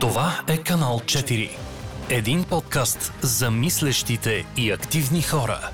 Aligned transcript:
Това 0.00 0.32
е 0.48 0.58
канал 0.58 1.00
4. 1.04 1.50
Един 2.10 2.44
подкаст 2.44 3.12
за 3.22 3.50
мислещите 3.50 4.44
и 4.56 4.70
активни 4.70 5.22
хора. 5.22 5.70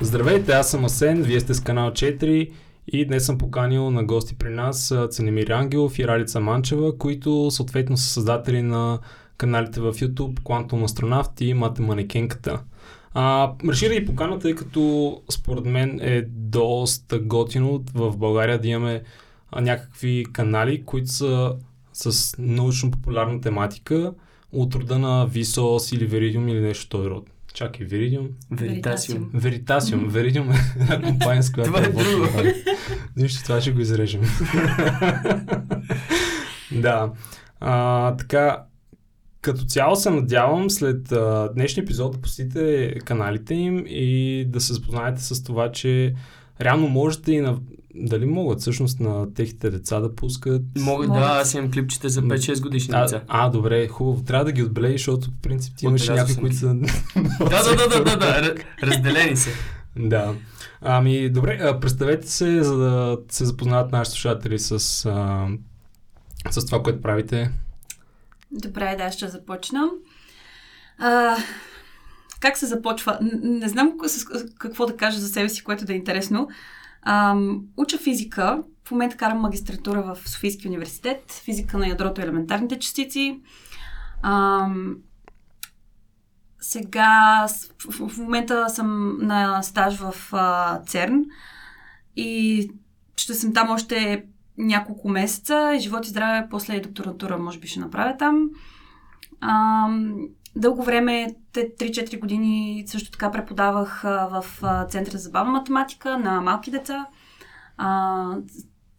Здравейте, 0.00 0.52
аз 0.52 0.70
съм 0.70 0.84
Асен, 0.84 1.22
вие 1.22 1.40
сте 1.40 1.54
с 1.54 1.60
канал 1.60 1.90
4 1.90 2.50
и 2.92 3.04
днес 3.04 3.26
съм 3.26 3.38
поканил 3.38 3.90
на 3.90 4.04
гости 4.04 4.34
при 4.34 4.50
нас 4.50 4.94
Ценемир 5.10 5.48
Ангелов 5.48 5.98
и 5.98 6.08
Ралица 6.08 6.40
Манчева, 6.40 6.98
които 6.98 7.50
съответно 7.50 7.96
са 7.96 8.06
създатели 8.06 8.62
на 8.62 8.98
каналите 9.36 9.80
в 9.80 9.94
YouTube 9.94 10.40
Quantum 10.40 10.86
Astronaut 10.86 11.42
и 11.42 11.54
Матеманикенката. 11.54 12.60
А, 13.14 13.52
реши 13.68 13.88
да 13.88 13.94
ги 13.94 14.06
покана, 14.06 14.38
тъй 14.38 14.54
като 14.54 15.22
според 15.30 15.64
мен 15.64 16.00
е 16.02 16.22
доста 16.30 17.18
готино 17.18 17.84
в 17.94 18.16
България 18.16 18.60
да 18.60 18.68
имаме 18.68 19.02
някакви 19.60 20.26
канали, 20.32 20.84
които 20.84 21.08
са 21.08 21.54
с 21.92 22.36
научно-популярна 22.38 23.40
тематика 23.40 24.12
от 24.52 24.74
рода 24.74 24.98
на 24.98 25.28
Vsauce 25.28 25.96
или 25.96 26.10
Veridium 26.10 26.50
или 26.50 26.60
нещо 26.60 26.88
този 26.88 27.10
род. 27.10 27.30
Чакай, 27.52 27.86
Veridium? 27.86 28.28
Веритасиум. 28.50 29.30
Veritaseum. 29.34 30.10
Veridium 30.10 30.54
е 30.54 30.82
една 30.82 31.02
компания, 31.02 31.42
с 31.42 31.52
която 31.52 31.70
Това 31.70 31.84
е 31.84 31.88
друго. 31.88 32.26
Нищо, 33.16 33.42
това 33.42 33.60
ще 33.60 33.72
го 33.72 33.80
изрежем. 33.80 34.20
да. 36.72 37.12
А, 37.60 38.16
така, 38.16 38.64
като 39.40 39.64
цяло 39.64 39.96
се 39.96 40.10
надявам 40.10 40.70
след 40.70 41.12
а, 41.12 41.50
днешния 41.54 41.82
епизод 41.82 42.12
да 42.12 42.20
посетите 42.20 42.94
каналите 43.04 43.54
им 43.54 43.84
и 43.86 44.44
да 44.48 44.60
се 44.60 44.72
запознаете 44.72 45.22
с 45.22 45.42
това, 45.42 45.72
че 45.72 46.14
реално 46.60 46.88
можете 46.88 47.32
и 47.32 47.40
на... 47.40 47.58
Дали 47.94 48.26
могат 48.26 48.60
всъщност 48.60 49.00
на 49.00 49.34
техните 49.34 49.70
деца 49.70 50.00
да 50.00 50.14
пускат... 50.14 50.62
Мога 50.76 51.06
Могат. 51.06 51.22
да, 51.22 51.28
аз 51.30 51.54
имам 51.54 51.70
клипчета 51.70 52.08
за 52.08 52.22
5-6 52.22 52.60
годишни 52.60 52.94
А, 52.94 53.00
деца. 53.00 53.22
а, 53.28 53.48
добре, 53.48 53.88
хубаво. 53.88 54.22
Трябва 54.22 54.44
да 54.44 54.52
ги 54.52 54.62
отбележиш, 54.62 55.00
защото 55.00 55.26
в 55.26 55.40
принцип 55.42 55.76
ти 55.76 55.86
имаш 55.86 56.08
някои, 56.08 56.36
които 56.36 56.56
са... 56.56 56.66
Да, 57.40 57.76
да, 57.76 57.88
да, 57.88 58.04
да, 58.04 58.16
да, 58.16 58.54
разделени 58.82 59.36
са. 59.36 59.50
Да. 59.96 60.34
Ами, 60.80 61.30
добре, 61.30 61.80
представете 61.80 62.30
се, 62.30 62.62
за 62.62 62.76
да 62.76 63.18
се 63.30 63.44
запознаят 63.44 63.92
нашите 63.92 64.12
слушатели 64.12 64.58
с, 64.58 64.70
а, 65.06 65.46
с 66.50 66.66
това, 66.66 66.82
което 66.82 67.00
правите. 67.00 67.50
Добре, 68.52 68.94
да, 68.98 69.12
ще 69.12 69.28
започна. 69.28 69.88
А, 70.98 71.36
как 72.40 72.58
се 72.58 72.66
започва? 72.66 73.18
Не 73.42 73.68
знам 73.68 73.92
с- 74.06 74.24
какво 74.50 74.86
да 74.86 74.96
кажа 74.96 75.18
за 75.18 75.28
себе 75.28 75.48
си, 75.48 75.64
което 75.64 75.84
да 75.84 75.92
е 75.92 75.96
интересно. 75.96 76.48
А, 77.02 77.36
уча 77.76 77.98
физика. 77.98 78.62
В 78.84 78.90
момента 78.90 79.16
карам 79.16 79.38
магистратура 79.38 80.02
в 80.02 80.28
Софийския 80.28 80.68
университет. 80.68 81.32
Физика 81.44 81.78
на 81.78 81.88
ядрото 81.88 82.20
и 82.20 82.24
елементарните 82.24 82.78
частици. 82.78 83.40
А, 84.22 84.68
сега 86.60 87.46
в, 87.90 88.18
момента 88.18 88.68
съм 88.68 89.18
на 89.20 89.62
стаж 89.62 89.96
в 89.96 90.14
а, 90.32 90.80
ЦЕРН 90.82 91.24
и 92.16 92.70
ще 93.16 93.34
съм 93.34 93.52
там 93.52 93.70
още 93.70 94.24
няколко 94.58 95.08
месеца. 95.08 95.76
Живот 95.78 96.06
и 96.06 96.08
здраве, 96.08 96.46
после 96.50 96.74
и 96.74 96.80
докторатура 96.80 97.38
може 97.38 97.58
би 97.58 97.68
ще 97.68 97.80
направя 97.80 98.16
там. 98.16 98.50
А, 99.40 99.88
дълго 100.60 100.82
време, 100.82 101.34
те 101.52 101.74
3-4 101.76 102.20
години 102.20 102.84
също 102.86 103.10
така 103.10 103.30
преподавах 103.30 104.02
в 104.02 104.44
Центъра 104.88 105.18
за 105.18 105.22
забавна 105.22 105.52
математика 105.52 106.18
на 106.18 106.40
малки 106.40 106.70
деца. 106.70 107.06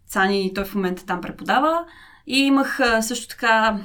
Цани, 0.08 0.52
той 0.56 0.66
в 0.66 0.76
момента 0.76 1.06
там 1.06 1.22
преподава. 1.22 1.86
И 2.28 2.40
имах 2.40 2.80
също 3.02 3.28
така 3.28 3.80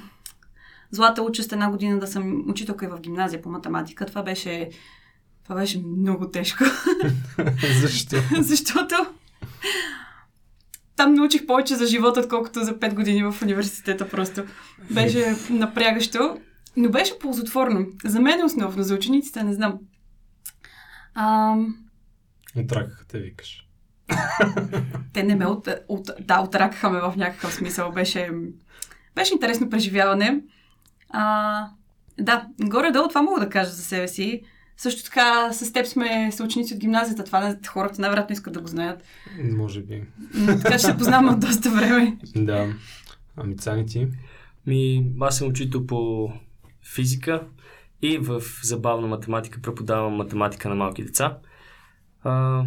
злата 0.91 1.23
участ 1.23 1.53
една 1.53 1.71
година 1.71 1.99
да 1.99 2.07
съм 2.07 2.51
учителка 2.51 2.85
и 2.85 2.89
в 2.89 3.01
гимназия 3.01 3.43
по 3.43 3.49
математика. 3.49 4.07
Това 4.07 4.23
беше, 4.23 4.71
това 5.45 5.57
беше 5.57 5.83
много 5.99 6.31
тежко. 6.31 6.65
Защо? 7.81 8.17
Защото 8.41 8.95
там 10.97 11.15
научих 11.15 11.47
повече 11.47 11.75
за 11.75 11.87
живота, 11.87 12.21
отколкото 12.21 12.65
за 12.65 12.75
5 12.79 12.95
години 12.95 13.23
в 13.25 13.43
университета 13.43 14.09
просто. 14.09 14.43
Беше 14.91 15.37
напрягащо, 15.51 16.39
но 16.77 16.91
беше 16.91 17.19
ползотворно. 17.19 17.87
За 18.05 18.21
мен 18.21 18.45
основно, 18.45 18.83
за 18.83 18.95
учениците 18.95 19.43
не 19.43 19.55
знам. 19.55 19.79
Ам, 21.15 21.77
Отракаха 22.57 23.05
те, 23.07 23.19
викаш. 23.19 23.67
те 25.13 25.23
не 25.23 25.35
ме 25.35 25.47
от, 25.47 25.69
от, 25.89 26.11
да, 26.21 26.41
отракаха 26.41 26.91
ме 26.91 27.01
в 27.01 27.15
някакъв 27.17 27.55
смисъл. 27.55 27.93
Беше, 27.93 28.31
беше 29.15 29.35
интересно 29.35 29.71
преживяване. 29.71 30.41
А, 31.11 31.67
да, 32.21 32.47
горе-долу 32.61 33.09
това 33.09 33.23
мога 33.23 33.41
да 33.41 33.49
кажа 33.49 33.71
за 33.71 33.83
себе 33.83 34.09
си. 34.09 34.43
Също 34.77 35.05
така 35.05 35.53
с 35.53 35.73
теб 35.73 35.87
сме 35.87 36.33
съученици 36.33 36.75
от 36.75 36.81
гимназията. 36.81 37.25
Това 37.25 37.41
не, 37.41 37.59
хората 37.69 38.01
най-вероятно 38.01 38.33
искат 38.33 38.55
да 38.55 38.61
го 38.61 38.67
знаят. 38.67 39.03
Може 39.43 39.83
би. 39.83 40.05
М, 40.35 40.57
Така 40.63 40.73
че 40.73 40.79
се 40.79 40.97
познавам 40.97 41.35
от 41.35 41.41
доста 41.41 41.71
време. 41.71 42.17
Да. 42.37 42.75
Ами 43.37 43.57
Цани 43.57 43.87
ти? 43.87 44.09
Ми, 44.67 45.07
аз 45.21 45.39
съм 45.39 45.49
учител 45.49 45.87
по 45.87 46.31
физика 46.95 47.47
и 48.03 48.19
в 48.19 48.43
забавна 48.63 49.07
математика 49.07 49.61
преподавам 49.63 50.15
математика 50.15 50.69
на 50.69 50.75
малки 50.75 51.05
деца. 51.05 51.39
А, 52.23 52.65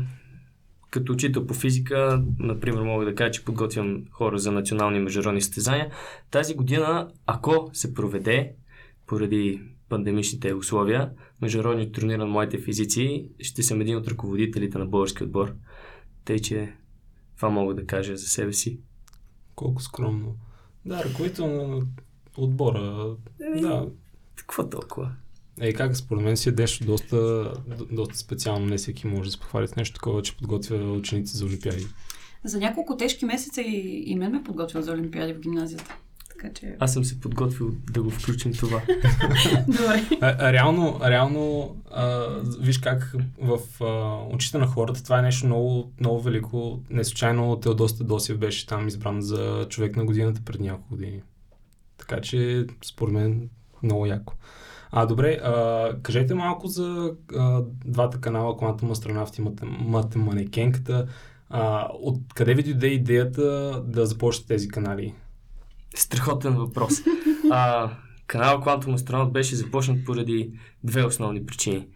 като 0.92 1.14
учител 1.14 1.48
по 1.48 1.54
физика, 1.54 2.24
например, 2.40 2.82
мога 2.82 3.06
да 3.06 3.16
кажа, 3.16 3.32
че 3.32 3.46
подготвям 3.46 4.04
хора 4.12 4.40
за 4.40 4.52
национални 4.52 4.98
и 4.98 5.02
международни 5.02 5.42
състезания. 5.42 5.92
Тази 6.32 6.56
година, 6.56 7.12
ако 7.26 7.70
се 7.74 7.94
проведе, 7.94 8.54
поради 9.08 9.62
пандемичните 9.90 10.54
условия, 10.54 11.12
международни 11.42 11.92
турнир 11.92 12.18
на 12.18 12.26
моите 12.26 12.58
физици, 12.58 13.30
ще 13.40 13.64
съм 13.64 13.82
един 13.82 13.98
от 13.98 14.08
ръководителите 14.08 14.78
на 14.78 14.86
български 14.86 15.24
отбор. 15.24 15.54
Тъй, 16.26 16.40
че 16.40 16.74
това 17.36 17.50
мога 17.50 17.76
да 17.76 17.86
кажа 17.86 18.18
за 18.18 18.28
себе 18.28 18.54
си. 18.54 18.80
Колко 19.56 19.82
скромно. 19.82 20.36
Да, 20.86 21.04
ръководител 21.04 21.48
на 21.48 21.86
отбора. 22.38 23.16
Еми, 23.42 23.62
Да. 23.62 23.88
Какво 24.40 24.70
толкова? 24.70 25.12
Е, 25.62 25.74
как 25.74 25.98
според 25.98 26.24
мен 26.24 26.38
си 26.38 26.50
е 26.50 26.52
нещо 26.52 26.86
доста, 26.86 27.18
до- 27.78 27.88
доста 27.92 28.18
специално. 28.18 28.66
Не 28.66 28.78
всеки 28.78 29.08
може 29.08 29.24
да 29.24 29.32
се 29.32 29.40
похвали 29.40 29.68
с 29.68 29.76
нещо 29.76 29.94
такова, 29.94 30.22
че 30.22 30.38
подготвя 30.38 30.92
ученици 30.92 31.38
за 31.38 31.46
олимпиади. 31.46 31.88
За 32.44 32.60
няколко 32.60 32.98
тежки 32.98 33.26
месеца 33.26 33.62
и, 33.62 34.04
и 34.06 34.16
мен 34.16 34.32
ме 34.32 34.44
подготвил 34.44 34.82
за 34.82 34.92
Олимпиади 34.92 35.34
в 35.34 35.40
гимназията. 35.40 35.96
Така 36.30 36.54
че... 36.54 36.76
Аз 36.80 36.94
съм 36.94 37.06
се 37.06 37.20
подготвил 37.20 37.72
да 37.92 38.04
го 38.04 38.10
включим 38.10 38.54
това. 38.54 38.82
Добре. 39.68 40.18
А, 40.22 40.54
реално, 40.54 41.00
реално 41.06 41.76
а, 41.92 42.28
виж 42.60 42.78
как 42.78 43.16
в 43.42 43.60
а, 43.84 44.18
очите 44.36 44.58
на 44.58 44.68
хората 44.68 45.04
това 45.04 45.20
е 45.20 45.22
нещо 45.22 45.46
много, 45.46 45.92
много 46.00 46.22
велико. 46.22 46.80
Не 46.90 47.04
случайно 47.04 47.60
Теодос 47.60 47.98
Тедосиев 47.98 48.38
беше 48.38 48.68
там 48.68 48.88
избран 48.88 49.22
за 49.22 49.66
човек 49.70 49.96
на 49.96 50.06
годината 50.06 50.42
преди 50.46 50.64
няколко 50.64 50.90
години. 50.90 51.22
Така 51.98 52.22
че, 52.22 52.66
според 52.86 53.14
мен, 53.14 53.50
много 53.84 54.06
яко. 54.06 54.34
А, 54.92 55.06
добре, 55.06 55.40
а, 55.44 55.90
кажете 56.04 56.34
малко 56.36 56.68
за 56.68 57.14
а, 57.38 57.64
двата 57.86 58.22
канала 58.22 58.58
Quantum 58.58 58.94
Astronaut 58.94 59.40
и 59.40 59.42
Матем- 59.42 59.88
Матеманикенката. 59.88 61.08
А, 61.50 61.88
от 61.94 62.34
къде 62.36 62.54
ви 62.54 62.64
дойде 62.64 62.88
идеята 62.88 63.82
да 63.88 64.06
започнете 64.06 64.48
тези 64.48 64.68
канали? 64.68 65.14
Страхотен 65.96 66.56
въпрос. 66.56 66.94
А, 67.52 67.92
канал 68.28 68.62
Quantum 68.62 68.98
Astronaut 68.98 69.32
беше 69.32 69.56
започнат 69.56 70.06
поради 70.06 70.52
две 70.84 71.04
основни 71.04 71.46
причини. 71.46 71.88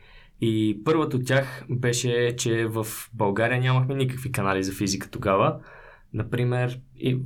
И 0.42 0.82
първата 0.86 1.18
от 1.18 1.26
тях 1.26 1.66
беше, 1.70 2.36
че 2.38 2.66
в 2.66 2.88
България 3.14 3.62
нямахме 3.62 3.96
никакви 3.96 4.32
канали 4.32 4.64
за 4.64 4.72
физика 4.72 5.10
тогава. 5.10 5.60
Например, 6.14 6.80
и 6.96 7.20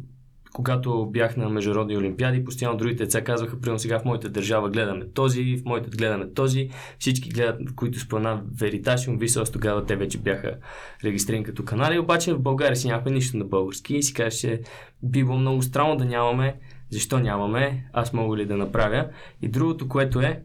когато 0.58 1.06
бях 1.06 1.38
на 1.38 1.50
международни 1.50 1.98
олимпиади, 1.98 2.44
постоянно 2.44 2.78
другите 2.78 3.04
деца 3.04 3.24
казваха, 3.24 3.62
примерно 3.62 3.80
сега 3.80 4.00
в 4.00 4.06
моята 4.06 4.30
държава 4.30 4.70
гледаме 4.70 5.08
този, 5.14 5.58
в 5.58 5.66
моята 5.66 5.90
гледаме 5.90 6.34
този, 6.34 6.70
всички 7.00 7.30
гледат, 7.30 7.76
които 7.76 8.00
спомена 8.00 8.44
Veritasium, 8.56 9.18
Vsauce, 9.18 9.54
тогава 9.54 9.86
те 9.86 9.96
вече 9.96 10.18
бяха 10.18 10.58
регистрирани 11.04 11.44
като 11.44 11.66
канали, 11.66 12.00
обаче 12.00 12.34
в 12.34 12.40
България 12.40 12.76
си 12.76 12.88
нямахме 12.88 13.12
нищо 13.12 13.38
на 13.38 13.46
български 13.46 13.96
и 13.96 14.04
си 14.04 14.14
казваше, 14.14 14.40
че 14.40 14.62
би 15.04 15.24
било 15.24 15.38
много 15.38 15.62
странно 15.62 15.96
да 15.96 16.06
нямаме, 16.06 16.56
защо 16.90 17.20
нямаме, 17.20 17.90
аз 17.94 18.14
мога 18.14 18.38
ли 18.38 18.46
да 18.46 18.58
направя. 18.58 19.10
И 19.42 19.48
другото, 19.48 19.88
което 19.88 20.20
е, 20.20 20.44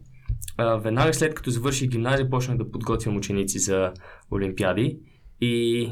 веднага 0.59 1.13
след 1.13 1.33
като 1.33 1.49
завърших 1.49 1.89
гимназия, 1.89 2.29
почнах 2.29 2.57
да 2.57 2.71
подготвям 2.71 3.17
ученици 3.17 3.59
за 3.59 3.93
олимпиади. 4.31 4.99
И 5.41 5.89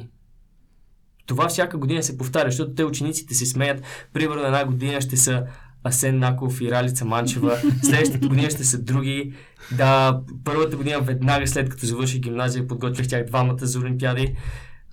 това 1.31 1.48
всяка 1.48 1.78
година 1.78 2.04
се 2.04 2.18
повтаря, 2.18 2.51
защото 2.51 2.75
те 2.75 2.83
учениците 2.83 3.33
се 3.33 3.45
смеят. 3.45 3.83
Примерно 4.13 4.45
една 4.45 4.66
година 4.66 5.01
ще 5.01 5.18
са 5.18 5.44
Асен 5.83 6.19
Наков 6.19 6.62
и 6.62 6.72
Ралица 6.72 7.06
Манчева. 7.06 7.57
Следващата 7.83 8.28
година 8.28 8.50
ще 8.50 8.63
са 8.63 8.81
други. 8.81 9.33
Да, 9.78 10.19
първата 10.44 10.78
година 10.78 11.01
веднага 11.01 11.48
след 11.48 11.69
като 11.69 11.86
завърших 11.86 12.19
гимназия, 12.19 12.68
подготвих 12.68 13.07
тях 13.07 13.25
двамата 13.25 13.57
за 13.66 13.80
Олимпиади. 13.80 14.36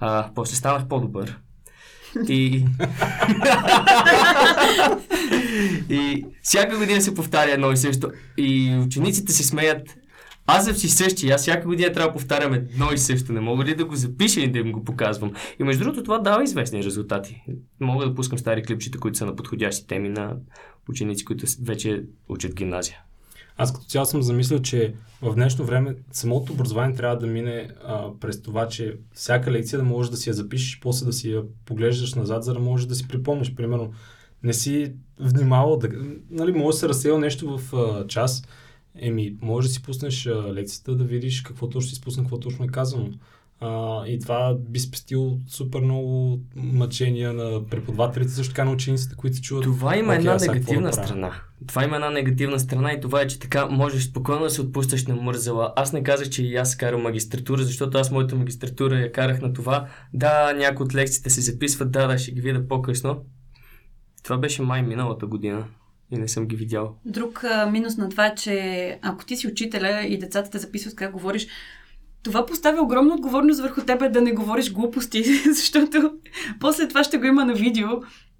А, 0.00 0.31
после 0.35 0.56
станах 0.56 0.88
по-добър. 0.88 1.38
И... 2.29 2.64
и 5.88 6.26
всяка 6.43 6.79
година 6.79 7.00
се 7.00 7.14
повтаря 7.14 7.52
едно 7.52 7.73
и 7.73 7.76
също. 7.76 8.11
И 8.37 8.79
учениците 8.87 9.32
се 9.32 9.44
смеят. 9.44 9.96
Аз 10.50 10.65
съм 10.65 10.75
си 10.75 10.89
същи. 10.89 11.31
Аз 11.31 11.41
всяка 11.41 11.67
година 11.67 11.93
трябва 11.93 12.09
да 12.09 12.15
повтарям 12.15 12.55
едно 12.55 12.93
и 12.93 12.99
също. 12.99 13.33
Не 13.33 13.41
мога 13.41 13.65
ли 13.65 13.75
да 13.75 13.85
го 13.85 13.97
запиша 13.97 14.41
и 14.41 14.53
да 14.53 14.59
им 14.59 14.73
го 14.73 14.85
показвам? 14.85 15.33
И 15.61 15.65
между 15.65 15.85
другото 15.85 16.03
това 16.03 16.19
дава 16.19 16.45
известни 16.45 16.85
резултати. 16.85 17.43
Мога 17.81 18.06
да 18.06 18.15
пускам 18.15 18.39
стари 18.39 18.62
клипчета, 18.62 18.99
които 18.99 19.19
са 19.19 19.27
на 19.27 19.37
подходящи 19.37 19.87
теми 19.87 20.09
на 20.09 20.37
ученици, 20.89 21.25
които 21.25 21.47
вече 21.62 22.05
учат 22.29 22.55
гимназия. 22.55 22.99
Аз 23.56 23.73
като 23.73 23.87
цяло 23.87 24.06
съм 24.06 24.23
замислил, 24.23 24.59
че 24.59 24.95
в 25.23 25.35
днешно 25.35 25.65
време 25.65 25.95
самото 26.12 26.53
образование 26.53 26.97
трябва 26.97 27.19
да 27.19 27.27
мине 27.27 27.69
а, 27.85 28.11
през 28.21 28.43
това, 28.43 28.69
че 28.69 28.97
всяка 29.12 29.51
лекция 29.51 29.79
да 29.79 29.85
можеш 29.85 30.11
да 30.11 30.17
си 30.17 30.31
я 30.31 30.35
запишеш 30.35 30.81
после 30.81 31.06
да 31.06 31.12
си 31.12 31.31
я 31.31 31.43
поглеждаш 31.65 32.15
назад, 32.15 32.44
за 32.44 32.53
да 32.53 32.59
можеш 32.59 32.87
да 32.87 32.94
си 32.94 33.09
припомниш. 33.09 33.55
Примерно, 33.55 33.93
не 34.43 34.53
си 34.53 34.93
внимавал 35.21 35.77
да... 35.77 35.89
Нали, 36.31 36.53
може 36.53 36.75
да 36.75 36.79
се 36.79 36.89
разсеял 36.89 37.19
нещо 37.19 37.59
в 37.59 37.77
а, 37.77 38.06
час, 38.06 38.43
еми, 38.99 39.37
може 39.43 39.69
да 39.69 39.75
си 39.75 39.83
пуснеш 39.83 40.27
а, 40.27 40.55
лекцията, 40.55 40.95
да 40.95 41.05
видиш 41.05 41.43
какво 41.43 41.69
точно 41.69 41.91
си 41.91 41.95
спусна, 41.95 42.23
какво 42.23 42.41
точно 42.41 42.65
е 42.65 42.69
казано. 42.69 43.11
А, 43.61 44.06
и 44.06 44.19
това 44.19 44.56
би 44.69 44.81
спестил 44.81 45.39
супер 45.49 45.81
много 45.81 46.41
мъчения 46.56 47.33
на 47.33 47.67
преподавателите, 47.67 48.33
също 48.33 48.55
така 48.55 48.65
на 48.65 48.71
учениците, 48.71 49.17
които 49.17 49.41
чуват. 49.41 49.65
Това 49.65 49.97
има 49.97 50.15
една 50.15 50.37
негативна 50.37 50.93
страна. 50.93 51.33
Това 51.67 51.85
има 51.85 51.97
една 51.97 52.11
негативна 52.11 52.61
страна 52.61 52.93
и 52.93 53.00
това 53.00 53.21
е, 53.21 53.27
че 53.27 53.39
така 53.39 53.67
можеш 53.67 54.05
спокойно 54.05 54.43
да 54.43 54.50
се 54.50 54.61
отпущаш 54.61 55.06
на 55.06 55.17
мързела. 55.17 55.73
Аз 55.77 55.93
не 55.93 56.03
казах, 56.03 56.29
че 56.29 56.44
и 56.44 56.56
аз 56.56 56.77
карам 56.77 57.03
магистратура, 57.03 57.62
защото 57.62 57.99
аз 57.99 58.11
моята 58.11 58.37
магистратура 58.37 58.99
я 58.99 59.12
карах 59.12 59.41
на 59.41 59.53
това. 59.53 59.89
Да, 60.15 60.53
някои 60.53 60.87
от 60.87 60.94
лекциите 60.94 61.31
се 61.31 61.41
записват, 61.41 61.91
да, 61.91 62.06
да, 62.06 62.19
ще 62.19 62.33
ги 62.33 62.41
видя 62.41 62.69
по-късно. 62.69 63.25
Това 64.23 64.39
беше 64.39 64.62
май 64.62 64.83
миналата 64.83 65.27
година 65.27 65.65
и 66.10 66.19
не 66.19 66.28
съм 66.28 66.46
ги 66.46 66.56
видял. 66.56 66.96
Друг 67.05 67.44
а, 67.44 67.66
минус 67.66 67.96
на 67.96 68.08
това 68.08 68.26
е, 68.26 68.34
че 68.34 68.99
ако 69.02 69.25
ти 69.25 69.37
си 69.37 69.46
учителя 69.46 70.02
и 70.02 70.19
децата 70.19 70.50
те 70.50 70.58
записват 70.58 70.94
как 70.94 71.12
говориш, 71.12 71.46
това 72.22 72.46
поставя 72.46 72.82
огромна 72.82 73.14
отговорност 73.14 73.60
върху 73.60 73.81
тебе 73.81 74.08
да 74.08 74.20
не 74.20 74.32
говориш 74.32 74.72
глупости, 74.72 75.25
защото 75.55 76.12
после 76.60 76.88
това 76.88 77.05
ще 77.05 77.19
го 77.19 77.25
има 77.25 77.44
на 77.44 77.55
видео. 77.55 77.88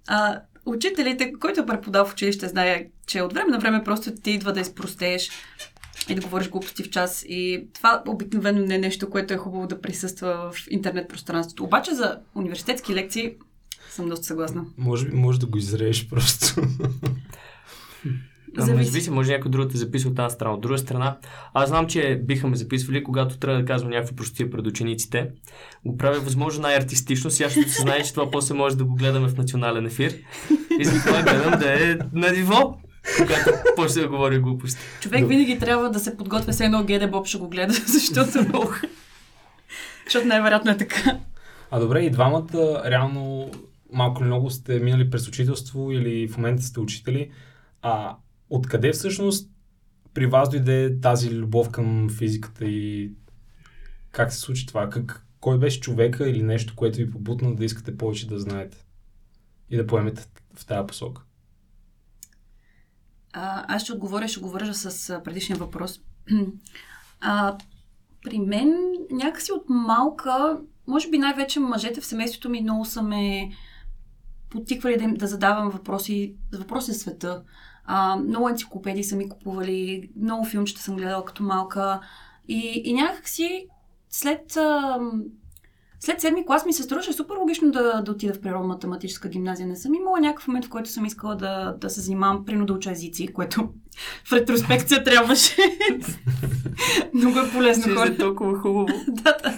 А, 0.07 0.41
учителите, 0.65 1.33
който 1.39 1.61
е 1.61 1.65
преподал 1.65 2.05
в 2.05 2.13
училище, 2.13 2.47
знае, 2.47 2.87
че 3.07 3.21
от 3.21 3.33
време 3.33 3.51
на 3.51 3.59
време 3.59 3.83
просто 3.83 4.11
ти 4.23 4.31
идва 4.31 4.53
да 4.53 4.59
изпростееш 4.59 5.29
и 6.09 6.15
да 6.15 6.21
говориш 6.21 6.49
глупости 6.49 6.83
в 6.83 6.89
час. 6.89 7.25
И 7.27 7.67
това 7.73 8.03
обикновено 8.07 8.65
не 8.65 8.75
е 8.75 8.79
нещо, 8.79 9.09
което 9.09 9.33
е 9.33 9.37
хубаво 9.37 9.67
да 9.67 9.81
присъства 9.81 10.51
в 10.53 10.67
интернет 10.69 11.09
пространството. 11.09 11.63
Обаче 11.63 11.93
за 11.93 12.19
университетски 12.35 12.95
лекции 12.95 13.33
съм 13.89 14.09
доста 14.09 14.25
съгласна. 14.25 14.65
Може 14.77 15.05
би 15.05 15.15
може 15.15 15.39
да 15.39 15.45
го 15.45 15.57
изрееш 15.57 16.09
просто. 16.09 16.61
Зависи. 18.57 18.89
зависи, 18.89 19.09
може 19.09 19.31
някой 19.31 19.51
друг 19.51 19.71
да 19.71 19.77
записва 19.77 20.09
от 20.09 20.15
тази 20.15 20.33
страна. 20.33 20.53
От 20.53 20.61
друга 20.61 20.77
страна, 20.77 21.17
аз 21.53 21.69
знам, 21.69 21.87
че 21.87 22.21
биха 22.23 22.47
ме 22.47 22.55
записвали, 22.55 23.03
когато 23.03 23.37
трябва 23.37 23.59
да 23.59 23.65
казвам 23.65 23.91
някакви 23.91 24.15
простия 24.15 24.51
пред 24.51 24.67
учениците. 24.67 25.29
Го 25.85 25.97
правя 25.97 26.19
възможно 26.19 26.61
най-артистично, 26.61 27.29
сега 27.29 27.49
ще 27.49 27.63
се 27.63 27.81
знае, 27.81 28.03
че 28.03 28.13
това 28.13 28.31
после 28.31 28.55
може 28.55 28.77
да 28.77 28.85
го 28.85 28.95
гледаме 28.95 29.27
в 29.27 29.37
национален 29.37 29.85
ефир. 29.85 30.15
И 30.79 30.85
затова 30.85 31.21
гледам 31.21 31.59
да 31.59 31.91
е 31.91 31.97
на 32.13 32.31
ниво, 32.31 32.77
когато 33.17 33.51
почне 33.75 34.01
да 34.01 34.07
говори 34.07 34.39
глупости. 34.39 34.81
Човек 35.01 35.27
винаги 35.27 35.59
трябва 35.59 35.89
да 35.89 35.99
се 35.99 36.17
подготвя 36.17 36.53
с 36.53 36.61
едно 36.61 36.83
Геде 36.83 37.07
Боб 37.07 37.27
ще 37.27 37.37
го 37.37 37.49
гледа, 37.49 37.73
защото 37.87 38.49
много. 38.49 38.73
защото 40.05 40.27
най-вероятно 40.27 40.71
е 40.71 40.77
така. 40.77 41.17
А 41.71 41.79
добре, 41.79 41.99
и 41.99 42.09
двамата 42.09 42.81
реално 42.85 43.51
малко 43.93 44.21
или 44.21 44.27
много 44.27 44.49
сте 44.49 44.79
минали 44.79 45.09
през 45.09 45.27
учителство 45.27 45.91
или 45.91 46.27
в 46.27 46.37
момента 46.37 46.63
сте 46.63 46.79
учители. 46.79 47.29
А 47.81 48.17
Откъде 48.49 48.91
всъщност 48.91 49.49
при 50.13 50.25
вас 50.25 50.49
дойде 50.49 50.99
тази 51.01 51.35
любов 51.35 51.71
към 51.71 52.09
физиката 52.09 52.65
и 52.65 53.11
как 54.11 54.33
се 54.33 54.39
случи 54.39 54.65
това? 54.65 54.89
Как, 54.89 55.25
кой 55.39 55.59
беше 55.59 55.79
човека 55.79 56.29
или 56.29 56.43
нещо, 56.43 56.75
което 56.75 56.97
ви 56.97 57.11
побутна 57.11 57.55
да 57.55 57.65
искате 57.65 57.97
повече 57.97 58.27
да 58.27 58.39
знаете 58.39 58.85
и 59.69 59.77
да 59.77 59.87
поемете 59.87 60.27
в 60.55 60.65
тази 60.65 60.87
посока? 60.87 61.21
А, 63.33 63.75
аз 63.75 63.83
ще 63.83 63.93
отговоря, 63.93 64.27
ще 64.27 64.39
го 64.39 64.49
вържа 64.49 64.73
с 64.73 65.21
предишния 65.23 65.57
въпрос. 65.59 66.01
А, 67.21 67.57
при 68.23 68.39
мен 68.39 68.73
някакси 69.11 69.51
от 69.51 69.69
малка, 69.69 70.61
може 70.87 71.09
би 71.09 71.17
най-вече 71.17 71.59
мъжете 71.59 72.01
в 72.01 72.05
семейството 72.05 72.49
ми 72.49 72.61
много 72.61 72.85
са 72.85 73.01
ме 73.01 73.51
потиквали 74.49 74.97
да, 74.97 75.07
да 75.07 75.27
задавам 75.27 75.69
въпроси, 75.69 76.35
въпроси 76.53 76.93
света. 76.93 77.43
А, 77.91 78.15
много 78.15 78.49
енциклопедии 78.49 79.03
са 79.03 79.15
ми 79.15 79.29
купували, 79.29 80.09
много 80.21 80.45
филмчета 80.45 80.81
съм 80.81 80.95
гледала 80.95 81.25
като 81.25 81.43
малка. 81.43 81.99
И, 82.47 82.81
и 82.85 82.93
някакси 82.93 83.67
след, 84.09 84.57
а, 84.57 84.99
след 85.99 86.21
седми 86.21 86.45
клас 86.45 86.65
ми 86.65 86.73
се 86.73 86.83
струваше 86.83 87.13
супер 87.13 87.35
логично 87.35 87.71
да, 87.71 88.01
да 88.01 88.11
отида 88.11 88.33
в 88.33 88.39
природно-математическа 88.39 89.29
гимназия. 89.29 89.67
Не 89.67 89.75
съм 89.75 89.93
имала 89.93 90.19
някакъв 90.19 90.47
момент, 90.47 90.65
в 90.65 90.69
който 90.69 90.89
съм 90.89 91.05
искала 91.05 91.35
да, 91.35 91.75
да 91.81 91.89
се 91.89 92.01
занимавам 92.01 92.45
прино 92.45 92.65
да 92.65 92.73
уча 92.73 92.91
езици, 92.91 93.27
което 93.27 93.69
в 94.25 94.33
ретроспекция 94.33 95.03
трябваше. 95.03 95.55
много 97.13 97.39
е 97.39 97.51
полезно. 97.51 97.97
Ще 97.97 98.13
е 98.13 98.17
толкова 98.17 98.59
хубаво. 98.59 98.87
да, 99.07 99.37
да. 99.43 99.57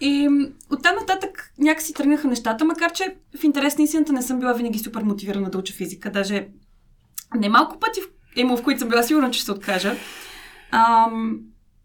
И 0.00 0.28
оттам 0.72 0.94
нататък 1.00 1.52
някакси 1.58 1.94
тръгнаха 1.94 2.28
нещата, 2.28 2.64
макар 2.64 2.92
че 2.92 3.16
в 3.40 3.44
интерес 3.44 3.78
на 3.78 3.84
истината 3.84 4.12
не 4.12 4.22
съм 4.22 4.40
била 4.40 4.52
винаги 4.52 4.78
супер 4.78 5.02
мотивирана 5.02 5.50
да 5.50 5.58
уча 5.58 5.74
физика. 5.74 6.10
Даже 6.10 6.48
Немалко 7.38 7.78
пъти 7.78 8.00
е 8.36 8.44
в 8.44 8.62
които 8.62 8.80
съм 8.80 8.88
била 8.88 9.02
сигурна, 9.02 9.30
че 9.30 9.38
ще 9.38 9.44
се 9.44 9.52
откажа. 9.52 9.96
Ам, 10.70 11.38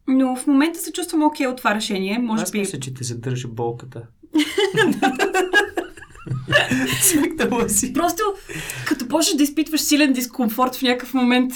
но 0.08 0.36
в 0.36 0.48
момента 0.48 0.80
се 0.80 0.92
чувствам 0.92 1.24
окей 1.24 1.48
okay 1.48 1.50
от 1.50 1.58
това 1.58 1.76
решение. 1.76 2.20
Може 2.20 2.44
Аз 2.44 2.52
би... 2.52 2.60
мисля, 2.60 2.80
че 2.80 2.94
те 2.94 3.04
задържа 3.04 3.48
болката. 3.48 4.02
Смекнала 7.02 7.70
си. 7.70 7.94
Просто, 7.94 8.24
като 8.86 9.08
почнеш 9.08 9.38
да 9.38 9.44
изпитваш 9.44 9.82
силен 9.82 10.14
дискомфорт 10.14 10.76
в 10.76 10.82
някакъв 10.82 11.14
момент, 11.14 11.54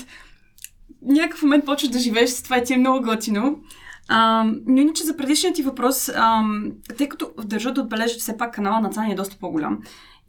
някакъв 1.02 1.44
момент 1.44 1.66
почваш 1.66 1.90
да 1.90 2.00
живееш 2.00 2.30
с 2.30 2.44
това 2.44 2.58
и 2.58 2.64
ти 2.64 2.74
е 2.74 2.78
много 2.78 3.06
готино. 3.06 3.60
Ам, 4.08 4.60
но 4.68 4.82
иначе 4.82 5.04
за 5.04 5.18
предишният 5.18 5.56
ти 5.56 5.64
въпрос, 5.64 6.10
ам, 6.10 6.72
тъй 6.98 7.10
като 7.10 7.32
държа 7.44 7.74
да 7.74 7.82
отбележа, 7.82 8.14
че 8.14 8.20
все 8.20 8.38
пак 8.38 8.54
канала 8.54 8.80
на 8.80 8.90
Цани 8.90 9.12
е 9.12 9.16
доста 9.16 9.38
по-голям 9.40 9.80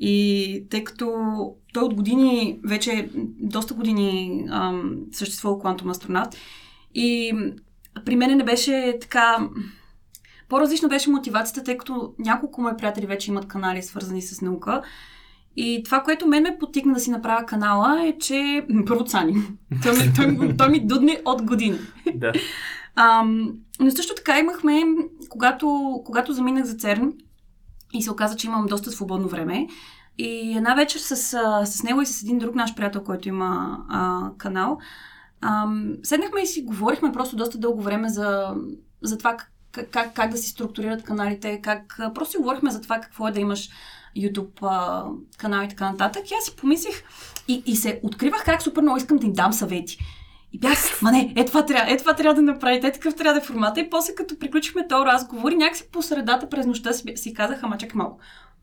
и 0.01 0.65
тъй 0.71 0.85
като 0.85 1.15
той 1.73 1.83
от 1.83 1.95
години, 1.95 2.61
вече 2.65 3.11
доста 3.39 3.75
години 3.75 4.45
ам, 4.51 4.97
съществува 5.13 5.57
Quantum 5.57 5.93
Astronaut 5.93 6.35
и 6.95 7.35
при 8.05 8.17
мен 8.17 8.37
не 8.37 8.45
беше 8.45 8.99
така... 9.01 9.49
По-различна 10.49 10.89
беше 10.89 11.11
мотивацията, 11.11 11.65
тъй 11.65 11.79
като 11.79 12.15
няколко 12.19 12.63
мои 12.63 12.77
приятели 12.79 13.07
вече 13.07 13.31
имат 13.31 13.49
канали 13.49 13.83
свързани 13.83 14.23
с 14.23 14.41
наука. 14.41 14.83
И 15.57 15.83
това, 15.85 16.03
което 16.03 16.27
мен 16.27 16.43
ме 16.43 16.59
потикна 16.61 16.95
да 16.95 17.01
си 17.01 17.11
направя 17.11 17.47
канала 17.47 18.07
е, 18.07 18.19
че... 18.19 18.67
Първо 18.87 19.05
Цани. 19.05 19.35
Той 19.83 19.93
ми, 19.93 20.13
той, 20.17 20.57
той 20.57 20.69
ми 20.69 20.87
дудни 20.87 21.19
от 21.25 21.43
години. 21.43 21.79
Да. 22.15 22.33
Ам, 22.97 23.53
но 23.81 23.91
също 23.91 24.15
така 24.15 24.39
имахме, 24.39 24.83
когато, 25.29 26.01
когато 26.05 26.33
заминах 26.33 26.65
за 26.65 26.77
ЦЕРН, 26.77 27.13
и 27.93 28.03
се 28.03 28.11
оказа, 28.11 28.37
че 28.37 28.47
имам 28.47 28.67
доста 28.67 28.91
свободно 28.91 29.29
време. 29.29 29.67
И 30.19 30.57
една 30.57 30.75
вечер 30.75 30.99
с, 30.99 31.17
с 31.65 31.83
него 31.83 32.03
и 32.03 32.07
с 32.07 32.23
един 32.23 32.39
друг 32.39 32.55
наш 32.55 32.75
приятел, 32.75 33.05
който 33.05 33.29
има 33.29 33.79
а, 33.89 34.31
канал, 34.39 34.79
а, 35.41 35.69
седнахме 36.03 36.41
и 36.41 36.47
си 36.47 36.63
говорихме 36.63 37.13
просто 37.13 37.37
доста 37.37 37.59
дълго 37.59 37.83
време 37.83 38.09
за, 38.09 38.55
за 39.03 39.19
това 39.19 39.37
как, 39.37 39.51
как, 39.91 40.15
как 40.15 40.31
да 40.31 40.37
си 40.37 40.49
структурират 40.49 41.03
каналите, 41.03 41.61
как 41.63 42.01
просто 42.15 42.31
си 42.31 42.39
говорихме 42.39 42.71
за 42.71 42.81
това 42.81 43.01
какво 43.01 43.29
е 43.29 43.33
да 43.33 43.41
имаш 43.41 43.69
YouTube 44.17 44.63
а, 44.63 45.05
канал 45.39 45.65
и 45.65 45.69
така 45.69 45.91
нататък. 45.91 46.31
И 46.31 46.35
аз 46.35 46.45
си 46.45 46.57
помислих 46.57 47.03
и, 47.49 47.63
и 47.67 47.77
се 47.77 48.01
откривах 48.03 48.45
как 48.45 48.63
супер 48.63 48.83
много 48.83 48.97
искам 48.97 49.17
да 49.17 49.27
им 49.27 49.33
дам 49.33 49.53
съвети. 49.53 49.99
И 50.53 50.59
бях, 50.59 51.03
ма 51.03 51.13
не, 51.13 51.33
е 51.37 51.45
това 51.45 51.67
трябва, 51.67 51.93
е 51.93 51.97
това 51.97 52.15
трябва 52.15 52.35
да 52.35 52.43
направите, 52.43 52.87
е 52.87 52.93
такъв 52.93 53.15
трябва 53.15 53.41
да 53.41 53.45
е 53.45 53.47
формата. 53.47 53.81
И 53.81 53.91
после 53.91 54.15
като 54.15 54.39
приключихме 54.39 54.89
този 54.89 55.07
разговор 55.07 55.53
и 55.53 55.57
някакси 55.57 55.91
по 55.93 56.03
средата 56.03 56.49
през 56.49 56.67
нощта 56.67 56.93
си, 56.93 57.13
си 57.17 57.35
казах, 57.35 57.61
ама 57.63 57.79
чакай 57.79 57.99
малко. 57.99 58.19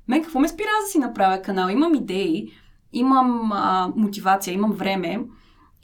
Мен 0.07 0.23
какво 0.23 0.39
ме 0.39 0.47
спира 0.47 0.67
да 0.85 0.91
си 0.91 0.99
направя 0.99 1.41
канал? 1.41 1.69
Имам 1.69 1.95
идеи, 1.95 2.51
имам 2.93 3.51
а, 3.51 3.91
мотивация, 3.95 4.53
имам 4.53 4.71
време. 4.71 5.19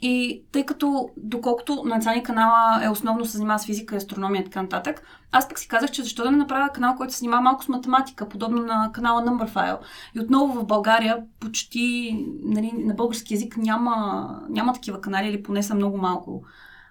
И 0.06 0.44
тъй 0.52 0.66
като, 0.66 1.08
доколкото 1.16 1.82
на 1.84 2.00
Цани 2.00 2.22
канала 2.22 2.84
е 2.84 2.88
основно 2.88 3.24
се 3.24 3.36
занимава 3.36 3.58
с 3.58 3.66
физика, 3.66 3.96
астрономия 3.96 4.40
и 4.40 4.44
така 4.44 4.62
нататък, 4.62 5.02
аз 5.32 5.48
пък 5.48 5.58
си 5.58 5.68
казах, 5.68 5.90
че 5.90 6.02
защо 6.02 6.22
да 6.22 6.30
не 6.30 6.36
направя 6.36 6.68
канал, 6.74 6.94
който 6.96 7.12
се 7.12 7.18
занимава 7.18 7.42
малко 7.42 7.64
с 7.64 7.68
математика, 7.68 8.28
подобно 8.28 8.62
на 8.62 8.90
канала 8.94 9.22
Numberphile. 9.22 9.78
И 10.14 10.20
отново 10.20 10.60
в 10.60 10.66
България 10.66 11.22
почти 11.40 12.18
нали, 12.42 12.72
на 12.74 12.94
български 12.94 13.34
язик 13.34 13.56
няма, 13.56 14.26
няма 14.48 14.72
такива 14.72 15.00
канали, 15.00 15.28
или 15.28 15.42
поне 15.42 15.62
са 15.62 15.74
много 15.74 15.96
малко. 15.96 16.44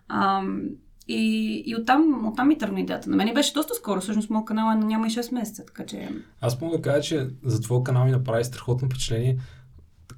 Ам, 0.10 0.62
и, 1.08 1.64
и 1.66 1.76
оттам, 1.76 2.28
оттам 2.28 2.48
ми 2.48 2.58
тръгна 2.58 2.80
идеята. 2.80 3.10
На 3.10 3.16
мен 3.16 3.34
беше 3.34 3.54
доста 3.54 3.74
скоро, 3.74 4.02
всъщност 4.02 4.30
моят 4.30 4.46
канал 4.46 4.72
е 4.72 4.76
няма 4.76 5.08
и 5.08 5.10
6 5.10 5.34
месеца, 5.34 5.66
така 5.66 5.86
че... 5.86 6.10
Аз 6.42 6.62
мога 6.62 6.78
да 6.78 6.82
кажа, 6.82 7.02
че 7.02 7.30
за 7.44 7.62
твоя 7.62 7.84
канал 7.84 8.06
ми 8.06 8.12
направи 8.12 8.44
страхотно 8.44 8.88
впечатление 8.88 9.38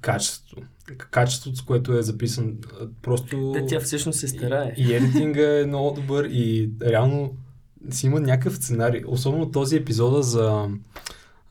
качеството. 0.00 0.62
Качеството, 1.10 1.56
с 1.56 1.62
което 1.62 1.92
е 1.92 2.02
записан. 2.02 2.56
Просто... 3.02 3.52
Да, 3.52 3.66
тя 3.66 3.80
всъщност 3.80 4.18
се 4.18 4.28
старае. 4.28 4.74
И, 4.76 4.82
и 4.82 4.94
едитинга 4.94 5.60
е 5.60 5.66
много 5.66 6.00
добър 6.00 6.24
и 6.24 6.70
реално 6.82 7.36
си 7.90 8.06
има 8.06 8.20
някакъв 8.20 8.56
сценарий. 8.56 9.02
Особено 9.06 9.50
този 9.50 9.76
епизода 9.76 10.22
за 10.22 10.68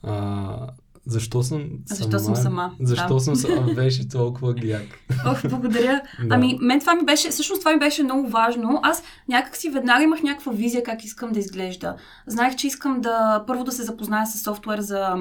а, 0.03 0.67
защо 1.05 1.43
съм 1.43 1.69
Защо 1.85 2.19
съм 2.19 2.35
сама? 2.35 2.71
Защо 2.81 3.13
да. 3.13 3.19
съм 3.19 3.35
сама? 3.35 3.73
Беше 3.75 4.09
толкова 4.09 4.53
гяк. 4.53 4.83
Ох, 5.27 5.49
благодаря. 5.49 6.01
Да. 6.19 6.35
Ами, 6.35 6.57
мен 6.61 6.79
това 6.79 6.95
ми 6.95 7.05
беше, 7.05 7.29
всъщност 7.29 7.61
това 7.61 7.73
ми 7.73 7.79
беше 7.79 8.03
много 8.03 8.29
важно. 8.29 8.79
Аз 8.83 9.03
някак 9.27 9.57
си 9.57 9.69
веднага 9.69 10.03
имах 10.03 10.23
някаква 10.23 10.51
визия 10.51 10.83
как 10.83 11.03
искам 11.03 11.31
да 11.31 11.39
изглежда. 11.39 11.95
Знаех, 12.27 12.55
че 12.55 12.67
искам 12.67 13.01
да 13.01 13.43
първо 13.47 13.63
да 13.63 13.71
се 13.71 13.83
запозная 13.83 14.27
с 14.27 14.43
софтуер 14.43 14.79
за 14.79 15.15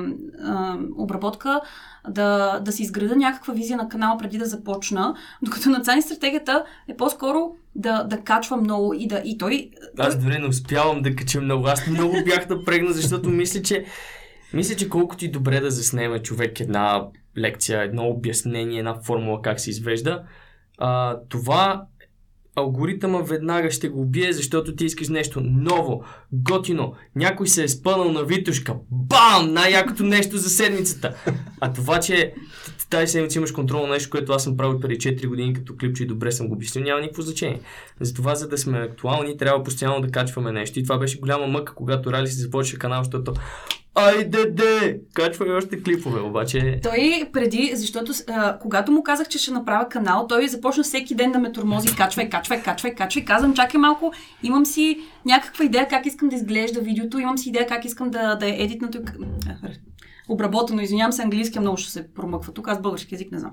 а, 0.44 0.76
обработка, 0.96 1.60
да, 2.08 2.60
да 2.60 2.72
си 2.72 2.82
изграда 2.82 3.16
някаква 3.16 3.54
визия 3.54 3.76
на 3.76 3.88
канала 3.88 4.18
преди 4.18 4.38
да 4.38 4.46
започна, 4.46 5.14
докато 5.42 5.70
на 5.70 5.80
Цани 5.80 6.02
стратегията 6.02 6.64
е 6.88 6.96
по-скоро 6.96 7.50
да, 7.74 8.04
да 8.04 8.20
качва 8.20 8.56
много 8.56 8.94
и 8.94 9.06
да 9.06 9.22
и 9.24 9.38
той... 9.38 9.70
Аз 9.98 10.18
дори 10.18 10.38
не 10.38 10.46
успявам 10.46 11.02
да 11.02 11.16
кача 11.16 11.40
много. 11.40 11.66
Аз 11.66 11.86
много 11.86 12.16
бях 12.24 12.48
напрегна, 12.48 12.92
защото 12.92 13.28
мисля, 13.28 13.62
че 13.62 13.84
мисля, 14.54 14.76
че 14.76 14.88
колкото 14.88 15.25
и 15.25 15.30
добре 15.30 15.61
да 15.61 15.70
заснеме 15.70 16.23
човек 16.23 16.61
една 16.61 17.06
лекция, 17.38 17.82
едно 17.82 18.08
обяснение, 18.08 18.78
една 18.78 18.94
формула 19.02 19.42
как 19.42 19.61
се 19.61 19.70
извежда, 19.70 20.23
а, 20.78 21.18
това 21.28 21.87
алгоритъма 22.56 23.18
веднага 23.18 23.70
ще 23.70 23.88
го 23.88 24.00
убие, 24.00 24.32
защото 24.32 24.76
ти 24.76 24.84
искаш 24.84 25.08
нещо 25.08 25.40
ново, 25.40 26.04
готино. 26.32 26.94
Някой 27.16 27.49
се 27.49 27.64
е 27.64 27.68
спънал 27.68 28.12
на 28.12 28.25
Витушка. 28.25 28.75
Бам! 28.90 29.52
Най-якото 29.52 30.02
нещо 30.02 30.37
за 30.37 30.49
седмицата. 30.49 31.14
А 31.61 31.73
това, 31.73 32.00
че 32.00 32.34
тази 32.90 33.12
седмица 33.12 33.38
имаш 33.38 33.52
контрол 33.52 33.87
на 33.87 33.92
нещо, 33.92 34.11
което 34.11 34.32
аз 34.32 34.44
съм 34.44 34.56
правил 34.56 34.80
преди 34.80 34.99
4 34.99 35.26
години 35.26 35.54
като 35.54 35.76
клипче 35.76 36.02
и 36.02 36.06
добре 36.06 36.32
съм 36.32 36.49
го 36.49 36.54
обяснил, 36.54 36.84
няма 36.84 37.00
никакво 37.00 37.23
значение. 37.23 37.61
Затова, 38.00 38.34
за 38.34 38.49
да 38.49 38.58
сме 38.58 38.78
актуални, 38.78 39.37
трябва 39.37 39.64
постоянно 39.64 40.00
да 40.00 40.11
качваме 40.11 40.52
нещо. 40.52 40.78
И 40.78 40.82
това 40.82 40.99
беше 40.99 41.20
голяма 41.20 41.46
мъка, 41.46 41.75
когато 41.75 42.12
Рали 42.12 42.26
си 42.26 42.40
започва 42.40 42.78
канал, 42.78 43.02
защото 43.02 43.34
Айде 43.94 44.46
де! 44.46 45.00
Качваме 45.14 45.52
още 45.52 45.82
клипове, 45.82 46.20
обаче... 46.20 46.80
Той 46.82 47.28
преди, 47.32 47.72
защото 47.74 48.12
а, 48.28 48.58
когато 48.58 48.92
му 48.92 49.02
казах, 49.02 49.28
че 49.28 49.38
ще 49.38 49.50
направя 49.50 49.88
канал, 49.88 50.26
той 50.28 50.48
започна 50.48 50.82
всеки 50.82 51.14
ден 51.14 51.32
да 51.32 51.38
ме 51.38 51.52
тормози, 51.52 51.96
качвай, 51.96 52.28
качвай, 52.28 52.62
качвай, 52.62 52.94
качвай. 52.94 53.24
Казвам, 53.24 53.54
чакай 53.54 53.80
малко, 53.80 54.12
имам 54.42 54.66
си 54.66 55.00
някаква 55.26 55.64
идея 55.64 55.88
как 55.88 56.06
искам 56.06 56.28
да 56.28 56.36
изглежда 56.36 56.80
видеото, 56.80 57.18
имам 57.18 57.38
си 57.38 57.48
идея 57.48 57.66
как 57.66 57.84
искам 57.84 58.10
да, 58.10 58.34
да 58.34 58.46
е 58.46 58.50
едитнато. 58.50 58.98
Обработено, 60.28 60.82
извинявам 60.82 61.12
се, 61.12 61.22
английски 61.22 61.60
много 61.60 61.76
ще 61.76 61.90
се 61.90 62.14
промъква 62.14 62.52
тук, 62.52 62.68
аз 62.68 62.82
български 62.82 63.14
язик 63.14 63.32
не 63.32 63.38
знам. 63.38 63.52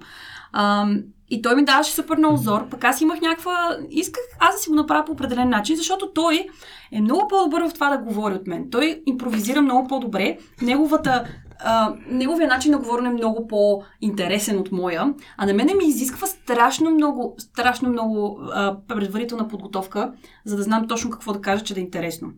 А, 0.53 0.88
и 1.29 1.41
той 1.41 1.55
ми 1.55 1.65
даваше 1.65 1.91
супер 1.91 2.17
много 2.17 2.38
зор, 2.38 2.70
пък 2.70 2.84
аз 2.84 3.01
имах 3.01 3.22
някаква... 3.22 3.77
Исках 3.89 4.24
аз 4.39 4.55
да 4.55 4.62
си 4.62 4.70
го 4.70 4.75
направя 4.75 5.05
по 5.05 5.12
определен 5.12 5.50
начин, 5.50 5.75
защото 5.75 6.12
той 6.13 6.48
е 6.91 7.01
много 7.01 7.27
по-добър 7.27 7.70
в 7.70 7.74
това 7.74 7.89
да 7.89 8.03
говори 8.03 8.34
от 8.34 8.48
мен. 8.48 8.67
Той 8.72 9.03
импровизира 9.05 9.62
много 9.62 9.88
по-добре. 9.88 10.38
Неговата 10.62 11.25
Uh, 11.65 11.98
неговия 12.08 12.48
начин 12.48 12.72
на 12.72 12.77
говорене 12.77 13.10
е 13.10 13.13
много 13.13 13.48
по-интересен 13.48 14.60
от 14.60 14.72
моя, 14.72 15.13
а 15.38 15.46
на 15.46 15.53
мене 15.53 15.74
ми 15.74 15.86
изисква 15.86 16.27
страшно 16.27 16.91
много, 16.91 17.36
страшно 17.38 17.89
много 17.89 18.39
uh, 18.41 18.77
предварителна 18.88 19.48
подготовка, 19.48 20.13
за 20.46 20.58
да 20.58 20.63
знам 20.63 20.88
точно 20.88 21.10
какво 21.10 21.34
да 21.34 21.41
кажа, 21.41 21.63
че 21.63 21.74
да 21.74 21.79
е 21.79 21.84
интересно. 21.84 22.29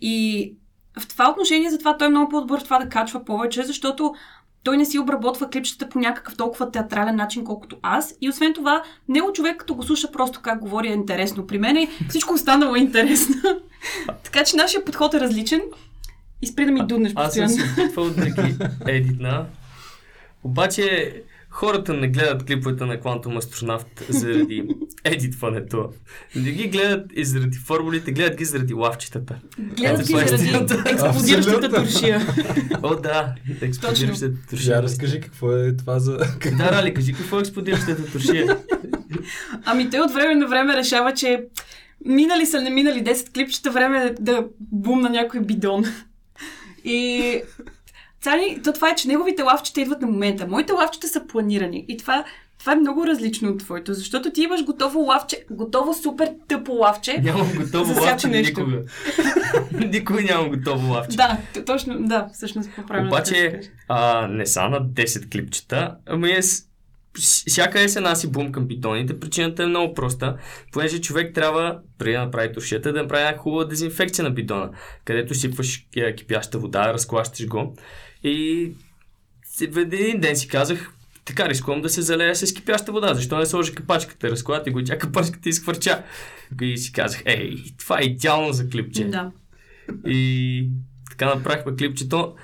И 0.00 0.54
в 1.00 1.08
това 1.08 1.30
отношение, 1.30 1.70
затова 1.70 1.96
той 1.96 2.06
е 2.06 2.10
много 2.10 2.28
по-добър 2.28 2.60
в 2.60 2.64
това 2.64 2.78
да 2.78 2.88
качва 2.88 3.24
повече, 3.24 3.62
защото 3.62 4.14
той 4.68 4.76
не 4.76 4.84
си 4.84 4.98
обработва 4.98 5.50
клипчета 5.50 5.88
по 5.88 5.98
някакъв 5.98 6.36
толкова 6.36 6.70
театрален 6.70 7.16
начин, 7.16 7.44
колкото 7.44 7.76
аз. 7.82 8.14
И 8.20 8.28
освен 8.28 8.54
това, 8.54 8.82
него 9.08 9.32
човек, 9.32 9.56
като 9.56 9.74
го 9.74 9.82
слуша 9.82 10.12
просто 10.12 10.40
как 10.42 10.60
говори 10.60 10.88
е 10.88 10.92
интересно. 10.92 11.46
При 11.46 11.58
мен 11.58 11.76
е 11.76 11.88
всичко 12.08 12.34
останало 12.34 12.76
е 12.76 12.78
интересно. 12.78 13.34
така 14.24 14.44
че 14.44 14.56
нашия 14.56 14.84
подход 14.84 15.14
е 15.14 15.20
различен. 15.20 15.60
И 16.42 16.46
спри 16.46 16.64
да 16.64 16.72
ми 16.72 16.86
дуднеш 16.86 17.14
постоянно. 17.14 17.52
Аз 17.52 17.56
съм 17.56 17.74
се 17.74 17.82
опитвал 17.82 18.10
да 18.10 18.30
ги 18.30 18.54
едитна. 18.86 19.46
Обаче 20.44 21.14
хората 21.58 21.94
не 21.94 22.08
гледат 22.08 22.44
клиповете 22.44 22.84
на 22.84 23.00
Quantum 23.00 23.40
Astronaut 23.40 23.86
заради 24.08 24.68
едитването. 25.04 25.90
Не 26.36 26.50
ги 26.50 26.68
гледат 26.68 27.10
и 27.14 27.24
заради 27.24 27.58
формулите, 27.58 28.12
гледат 28.12 28.38
ги 28.38 28.44
заради 28.44 28.74
лавчетата. 28.74 29.38
Гледат 29.58 30.06
ги 30.06 30.12
заради 30.12 30.50
експлодиращата 30.86 31.72
туршия. 31.72 32.26
О, 32.82 32.94
да, 32.94 33.34
експлодиращата 33.60 34.36
туршия. 34.50 34.76
Я 34.76 34.82
разкажи 34.82 35.20
какво 35.20 35.52
е 35.52 35.76
това 35.76 35.98
за... 35.98 36.16
Да, 36.58 36.72
Рали, 36.72 36.94
кажи 36.94 37.12
какво 37.12 37.38
е 37.38 37.40
експлодиращата 37.40 38.12
туршия. 38.12 38.58
Ами 39.64 39.90
той 39.90 40.00
от 40.00 40.12
време 40.12 40.34
на 40.34 40.46
време 40.46 40.76
решава, 40.76 41.14
че 41.14 41.44
минали 42.04 42.46
са 42.46 42.60
не 42.60 42.70
минали 42.70 43.04
10 43.04 43.34
клипчета, 43.34 43.70
време 43.70 43.98
е 44.04 44.22
да 44.22 44.44
бумна 44.60 45.10
някой 45.10 45.40
бидон. 45.40 45.84
И 46.84 47.42
Цани, 48.20 48.62
то 48.64 48.72
това 48.72 48.90
е, 48.90 48.94
че 48.94 49.08
неговите 49.08 49.42
лавчета 49.42 49.80
идват 49.80 50.00
на 50.00 50.06
момента. 50.06 50.46
Моите 50.46 50.72
лавчета 50.72 51.08
са 51.08 51.26
планирани. 51.26 51.84
И 51.88 51.96
това, 51.96 52.24
това 52.58 52.72
е 52.72 52.76
много 52.76 53.06
различно 53.06 53.48
от 53.48 53.58
твоето, 53.58 53.94
защото 53.94 54.32
ти 54.32 54.42
имаш 54.42 54.64
готово 54.64 55.00
лавче, 55.00 55.44
готово 55.50 55.94
супер 55.94 56.30
тъпо 56.48 56.72
лавче. 56.72 57.20
Нямам 57.22 57.52
готово 57.56 58.00
лавче 58.02 58.28
нещо. 58.28 58.60
никога. 58.60 58.82
Никога 59.86 60.22
нямам 60.22 60.50
готово 60.50 60.92
лавче. 60.92 61.16
Да, 61.16 61.38
точно, 61.66 61.96
да, 62.00 62.28
всъщност 62.34 62.70
поправям. 62.76 63.06
Обаче, 63.06 63.60
а, 63.88 64.28
не 64.28 64.46
са 64.46 64.68
на 64.68 64.80
10 64.82 65.32
клипчета, 65.32 65.96
ами 66.06 66.30
е 66.30 66.40
всяка 67.18 67.80
есен 67.80 68.06
аз 68.06 68.20
си 68.20 68.30
бум 68.30 68.52
към 68.52 68.68
питоните. 68.68 69.20
Причината 69.20 69.62
е 69.62 69.66
много 69.66 69.94
проста, 69.94 70.36
понеже 70.72 71.00
човек 71.00 71.34
трябва, 71.34 71.78
преди 71.98 72.12
да 72.12 72.24
направи 72.24 72.52
тушията, 72.52 72.92
да 72.92 73.02
направи 73.02 73.22
една 73.22 73.38
хубава 73.38 73.64
дезинфекция 73.64 74.24
на 74.24 74.30
бидона, 74.30 74.70
където 75.04 75.34
сипваш 75.34 75.86
кипяща 76.16 76.58
вода, 76.58 76.92
разклащаш 76.92 77.46
го. 77.46 77.76
И 78.24 78.70
в 79.70 79.78
един 79.78 80.20
ден 80.20 80.36
си 80.36 80.48
казах, 80.48 80.92
така 81.24 81.48
рискувам 81.48 81.82
да 81.82 81.88
се 81.88 82.02
залея 82.02 82.36
с 82.36 82.54
кипяща 82.54 82.92
вода. 82.92 83.14
Защо 83.14 83.38
не 83.38 83.46
сложи 83.46 83.74
капачката, 83.74 84.30
разклати 84.30 84.70
го 84.70 84.84
тя 84.84 84.98
капачката 84.98 85.48
изхвърча. 85.48 86.02
И 86.62 86.78
си 86.78 86.92
казах, 86.92 87.22
ей, 87.24 87.56
това 87.78 87.98
е 88.00 88.04
идеално 88.04 88.52
за 88.52 88.70
клипче. 88.70 89.04
Да. 89.04 89.30
И 90.06 90.68
така 91.10 91.34
направихме 91.34 91.76
клипчето. 91.76 92.34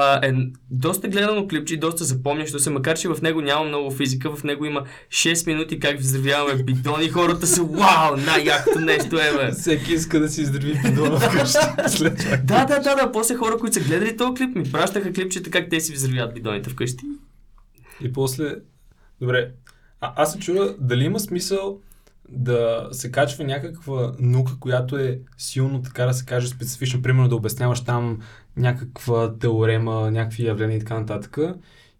А, 0.00 0.26
е 0.26 0.32
доста 0.70 1.08
гледано 1.08 1.48
клипче 1.48 1.74
и 1.74 1.78
доста 1.78 2.04
запомнящо 2.04 2.58
се, 2.58 2.70
макар 2.70 2.98
че 2.98 3.08
в 3.08 3.22
него 3.22 3.40
няма 3.40 3.64
много 3.64 3.90
физика, 3.90 4.36
в 4.36 4.44
него 4.44 4.64
има 4.64 4.84
6 5.08 5.46
минути 5.46 5.80
как 5.80 5.98
взривяваме 5.98 6.62
бидони 6.62 7.08
хората 7.08 7.46
са 7.46 7.62
вау, 7.62 8.16
най-якото 8.16 8.80
нещо 8.80 9.16
е, 9.16 9.36
бе. 9.36 9.52
Всеки 9.52 9.92
иска 9.92 10.20
да 10.20 10.28
си 10.28 10.40
издърви 10.40 10.80
бидона 10.84 11.20
вкъщи. 11.20 11.58
да, 12.44 12.64
да, 12.64 12.80
да, 12.80 12.94
да, 12.96 13.12
после 13.12 13.34
хора, 13.34 13.58
които 13.58 13.74
са 13.74 13.80
гледали 13.80 14.16
този 14.16 14.34
клип, 14.34 14.56
ми 14.56 14.72
пращаха 14.72 15.12
клипчета 15.12 15.50
как 15.50 15.70
те 15.70 15.80
си 15.80 15.92
взривяват 15.92 16.34
бидоните 16.34 16.70
вкъщи. 16.70 17.04
И 18.00 18.12
после... 18.12 18.54
Добре, 19.20 19.50
а, 20.00 20.12
аз 20.16 20.32
се 20.32 20.38
чува 20.38 20.74
дали 20.78 21.04
има 21.04 21.20
смисъл 21.20 21.80
да 22.28 22.88
се 22.92 23.10
качва 23.10 23.44
някаква 23.44 24.12
наука, 24.18 24.52
която 24.60 24.96
е 24.96 25.20
силно, 25.38 25.82
така 25.82 26.06
да 26.06 26.12
се 26.12 26.24
каже, 26.24 26.48
специфично, 26.48 27.02
примерно 27.02 27.28
да 27.28 27.36
обясняваш 27.36 27.84
там 27.84 28.18
някаква 28.56 29.38
теорема, 29.38 30.10
някакви 30.10 30.46
явления 30.46 30.76
и 30.76 30.80
така 30.80 31.00
нататък. 31.00 31.38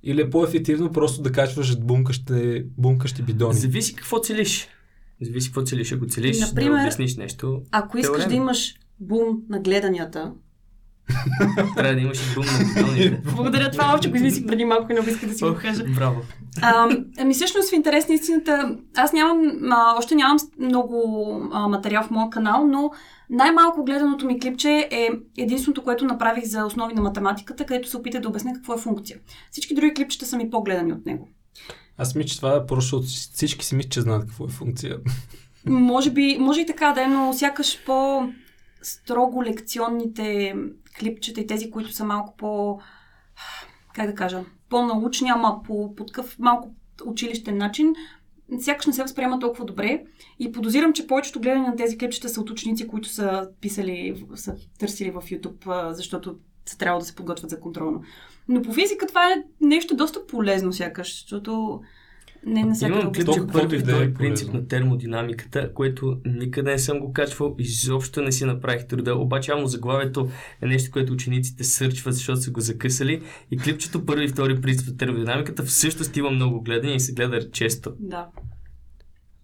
Или 0.02 0.20
е 0.20 0.30
по-ефективно 0.30 0.92
просто 0.92 1.22
да 1.22 1.32
качваш 1.32 1.78
бумкащи, 1.78 2.64
бумкащи 2.78 3.22
бидони? 3.22 3.54
Зависи 3.54 3.94
какво 3.94 4.20
целиш. 4.20 4.68
Зависи 5.20 5.48
какво 5.48 5.62
целиш. 5.62 5.92
Ако 5.92 6.06
целиш 6.06 6.40
Например, 6.40 6.76
да 6.76 6.82
обясниш 6.82 7.16
нещо. 7.16 7.62
Ако 7.70 7.98
искаш 7.98 8.16
теорема. 8.16 8.28
да 8.28 8.34
имаш 8.34 8.74
бум 9.00 9.42
на 9.48 9.60
гледанията, 9.60 10.32
трябва 11.76 11.94
да 11.94 12.00
имаш 12.00 12.34
бум 12.34 12.44
на. 12.44 13.18
Благодаря, 13.36 13.70
това 13.70 13.94
още 13.94 14.08
го 14.08 14.16
измислих 14.16 14.46
преди 14.46 14.64
малко 14.64 14.92
и 14.92 14.94
не 14.94 15.00
иска 15.00 15.26
да 15.26 15.34
си 15.34 15.44
го 15.44 15.54
кажа. 15.54 15.84
Браво. 15.84 16.20
А, 16.62 16.88
ами 17.18 17.34
всъщност 17.34 17.70
в 17.70 17.72
интерес 17.72 18.08
на 18.08 18.14
истината, 18.14 18.76
аз 18.96 19.12
нямам, 19.12 19.52
а, 19.70 19.94
още 19.98 20.14
нямам 20.14 20.38
много 20.58 21.26
а, 21.52 21.68
материал 21.68 22.02
в 22.02 22.10
моя 22.10 22.30
канал, 22.30 22.66
но 22.66 22.90
най-малко 23.30 23.84
гледаното 23.84 24.26
ми 24.26 24.40
клипче 24.40 24.88
е 24.90 25.08
единственото, 25.38 25.84
което 25.84 26.04
направих 26.04 26.44
за 26.44 26.64
основи 26.64 26.94
на 26.94 27.02
математиката, 27.02 27.66
където 27.66 27.88
се 27.88 27.96
опитах 27.96 28.20
да 28.20 28.28
обясня 28.28 28.54
какво 28.54 28.74
е 28.74 28.78
функция. 28.78 29.18
Всички 29.50 29.74
други 29.74 29.94
клипчета 29.94 30.26
са 30.26 30.36
ми 30.36 30.50
по-гледани 30.50 30.92
от 30.92 31.06
него. 31.06 31.28
Аз 31.98 32.14
мисля, 32.14 32.28
че 32.28 32.36
това 32.36 32.56
е 32.56 32.66
просто, 32.66 33.02
всички 33.02 33.64
си 33.64 33.74
мислят, 33.74 33.92
че 33.92 34.00
знаят 34.00 34.26
какво 34.26 34.44
е 34.44 34.48
функция. 34.48 34.98
Може 35.66 36.10
би, 36.10 36.36
може 36.40 36.60
и 36.60 36.66
така 36.66 36.92
да 36.92 37.02
е, 37.02 37.06
но 37.06 37.32
сякаш 37.32 37.84
по 37.86 38.28
строго 38.82 39.44
лекционните 39.44 40.54
клипчета 41.00 41.40
и 41.40 41.46
тези, 41.46 41.70
които 41.70 41.92
са 41.92 42.04
малко 42.04 42.36
по, 42.36 42.80
как 43.94 44.06
да 44.06 44.14
кажа, 44.14 44.44
по-научни, 44.68 45.30
ама 45.30 45.60
по, 45.64 45.94
по 45.94 46.06
такъв 46.06 46.38
малко 46.38 46.70
училищен 47.04 47.56
начин, 47.58 47.94
сякаш 48.60 48.86
не 48.86 48.92
се 48.92 49.02
възприема 49.02 49.38
толкова 49.38 49.64
добре. 49.64 50.04
И 50.38 50.52
подозирам, 50.52 50.92
че 50.92 51.06
повечето 51.06 51.40
гледане 51.40 51.68
на 51.68 51.76
тези 51.76 51.98
клипчета 51.98 52.28
са 52.28 52.40
от 52.40 52.50
ученици, 52.50 52.88
които 52.88 53.08
са 53.08 53.48
писали, 53.60 54.26
са 54.34 54.56
търсили 54.78 55.10
в 55.10 55.22
YouTube, 55.22 55.92
защото 55.92 56.36
са 56.66 56.78
трябва 56.78 56.98
да 56.98 57.04
се 57.04 57.14
подготвят 57.14 57.50
за 57.50 57.60
контролно. 57.60 58.02
Но 58.48 58.62
по 58.62 58.72
физика 58.72 59.06
това 59.06 59.32
е 59.32 59.42
нещо 59.60 59.96
доста 59.96 60.26
полезно, 60.26 60.72
сякаш, 60.72 61.20
защото 61.20 61.80
не 62.46 62.64
на 62.64 62.74
всяка 62.74 62.98
Имам 62.98 63.12
клипче 63.12 63.40
първи 63.52 63.76
и 63.76 63.82
да 63.82 63.92
е 63.92 63.94
втори 63.94 64.14
принцип 64.14 64.52
на 64.52 64.68
термодинамиката, 64.68 65.74
което 65.74 66.20
никъде 66.24 66.70
не 66.70 66.78
съм 66.78 66.98
го 66.98 67.12
качвал, 67.12 67.56
изобщо 67.58 68.22
не 68.22 68.32
си 68.32 68.44
направих 68.44 68.86
труда. 68.86 69.14
Обаче 69.14 69.50
явно 69.50 69.66
заглавието 69.66 70.28
е 70.62 70.66
нещо, 70.66 70.90
което 70.90 71.12
учениците 71.12 71.64
сърчват, 71.64 72.14
защото 72.14 72.40
са 72.40 72.50
го 72.50 72.60
закъсали. 72.60 73.22
И 73.50 73.58
клипчето 73.58 74.06
първи 74.06 74.24
и 74.24 74.28
втори 74.28 74.60
принцип 74.60 74.88
на 74.88 74.96
термодинамиката 74.96 75.62
всъщност 75.62 76.16
има 76.16 76.30
много 76.30 76.62
гледания 76.62 76.96
и 76.96 77.00
се 77.00 77.12
гледа 77.12 77.50
често. 77.50 77.92
Да. 77.98 78.26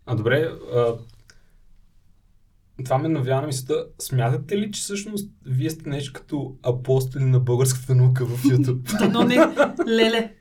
А 0.06 0.14
добре, 0.14 0.50
а, 0.74 0.94
това 2.84 2.98
ме 2.98 3.08
навява 3.08 3.40
на 3.40 3.46
мисълта. 3.46 3.86
Смятате 3.98 4.58
ли, 4.58 4.72
че 4.72 4.80
всъщност 4.80 5.30
вие 5.46 5.70
сте 5.70 5.88
нещо 5.88 6.12
като 6.12 6.56
апостоли 6.62 7.24
на 7.24 7.40
българската 7.40 7.94
наука 7.94 8.26
в 8.26 8.42
YouTube? 8.42 8.98
Дано 8.98 9.22
не. 9.22 9.36
Леле. 9.86 10.34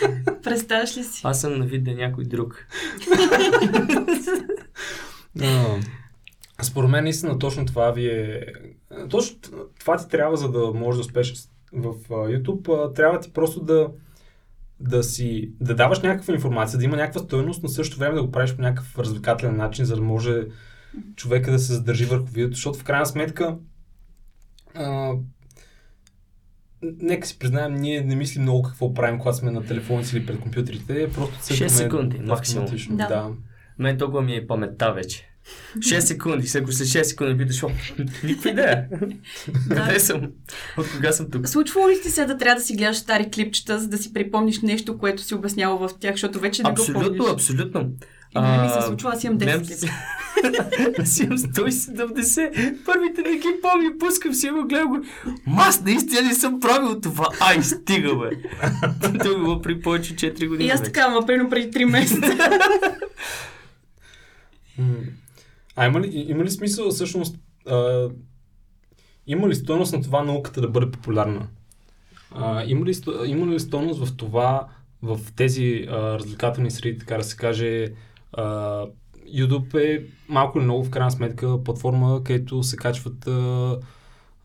Представяш 0.42 0.96
ли 0.96 1.04
си? 1.04 1.20
Аз 1.24 1.40
съм 1.40 1.58
на 1.58 1.66
вид 1.66 1.84
да 1.84 1.90
е 1.90 1.94
някой 1.94 2.24
друг. 2.24 2.66
А, 5.40 6.64
според 6.64 6.90
мен 6.90 7.04
наистина 7.04 7.38
точно 7.38 7.66
това 7.66 7.90
ви 7.90 8.06
е... 8.06 8.46
Точно 9.10 9.38
това 9.80 9.96
ти 9.96 10.08
трябва, 10.08 10.36
за 10.36 10.50
да 10.50 10.72
можеш 10.74 10.96
да 10.96 11.00
успеш 11.00 11.34
в 11.72 11.94
YouTube. 12.08 12.94
Трябва 12.94 13.20
ти 13.20 13.32
просто 13.32 13.60
да 13.60 13.88
да 14.80 15.02
си, 15.02 15.52
да 15.60 15.74
даваш 15.74 16.00
някаква 16.00 16.34
информация, 16.34 16.78
да 16.78 16.84
има 16.84 16.96
някаква 16.96 17.20
стоеност, 17.20 17.62
но 17.62 17.68
в 17.68 17.72
същото 17.72 18.00
време 18.00 18.14
да 18.14 18.22
го 18.22 18.30
правиш 18.30 18.54
по 18.54 18.62
някакъв 18.62 18.98
развлекателен 18.98 19.56
начин, 19.56 19.84
за 19.84 19.94
да 19.94 20.02
може 20.02 20.46
човека 21.16 21.50
да 21.50 21.58
се 21.58 21.72
задържи 21.72 22.04
върху 22.04 22.26
видеото, 22.26 22.54
защото 22.54 22.78
в 22.78 22.84
крайна 22.84 23.06
сметка 23.06 23.56
а, 24.74 25.12
нека 26.82 27.26
си 27.26 27.38
признаем, 27.38 27.74
ние 27.74 28.00
не 28.00 28.16
мислим 28.16 28.42
много 28.42 28.62
какво 28.62 28.94
правим, 28.94 29.18
когато 29.18 29.38
сме 29.38 29.50
на 29.50 29.64
телефоните 29.64 30.08
си 30.08 30.16
или 30.16 30.26
пред 30.26 30.40
компютрите, 30.40 31.10
просто 31.14 31.38
цъкаме 31.38 31.70
секунди, 31.70 32.18
максимум. 32.18 32.66
Да. 32.90 33.06
да. 33.06 33.28
Мен 33.78 33.98
толкова 33.98 34.22
ми 34.22 34.34
е 34.34 34.46
паметта 34.46 34.92
вече. 34.92 35.24
6 35.78 35.98
секунди, 35.98 36.46
след 36.46 36.62
ако 36.62 36.72
след 36.72 36.88
6 36.88 37.02
секунди 37.02 37.38
питаш, 37.38 37.62
никаква 38.24 38.50
идея. 38.50 38.88
Къде 39.68 40.00
съм? 40.00 40.30
От 40.78 40.86
кога 40.92 41.12
съм 41.12 41.30
тук? 41.30 41.48
Случвало 41.48 41.88
ли 41.88 42.00
ти 42.02 42.10
се 42.10 42.24
да 42.24 42.38
трябва 42.38 42.54
да 42.54 42.60
си 42.60 42.76
гледаш 42.76 42.96
стари 42.96 43.30
клипчета, 43.30 43.78
за 43.78 43.88
да 43.88 43.98
си 43.98 44.12
припомниш 44.12 44.60
нещо, 44.60 44.98
което 44.98 45.22
си 45.22 45.34
обяснявал 45.34 45.78
в 45.78 45.90
тях, 46.00 46.14
защото 46.14 46.40
вече 46.40 46.62
не 46.62 46.68
го 46.68 46.72
Абсолютно, 46.72 47.02
помниш? 47.16 47.32
абсолютно. 47.32 47.80
И 48.36 48.40
не 48.40 48.62
ми 48.62 48.68
се 48.70 48.86
случва, 48.86 49.10
аз 49.12 49.24
имам 49.24 49.38
10 49.38 49.44
гледам 49.44 49.60
клипа. 49.60 49.74
си- 49.74 49.90
Аз 50.98 51.20
имам 51.20 51.38
170. 51.38 52.84
Първите 52.84 53.22
не 53.22 53.36
ги 53.36 53.48
помня, 53.62 53.90
пускам 53.98 54.34
си 54.34 54.50
го, 54.50 54.64
гледам 54.68 54.88
го. 54.88 54.98
Аз 55.56 55.84
наистина 55.84 56.22
не 56.22 56.34
съм 56.34 56.60
правил 56.60 57.00
това. 57.00 57.26
Ай, 57.40 57.62
стига, 57.62 58.16
бе. 58.16 58.30
Това 59.22 59.38
било 59.38 59.62
при 59.62 59.80
повече 59.80 60.14
4 60.16 60.48
години. 60.48 60.68
И 60.68 60.72
аз 60.72 60.82
така, 60.82 61.00
ама 61.08 61.26
примерно 61.26 61.50
преди 61.50 61.70
3 61.70 61.84
месеца. 61.84 62.38
А 65.76 65.86
има 65.86 66.00
ли, 66.00 66.24
има 66.28 66.44
ли 66.44 66.50
смисъл 66.50 66.90
всъщност, 66.90 67.38
а, 67.66 68.08
има 69.26 69.48
ли 69.48 69.54
стойност 69.54 69.92
на 69.92 70.02
това 70.02 70.22
науката 70.22 70.60
да 70.60 70.68
бъде 70.68 70.90
популярна? 70.90 71.48
А, 72.30 72.64
има, 72.66 72.86
ли, 72.86 72.94
има 73.26 73.46
ли 73.46 73.60
стойност 73.60 74.04
в 74.04 74.16
това, 74.16 74.68
в 75.02 75.20
тези 75.36 75.86
а, 75.88 75.94
развлекателни 76.18 76.70
среди, 76.70 76.98
така 76.98 77.16
да 77.16 77.24
се 77.24 77.36
каже, 77.36 77.88
а, 78.32 78.84
YouTube 79.34 79.74
е 79.74 80.06
малко 80.28 80.58
или 80.58 80.64
много 80.64 80.84
в 80.84 80.90
крайна 80.90 81.10
сметка 81.10 81.64
платформа, 81.64 82.24
където 82.24 82.62
се 82.62 82.76
качват 82.76 83.26
а, 83.26 83.78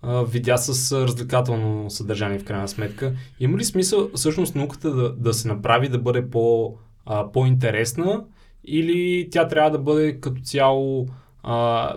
а, 0.01 0.23
видеа 0.23 0.57
с 0.57 0.91
развлекателно 0.91 1.89
съдържание 1.89 2.39
в 2.39 2.45
крайна 2.45 2.67
сметка. 2.67 3.13
Има 3.39 3.57
ли 3.57 3.63
смисъл 3.63 4.09
всъщност 4.15 4.55
науката 4.55 4.91
да, 4.91 5.15
да 5.15 5.33
се 5.33 5.47
направи 5.47 5.89
да 5.89 5.99
бъде 5.99 6.29
по, 6.29 6.75
а, 7.05 7.31
по-интересна 7.31 8.23
или 8.65 9.27
тя 9.31 9.47
трябва 9.47 9.71
да 9.71 9.79
бъде 9.79 10.19
като 10.19 10.41
цяло 10.41 11.07
а, 11.43 11.89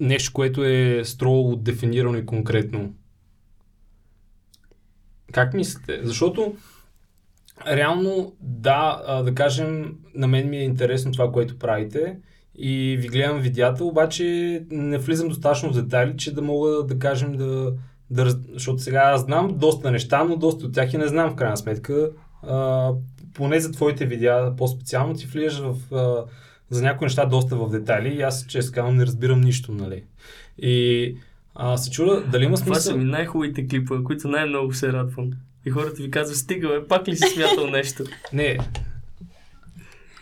нещо, 0.00 0.32
което 0.32 0.64
е 0.64 1.02
строго 1.04 1.56
дефинирано 1.56 2.18
и 2.18 2.26
конкретно? 2.26 2.94
Как 5.32 5.54
мислите? 5.54 6.00
Защото 6.02 6.54
реално, 7.66 8.32
да, 8.40 9.02
а, 9.06 9.22
да 9.22 9.34
кажем, 9.34 9.94
на 10.14 10.28
мен 10.28 10.50
ми 10.50 10.56
е 10.56 10.64
интересно 10.64 11.12
това, 11.12 11.32
което 11.32 11.58
правите 11.58 12.16
и 12.58 12.96
ви 13.00 13.08
гледам 13.08 13.40
видеята, 13.40 13.84
обаче 13.84 14.24
не 14.70 14.98
влизам 14.98 15.28
достатъчно 15.28 15.72
в 15.72 15.82
детайли, 15.82 16.16
че 16.16 16.34
да 16.34 16.42
мога 16.42 16.70
да 16.70 16.98
кажем 16.98 17.32
да, 17.32 17.72
да 18.10 18.38
защото 18.52 18.82
сега 18.82 19.00
аз 19.00 19.20
знам 19.20 19.58
доста 19.58 19.90
неща, 19.90 20.24
но 20.24 20.36
доста 20.36 20.66
от 20.66 20.74
тях 20.74 20.92
и 20.94 20.98
не 20.98 21.08
знам 21.08 21.30
в 21.30 21.34
крайна 21.34 21.56
сметка. 21.56 22.10
А, 22.42 22.90
поне 23.34 23.60
за 23.60 23.72
твоите 23.72 24.06
видеа 24.06 24.56
по-специално 24.56 25.14
ти 25.14 25.26
влияш 25.26 25.58
в, 25.58 25.94
а, 25.94 26.24
за 26.70 26.82
някои 26.82 27.04
неща 27.04 27.26
доста 27.26 27.56
в 27.56 27.70
детайли 27.70 28.08
и 28.08 28.22
аз 28.22 28.46
честно 28.46 28.74
казвам 28.74 28.96
не 28.96 29.06
разбирам 29.06 29.40
нищо, 29.40 29.72
нали. 29.72 30.04
И 30.58 31.16
а, 31.54 31.76
се 31.76 31.90
чуда 31.90 32.20
дали 32.20 32.44
има 32.44 32.56
Това 32.56 32.74
са 32.74 32.80
смисъл... 32.80 32.98
ми 32.98 33.04
най-хубавите 33.04 33.68
клипове, 33.68 34.04
които 34.04 34.28
най-много 34.28 34.72
се 34.72 34.92
радвам. 34.92 35.30
И 35.66 35.70
хората 35.70 36.02
ви 36.02 36.10
казват, 36.10 36.38
стига, 36.38 36.68
бе, 36.68 36.88
пак 36.88 37.08
ли 37.08 37.16
си 37.16 37.28
смятал 37.28 37.66
нещо? 37.70 38.04
Не. 38.32 38.58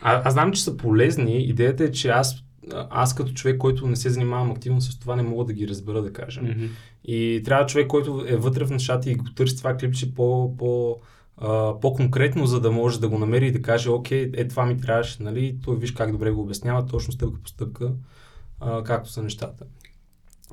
А, 0.00 0.22
аз 0.24 0.32
знам, 0.32 0.52
че 0.52 0.64
са 0.64 0.76
полезни. 0.76 1.42
Идеята 1.42 1.84
е, 1.84 1.92
че 1.92 2.08
аз, 2.08 2.44
аз 2.90 3.14
като 3.14 3.32
човек, 3.32 3.58
който 3.58 3.86
не 3.86 3.96
се 3.96 4.10
занимавам 4.10 4.50
активно 4.50 4.80
с 4.80 4.98
това, 4.98 5.16
не 5.16 5.22
мога 5.22 5.44
да 5.44 5.52
ги 5.52 5.68
разбера, 5.68 6.02
да 6.02 6.12
кажем. 6.12 6.44
Мгм. 6.44 6.66
И 7.04 7.42
трябва 7.44 7.66
човек, 7.66 7.86
който 7.86 8.24
е 8.28 8.36
вътре 8.36 8.64
в 8.64 8.70
нещата 8.70 9.10
и 9.10 9.14
го 9.14 9.24
търси 9.24 9.56
това 9.56 9.76
клипче 9.76 10.14
по, 10.14 10.56
по, 10.56 10.96
по-конкретно, 11.80 12.46
за 12.46 12.60
да 12.60 12.70
може 12.70 13.00
да 13.00 13.08
го 13.08 13.18
намери 13.18 13.46
и 13.46 13.52
да 13.52 13.62
каже, 13.62 13.90
окей, 13.90 14.30
е 14.34 14.48
това 14.48 14.66
ми 14.66 14.80
трябваше, 14.80 15.22
нали? 15.22 15.58
Той 15.64 15.76
виж 15.76 15.92
как 15.92 16.12
добре 16.12 16.30
го 16.30 16.42
обяснява, 16.42 16.86
точно 16.86 17.12
стъпка 17.12 17.42
по 17.42 17.48
стъпка, 17.48 17.92
а, 18.60 18.84
както 18.84 19.10
са 19.10 19.22
нещата. 19.22 19.64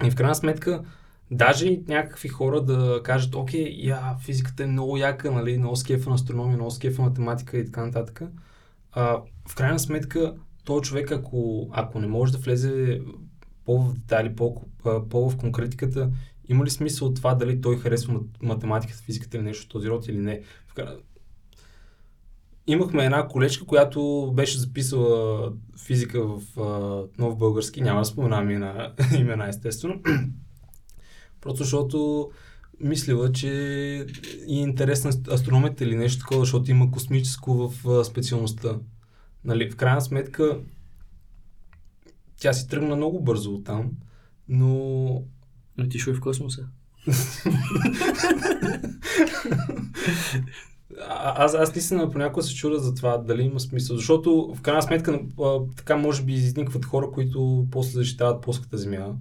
И 0.05 0.11
в 0.11 0.15
крайна 0.15 0.35
сметка, 0.35 0.83
даже 1.31 1.67
и 1.67 1.83
някакви 1.88 2.27
хора 2.29 2.61
да 2.61 3.01
кажат, 3.03 3.35
окей, 3.35 3.75
я, 3.77 4.15
физиката 4.25 4.63
е 4.63 4.67
много 4.67 4.97
яка, 4.97 5.31
нали, 5.31 5.57
много 5.57 5.75
скефа 5.75 6.09
на 6.09 6.15
астрономия, 6.15 6.57
много 6.57 6.71
скефа 6.71 7.01
математика 7.01 7.57
и 7.57 7.65
така 7.65 7.85
нататък. 7.85 8.21
А, 8.91 9.21
в 9.47 9.55
крайна 9.55 9.79
сметка, 9.79 10.35
този 10.65 10.89
човек, 10.89 11.11
ако, 11.11 11.69
ако 11.71 11.99
не 11.99 12.07
може 12.07 12.31
да 12.31 12.38
влезе 12.38 13.01
по-в 13.65 13.93
детайли, 13.93 14.35
по, 14.35 14.61
по-в 15.09 15.38
конкретиката, 15.38 16.11
има 16.47 16.65
ли 16.65 16.69
смисъл 16.69 17.07
от 17.07 17.15
това 17.15 17.35
дали 17.35 17.61
той 17.61 17.77
харесва 17.77 18.13
мат- 18.13 18.43
математиката, 18.43 19.03
физиката 19.03 19.38
или 19.38 19.43
нещо 19.43 19.65
от 19.65 19.71
този 19.71 19.89
род 19.89 20.07
или 20.07 20.17
не? 20.17 20.41
В. 20.67 20.97
Имахме 22.67 23.05
една 23.05 23.27
колечка, 23.27 23.65
която 23.65 24.31
беше 24.35 24.59
записала 24.59 25.53
физика 25.85 26.27
в 26.27 26.59
а, 26.59 27.03
нов 27.21 27.38
български, 27.38 27.81
няма 27.81 28.01
да 28.01 28.05
споменавам 28.05 28.49
имена 28.51 29.47
естествено. 29.47 30.01
Просто 31.45 31.63
защото 31.63 32.29
мислила, 32.79 33.31
че 33.31 33.49
и 34.47 34.60
интересна 34.60 35.12
астрономията 35.31 35.84
или 35.84 35.95
нещо 35.95 36.19
такова, 36.19 36.39
защото 36.39 36.71
има 36.71 36.91
космическо 36.91 37.53
в 37.53 38.03
специалността. 38.05 38.79
Нали, 39.43 39.71
в 39.71 39.75
крайна 39.75 40.01
сметка 40.01 40.60
тя 42.38 42.53
си 42.53 42.67
тръгна 42.67 42.95
много 42.95 43.23
бързо 43.23 43.53
оттам, 43.53 43.91
но 44.49 45.23
Но 45.77 45.89
ти 45.89 45.99
шо 45.99 46.13
в 46.13 46.19
космоса. 46.19 46.67
А, 51.10 51.43
аз, 51.43 51.53
аз 51.53 51.75
наистина 51.75 52.12
понякога 52.12 52.43
се 52.43 52.55
чудя 52.55 52.79
за 52.79 52.95
това 52.95 53.17
дали 53.17 53.41
има 53.41 53.60
смисъл, 53.60 53.95
защото 53.95 54.53
в 54.58 54.62
крайна 54.62 54.81
сметка 54.81 55.19
а, 55.41 55.60
така 55.75 55.95
може 55.95 56.23
би 56.23 56.34
изникват 56.34 56.86
хора, 56.86 57.12
които 57.12 57.67
после 57.71 57.91
защитават 57.91 58.41
плоската 58.41 58.77
земя, 58.77 59.15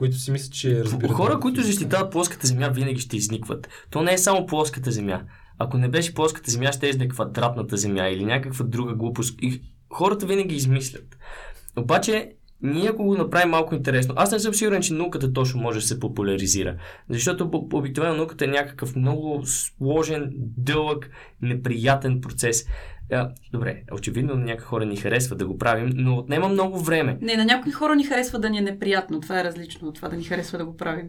които 0.00 0.16
си 0.16 0.30
мислят, 0.30 0.52
че 0.52 0.84
разбират. 0.84 1.12
Хора, 1.12 1.40
които 1.40 1.62
защитават 1.62 2.12
плоската 2.12 2.46
земя, 2.46 2.68
винаги 2.68 3.00
ще 3.00 3.16
изникват. 3.16 3.68
То 3.90 4.02
не 4.02 4.12
е 4.12 4.18
само 4.18 4.46
плоската 4.46 4.90
земя. 4.90 5.22
Ако 5.58 5.78
не 5.78 5.88
беше 5.88 6.14
плоската 6.14 6.50
земя, 6.50 6.72
ще 6.72 6.88
е 6.88 7.08
квадратната 7.08 7.76
земя 7.76 8.08
или 8.08 8.24
някаква 8.24 8.64
друга 8.64 8.94
глупост. 8.94 9.38
И 9.42 9.62
хората 9.92 10.26
винаги 10.26 10.54
измислят. 10.54 11.18
Обаче, 11.76 12.32
ние 12.62 12.88
ако 12.88 13.04
го 13.04 13.14
направим 13.14 13.50
малко 13.50 13.74
интересно, 13.74 14.14
аз 14.16 14.32
не 14.32 14.38
съм 14.38 14.54
сигурен, 14.54 14.82
че 14.82 14.92
науката 14.92 15.32
точно 15.32 15.60
може 15.60 15.80
да 15.80 15.86
се 15.86 16.00
популяризира. 16.00 16.76
Защото 17.08 17.50
обикновено 17.72 18.16
науката 18.16 18.44
е 18.44 18.48
някакъв 18.48 18.96
много 18.96 19.42
сложен, 19.44 20.30
дълъг, 20.36 21.10
неприятен 21.42 22.20
процес. 22.20 22.66
А, 23.12 23.30
добре, 23.52 23.82
очевидно 23.92 24.34
на 24.34 24.44
някои 24.44 24.64
хора 24.64 24.84
ни 24.84 24.96
харесва 24.96 25.36
да 25.36 25.46
го 25.46 25.58
правим, 25.58 25.90
но 25.94 26.16
отнема 26.16 26.48
много 26.48 26.80
време. 26.80 27.18
Не, 27.20 27.36
на 27.36 27.44
някои 27.44 27.72
хора 27.72 27.96
ни 27.96 28.04
харесва 28.04 28.38
да 28.38 28.50
ни 28.50 28.58
е 28.58 28.62
неприятно. 28.62 29.20
Това 29.20 29.40
е 29.40 29.44
различно 29.44 29.88
от 29.88 29.94
това 29.94 30.08
да 30.08 30.16
ни 30.16 30.24
харесва 30.24 30.58
да 30.58 30.64
го 30.64 30.76
правим. 30.76 31.08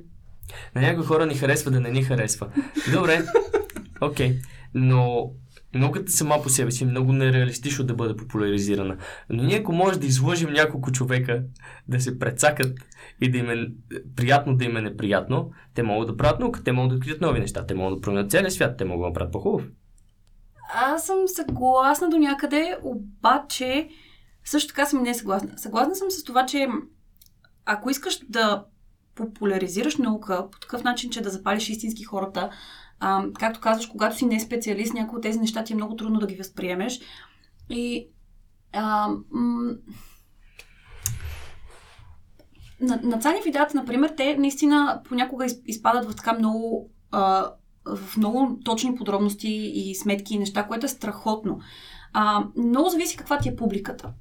На 0.75 0.81
някои 0.81 1.05
хора 1.05 1.25
ни 1.25 1.35
харесва 1.35 1.71
да 1.71 1.79
не 1.79 1.91
ни 1.91 2.03
харесва. 2.03 2.47
Добре, 2.93 3.23
окей. 4.01 4.29
Okay. 4.29 4.37
Но 4.73 5.31
науката 5.75 6.11
сама 6.11 6.41
по 6.43 6.49
себе 6.49 6.71
си 6.71 6.83
е 6.83 6.87
много 6.87 7.13
нереалистично 7.13 7.85
да 7.85 7.93
бъде 7.93 8.15
популяризирана. 8.15 8.97
Но 9.29 9.43
ние 9.43 9.57
ако 9.57 9.73
може 9.73 9.99
да 9.99 10.05
излъжим 10.05 10.53
няколко 10.53 10.91
човека 10.91 11.43
да 11.87 12.01
се 12.01 12.19
прецакат 12.19 12.77
и 13.21 13.31
да 13.31 13.37
им 13.37 13.49
е 13.49 13.67
приятно 14.15 14.55
да 14.55 14.65
им 14.65 14.77
е 14.77 14.81
неприятно, 14.81 15.51
те 15.73 15.83
могат 15.83 16.07
да 16.07 16.17
правят 16.17 16.39
наука, 16.39 16.63
те 16.63 16.71
могат 16.71 16.89
да 16.89 16.95
открият 16.95 17.21
нови 17.21 17.39
неща, 17.39 17.65
те 17.65 17.73
могат 17.73 17.97
да 17.97 18.01
променят 18.01 18.31
целия 18.31 18.51
свят, 18.51 18.77
те 18.77 18.85
могат 18.85 19.01
да 19.01 19.07
направят 19.07 19.31
по-хубав. 19.31 19.63
Аз 20.73 21.05
съм 21.05 21.27
съгласна 21.27 22.09
до 22.09 22.17
някъде, 22.17 22.77
обаче 22.83 23.89
също 24.45 24.67
така 24.67 24.85
съм 24.85 25.03
не 25.03 25.13
съгласна. 25.13 25.57
Съгласна 25.57 25.95
съм 25.95 26.11
с 26.11 26.23
това, 26.23 26.45
че 26.45 26.67
ако 27.65 27.89
искаш 27.89 28.19
да 28.29 28.65
популяризираш 29.15 29.97
наука 29.97 30.47
по 30.51 30.59
такъв 30.59 30.83
начин, 30.83 31.09
че 31.09 31.21
да 31.21 31.29
запалиш 31.29 31.69
истински 31.69 32.03
хората, 32.03 32.49
а, 32.99 33.23
както 33.39 33.59
казваш, 33.59 33.87
когато 33.87 34.15
си 34.15 34.25
не 34.25 34.39
специалист, 34.39 34.93
някои 34.93 35.17
от 35.17 35.23
тези 35.23 35.39
неща 35.39 35.63
ти 35.63 35.73
е 35.73 35.75
много 35.75 35.95
трудно 35.95 36.19
да 36.19 36.27
ги 36.27 36.35
възприемеш. 36.35 36.99
И 37.69 38.09
а, 38.73 39.07
м- 39.31 39.73
на, 42.81 42.99
на 43.03 43.19
Цани 43.19 43.41
видеята, 43.45 43.77
например, 43.77 44.13
те 44.17 44.37
наистина 44.37 45.01
понякога 45.05 45.45
из, 45.45 45.61
изпадат 45.65 46.11
в 46.11 46.15
така 46.15 46.33
много 46.33 46.89
а, 47.11 47.51
в 47.85 48.17
много 48.17 48.59
точни 48.65 48.95
подробности 48.95 49.71
и 49.73 49.95
сметки 49.95 50.33
и 50.33 50.39
неща, 50.39 50.63
което 50.67 50.85
е 50.85 50.89
страхотно. 50.89 51.59
А, 52.13 52.43
много 52.57 52.89
зависи 52.89 53.17
каква 53.17 53.37
ти 53.37 53.49
е 53.49 53.55
публиката. 53.55 54.11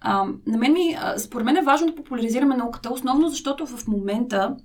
А, 0.00 0.24
на 0.46 0.58
мен 0.58 0.72
ми, 0.72 0.96
според 1.18 1.44
мен 1.44 1.56
е 1.56 1.62
важно 1.62 1.86
да 1.86 1.94
популяризираме 1.94 2.56
науката, 2.56 2.92
основно 2.92 3.28
защото 3.28 3.66
в 3.66 3.86
момента, 3.86 4.56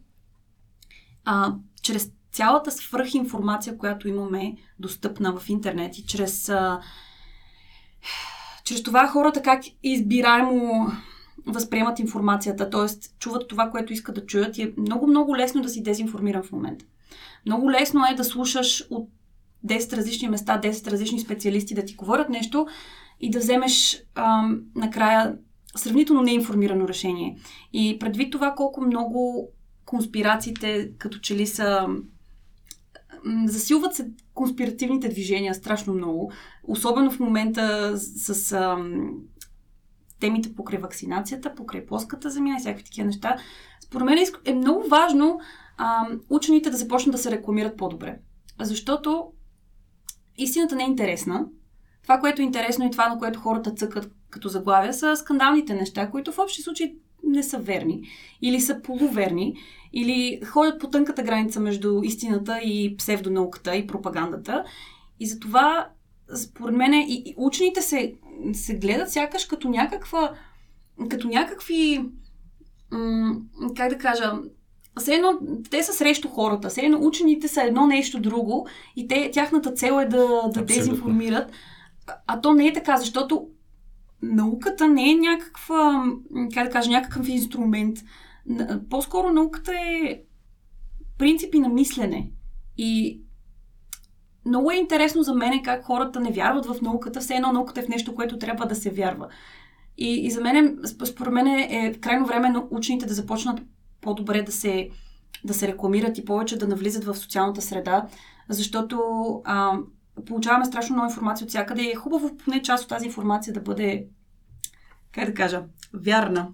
а, 1.26 1.54
чрез 1.82 2.12
цялата 2.32 2.72
свръхинформация, 2.72 3.78
която 3.78 4.08
имаме 4.08 4.56
достъпна 4.80 5.38
в 5.38 5.50
интернет 5.50 5.98
и 5.98 6.06
чрез, 6.06 6.50
а, 6.50 6.80
чрез 8.64 8.84
това 8.84 9.08
хората 9.08 9.42
как 9.42 9.64
избираемо 9.84 10.88
възприемат 11.46 12.00
информацията, 12.00 12.70
т.е. 12.70 13.10
чуват 13.20 13.48
това, 13.48 13.70
което 13.70 13.94
искат 13.94 14.16
да 14.16 14.26
чуят 14.26 14.58
и 14.58 14.62
е 14.62 14.74
много-много 14.78 15.38
лесно 15.38 15.62
да 15.62 15.70
си 15.70 15.84
дезинформиран 15.84 16.44
в 16.44 16.52
момента. 16.52 16.86
Много 17.46 17.72
лесно 17.72 18.06
е 18.12 18.16
да 18.16 18.24
слушаш 18.24 18.88
от 18.90 19.10
10 19.68 19.98
различни 19.98 20.30
места, 20.30 20.62
10 20.62 20.92
различни 20.92 21.20
специалисти 21.20 21.74
да 21.74 21.86
ти 21.86 21.96
говорят 21.96 22.30
нещо 22.30 22.68
и 23.20 23.30
да 23.30 23.40
вземеш 23.40 24.04
ам, 24.16 24.62
накрая 24.76 25.36
сравнително 25.76 26.22
неинформирано 26.22 26.88
решение. 26.88 27.38
И 27.74 28.00
предвид 28.00 28.32
това 28.32 28.54
колко 28.58 28.82
много 28.82 29.50
конспирациите 29.86 30.92
като 30.98 31.20
че 31.20 31.36
ли 31.36 31.48
са 31.48 31.88
засилват 33.46 33.96
се 33.96 34.12
конспиративните 34.34 35.10
движения 35.10 35.54
страшно 35.54 35.94
много, 35.94 36.32
особено 36.64 37.12
в 37.12 37.20
момента 37.20 37.94
с, 37.98 38.52
ам, 38.52 39.12
темите 40.20 40.56
покрай 40.56 40.80
вакцинацията, 40.80 41.56
покрай 41.56 41.86
плоската 41.86 42.30
земя 42.30 42.56
и 42.58 42.60
всякакви 42.60 42.84
такива 42.84 43.06
неща. 43.06 43.38
Според 43.80 44.06
мен 44.06 44.26
е 44.46 44.54
много 44.54 44.88
важно 44.88 45.40
а, 45.78 46.08
учените 46.30 46.70
да 46.70 46.78
започнат 46.78 47.16
да 47.16 47.22
се 47.22 47.32
рекламират 47.32 47.78
по-добре. 47.78 48.20
Защото 48.60 49.32
истината 50.38 50.76
не 50.76 50.84
е 50.84 50.88
интересна. 50.88 51.46
Това, 52.04 52.20
което 52.20 52.42
е 52.42 52.46
интересно 52.46 52.86
и 52.86 52.92
това, 52.92 53.10
на 53.10 53.18
което 53.20 53.40
хората 53.40 53.72
цъкат 53.72 54.12
като 54.30 54.50
заглавия, 54.50 54.94
са 54.94 55.16
скандалните 55.16 55.74
неща, 55.74 56.10
които 56.10 56.32
в 56.32 56.40
общи 56.40 56.62
случаи 56.62 56.96
не 57.24 57.44
са 57.44 57.58
верни. 57.58 58.08
Или 58.42 58.62
са 58.62 58.82
полуверни. 58.82 59.56
Или 59.94 60.42
ходят 60.46 60.80
по 60.80 60.90
тънката 60.90 61.24
граница 61.24 61.60
между 61.60 62.02
истината 62.04 62.60
и 62.60 62.98
псевдонауката 62.98 63.76
и 63.76 63.88
пропагандата. 63.88 64.64
И 65.20 65.28
затова, 65.28 65.90
според 66.36 66.76
мен, 66.76 66.94
и, 66.94 67.24
и 67.26 67.34
учените 67.38 67.82
се, 67.82 68.14
се 68.54 68.76
гледат 68.76 69.12
сякаш 69.12 69.46
като 69.46 69.70
някаква 69.70 70.34
като 71.10 71.28
някакви 71.28 72.06
м- 72.92 73.36
как 73.76 73.90
да 73.90 73.98
кажа, 73.98 74.34
все 75.00 75.16
едно, 75.16 75.40
те 75.70 75.84
са 75.84 75.94
срещу 75.94 76.28
хората, 76.28 76.70
все 76.70 76.82
едно 76.82 77.00
учените 77.02 77.48
са 77.48 77.62
едно 77.62 77.88
нещо 77.88 78.20
друго 78.20 78.68
и 78.96 79.08
те, 79.08 79.32
тяхната 79.34 79.72
цел 79.72 80.00
е 80.02 80.06
да, 80.06 80.50
да 80.54 80.66
дезинформират. 80.66 81.52
А, 82.08 82.14
а 82.28 82.42
то 82.42 82.54
не 82.54 82.68
е 82.68 82.74
така, 82.74 82.98
защото 82.98 83.48
науката 84.22 84.88
не 84.88 85.12
е 85.12 85.16
някаква, 85.16 86.06
как 86.54 86.68
да 86.68 86.70
кажа, 86.70 86.92
някакъв 86.92 87.30
инструмент. 87.30 87.98
По-скоро 88.90 89.32
науката 89.32 89.72
е 89.72 90.22
принципи 91.18 91.60
на 91.60 91.70
мислене. 91.70 92.32
И 92.78 93.22
много 94.46 94.72
е 94.72 94.76
интересно 94.76 95.24
за 95.24 95.36
мен 95.36 95.64
как 95.64 95.86
хората 95.86 96.20
не 96.20 96.32
вярват 96.32 96.66
в 96.66 96.82
науката, 96.82 97.20
все 97.20 97.36
едно 97.36 97.52
науката 97.52 97.80
е 97.80 97.84
в 97.84 97.90
нещо, 97.90 98.16
което 98.16 98.38
трябва 98.38 98.66
да 98.66 98.76
се 98.76 98.90
вярва. 98.90 99.28
И, 99.98 100.26
и 100.26 100.32
за 100.32 100.42
мен, 100.42 100.80
според 101.06 101.34
мен 101.34 101.48
е 101.48 101.94
крайно 102.02 102.26
време 102.26 102.50
на 102.50 102.64
учените 102.72 103.06
да 103.06 103.14
започнат 103.14 103.62
по-добре 104.04 104.42
да 104.42 104.52
се, 104.52 104.90
да 105.44 105.54
се 105.54 105.68
рекламират 105.68 106.18
и 106.18 106.26
повече 106.26 106.58
да 106.58 106.68
навлизат 106.68 107.04
в 107.04 107.16
социалната 107.16 107.62
среда, 107.62 108.08
защото 108.50 109.02
а, 109.46 109.78
получаваме 110.26 110.66
страшно 110.66 110.96
много 110.96 111.10
информация 111.10 111.46
от 111.46 111.50
всякъде 111.50 111.82
и 111.82 111.92
е 111.92 111.96
хубаво 111.96 112.38
поне 112.38 112.62
част 112.62 112.84
от 112.84 112.90
тази 112.90 113.06
информация 113.06 113.54
да 113.54 113.62
бъде, 113.62 114.08
как 115.12 115.26
да 115.26 115.34
кажа, 115.34 115.64
вярна. 115.94 116.48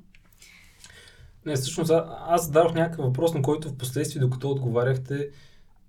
Не, 1.45 1.55
всъщност 1.55 1.91
аз 2.27 2.45
зададох 2.45 2.73
някакъв 2.73 3.05
въпрос, 3.05 3.33
на 3.33 3.41
който 3.41 3.69
в 3.69 3.77
последствие, 3.77 4.21
докато 4.21 4.51
отговаряхте 4.51 5.29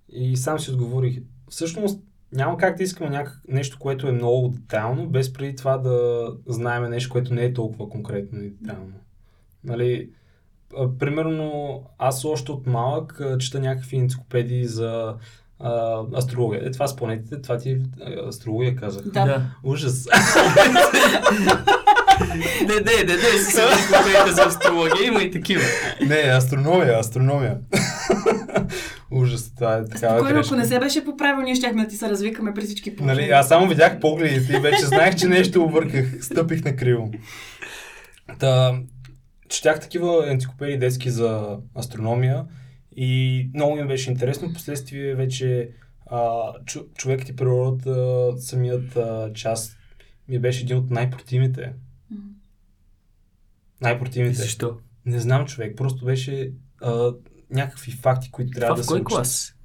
и 0.09 0.37
сам 0.37 0.59
си 0.59 0.71
отговорих. 0.71 1.21
Всъщност 1.49 1.99
няма 2.33 2.57
как 2.57 2.77
да 2.77 2.83
искаме 2.83 3.09
някак, 3.09 3.41
нещо, 3.47 3.79
което 3.79 4.07
е 4.07 4.11
много 4.11 4.47
детайлно, 4.49 5.09
без 5.09 5.33
преди 5.33 5.55
това 5.55 5.77
да 5.77 6.27
знаем 6.47 6.89
нещо, 6.89 7.09
което 7.09 7.33
не 7.33 7.43
е 7.43 7.53
толкова 7.53 7.89
конкретно 7.89 8.43
и 8.43 8.49
детайлно. 8.49 8.93
Нали, 9.63 10.09
примерно, 10.99 11.81
аз 11.97 12.25
още 12.25 12.51
от 12.51 12.67
малък 12.67 13.21
чета 13.39 13.59
някакви 13.59 13.97
енциклопедии 13.97 14.65
за 14.65 15.15
а, 15.59 16.01
астрология. 16.17 16.67
Е, 16.67 16.71
това 16.71 16.87
с 16.87 16.95
планетите, 16.95 17.41
това 17.41 17.57
ти 17.57 17.77
астрология 18.27 18.75
казах. 18.75 19.03
Да. 19.03 19.25
да. 19.25 19.41
Ужас. 19.63 20.07
не, 22.61 22.75
не, 22.75 23.03
не, 23.07 23.13
не, 23.15 23.37
си 23.37 23.51
се 23.51 23.61
за 24.31 24.41
астрология, 24.41 25.07
има 25.07 25.21
и 25.21 25.31
такива. 25.31 25.63
Не, 26.07 26.15
астрономия, 26.15 26.99
астрономия. 26.99 27.57
Ужас, 29.11 29.55
това 29.55 29.75
е 29.75 29.85
така. 29.85 30.15
Спокойно, 30.15 30.39
ако 30.39 30.55
не 30.55 30.65
се 30.65 30.79
беше 30.79 31.05
поправил, 31.05 31.43
ние 31.43 31.55
щяхме 31.55 31.83
да 31.83 31.89
ти 31.89 31.95
се 31.95 32.09
развикаме 32.09 32.53
при 32.53 32.61
всички 32.61 32.95
положения. 32.95 33.21
Нали, 33.21 33.31
аз 33.31 33.47
само 33.47 33.67
видях 33.67 33.99
погледите 33.99 34.53
и 34.53 34.59
вече 34.59 34.85
знаех, 34.85 35.15
че 35.15 35.27
нещо 35.27 35.63
обърках. 35.63 36.05
Стъпих 36.21 36.63
на 36.63 36.75
криво. 36.75 37.11
Та, 38.39 38.73
четях 39.51 39.79
такива 39.79 40.31
енциклопедии 40.31 40.77
детски 40.77 41.09
за 41.09 41.57
астрономия 41.77 42.45
и 42.95 43.49
много 43.53 43.75
ми 43.75 43.87
беше 43.87 44.11
интересно. 44.11 44.53
Последствие 44.53 45.15
вече 45.15 45.71
а, 46.05 46.53
човекът 46.95 47.29
и 47.29 47.35
природата, 47.35 48.33
самият 48.37 48.95
а, 48.95 49.33
част 49.33 49.77
ми 50.27 50.39
беше 50.39 50.63
един 50.63 50.77
от 50.77 50.89
най-противните. 50.89 51.73
Най-противните. 53.81 54.35
Защо? 54.35 54.77
Не 55.05 55.19
знам 55.19 55.45
човек, 55.45 55.77
просто 55.77 56.05
беше 56.05 56.51
а, 56.81 57.13
някакви 57.49 57.91
факти, 57.91 58.31
които 58.31 58.51
трябва 58.51 58.75
Това 58.75 58.81
да 58.81 58.83
се 58.83 58.93
учат. 58.93 59.05
клас? 59.05 59.55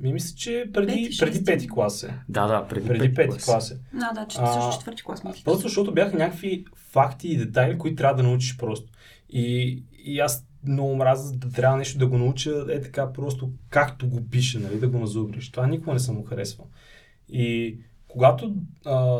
Ми 0.00 0.12
мисля, 0.12 0.36
че 0.36 0.70
преди, 0.72 0.92
пети, 0.92 1.18
преди 1.18 1.44
пети 1.44 1.68
клас 1.68 2.02
е. 2.02 2.14
Да, 2.28 2.46
да, 2.46 2.68
преди, 2.68 2.88
преди 2.88 3.14
пети, 3.14 3.30
пети 3.30 3.44
клас 3.44 3.70
е. 3.70 3.78
Да, 3.92 4.12
да, 4.14 4.26
че 4.28 4.36
също 4.36 4.70
четвърти 4.72 5.02
клас 5.02 5.24
мисля. 5.24 5.40
Просто 5.44 5.62
защото 5.62 5.94
бяха 5.94 6.16
някакви 6.16 6.64
факти 6.90 7.28
и 7.28 7.36
детайли, 7.36 7.78
които 7.78 7.96
трябва 7.96 8.22
да 8.22 8.28
научиш 8.28 8.56
просто. 8.56 8.92
И, 9.30 9.82
и 10.04 10.20
аз 10.20 10.46
много 10.66 10.96
мразя 10.96 11.32
да 11.36 11.50
трябва 11.50 11.76
нещо 11.76 11.98
да 11.98 12.06
го 12.06 12.18
науча 12.18 12.66
е 12.70 12.80
така 12.80 13.12
просто 13.12 13.50
както 13.70 14.08
го 14.08 14.28
пише, 14.30 14.58
нали, 14.58 14.78
да 14.78 14.88
го 14.88 14.98
назубриш. 14.98 15.50
Това 15.50 15.66
никога 15.66 15.92
не 15.92 15.98
съм 15.98 16.16
го 16.16 16.24
харесвал. 16.24 16.66
И 17.28 17.78
когато 18.08 18.54
а, 18.84 19.18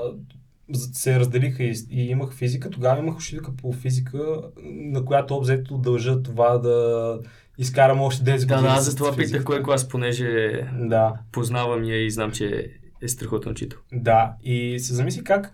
се 0.75 1.21
разделиха 1.21 1.63
и, 1.65 1.75
и 1.91 2.03
имах 2.03 2.35
физика, 2.35 2.71
тогава 2.71 2.99
имах 2.99 3.17
учителка 3.17 3.57
по 3.57 3.73
физика, 3.73 4.43
на 4.65 5.05
която 5.05 5.37
обзето 5.37 5.79
дължа 5.79 6.23
това 6.23 6.59
да 6.59 7.19
изкарам 7.59 8.01
още 8.01 8.25
10 8.25 8.33
години. 8.33 8.47
Да, 8.47 8.75
да, 8.75 8.81
за 8.81 8.97
това 8.97 9.17
питах 9.17 9.45
кой 9.45 9.63
клас, 9.63 9.89
понеже 9.89 10.61
да. 10.75 11.15
познавам 11.33 11.85
я 11.85 12.07
и 12.07 12.11
знам, 12.11 12.33
че 12.33 12.71
е 13.03 13.09
страхотен 13.09 13.53
учител. 13.53 13.79
Да, 13.93 14.35
и 14.43 14.79
се 14.81 14.95
замисли 14.95 15.25
как 15.25 15.53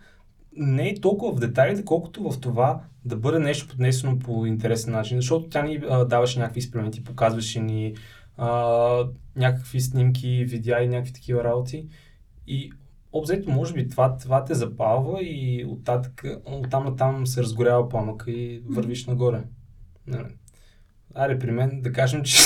не 0.56 0.88
е 0.88 1.00
толкова 1.00 1.36
в 1.36 1.40
детайлите, 1.40 1.84
колкото 1.84 2.30
в 2.30 2.40
това 2.40 2.80
да 3.04 3.16
бъде 3.16 3.38
нещо 3.38 3.68
поднесено 3.68 4.18
по 4.18 4.46
интересен 4.46 4.92
начин, 4.92 5.18
защото 5.18 5.48
тя 5.48 5.62
ни 5.62 5.80
а, 5.88 6.04
даваше 6.04 6.38
някакви 6.38 6.58
експерименти, 6.58 7.04
показваше 7.04 7.60
ни 7.60 7.94
а, 8.36 8.48
някакви 9.36 9.80
снимки, 9.80 10.44
видеа 10.44 10.82
и 10.82 10.88
някакви 10.88 11.12
такива 11.12 11.44
работи. 11.44 11.86
И 12.46 12.72
обзето, 13.12 13.50
може 13.50 13.74
би 13.74 13.88
това, 13.88 14.16
това 14.16 14.44
те 14.44 14.54
запалва 14.54 15.22
и 15.22 15.64
оттатък, 15.68 16.24
оттам 16.44 16.84
на 16.84 16.96
там 16.96 17.26
се 17.26 17.42
разгорява 17.42 17.88
пламъка 17.88 18.30
и 18.30 18.62
вървиш 18.66 19.06
нагоре. 19.06 19.42
Аре, 21.14 21.38
при 21.38 21.50
мен 21.50 21.80
да 21.82 21.92
кажем, 21.92 22.22
че 22.22 22.36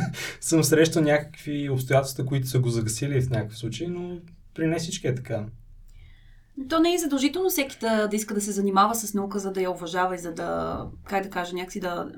съм 0.40 0.64
срещал 0.64 1.02
някакви 1.02 1.70
обстоятелства, 1.70 2.26
които 2.26 2.46
са 2.46 2.58
го 2.58 2.68
загасили 2.68 3.20
в 3.20 3.30
някакъв 3.30 3.58
случай, 3.58 3.86
но 3.86 4.18
при 4.54 4.66
не 4.66 4.78
всички 4.78 5.06
е 5.06 5.14
така. 5.14 5.46
То 6.68 6.80
не 6.80 6.94
е 6.94 6.98
задължително 6.98 7.48
всеки 7.48 7.76
да, 7.80 8.06
да 8.08 8.16
иска 8.16 8.34
да 8.34 8.40
се 8.40 8.52
занимава 8.52 8.94
с 8.94 9.14
наука, 9.14 9.38
за 9.38 9.52
да 9.52 9.62
я 9.62 9.70
уважава 9.70 10.14
и 10.14 10.18
за 10.18 10.34
да, 10.34 10.80
как 11.04 11.22
да 11.22 11.30
кажа, 11.30 11.54
някакси 11.54 11.80
да, 11.80 12.08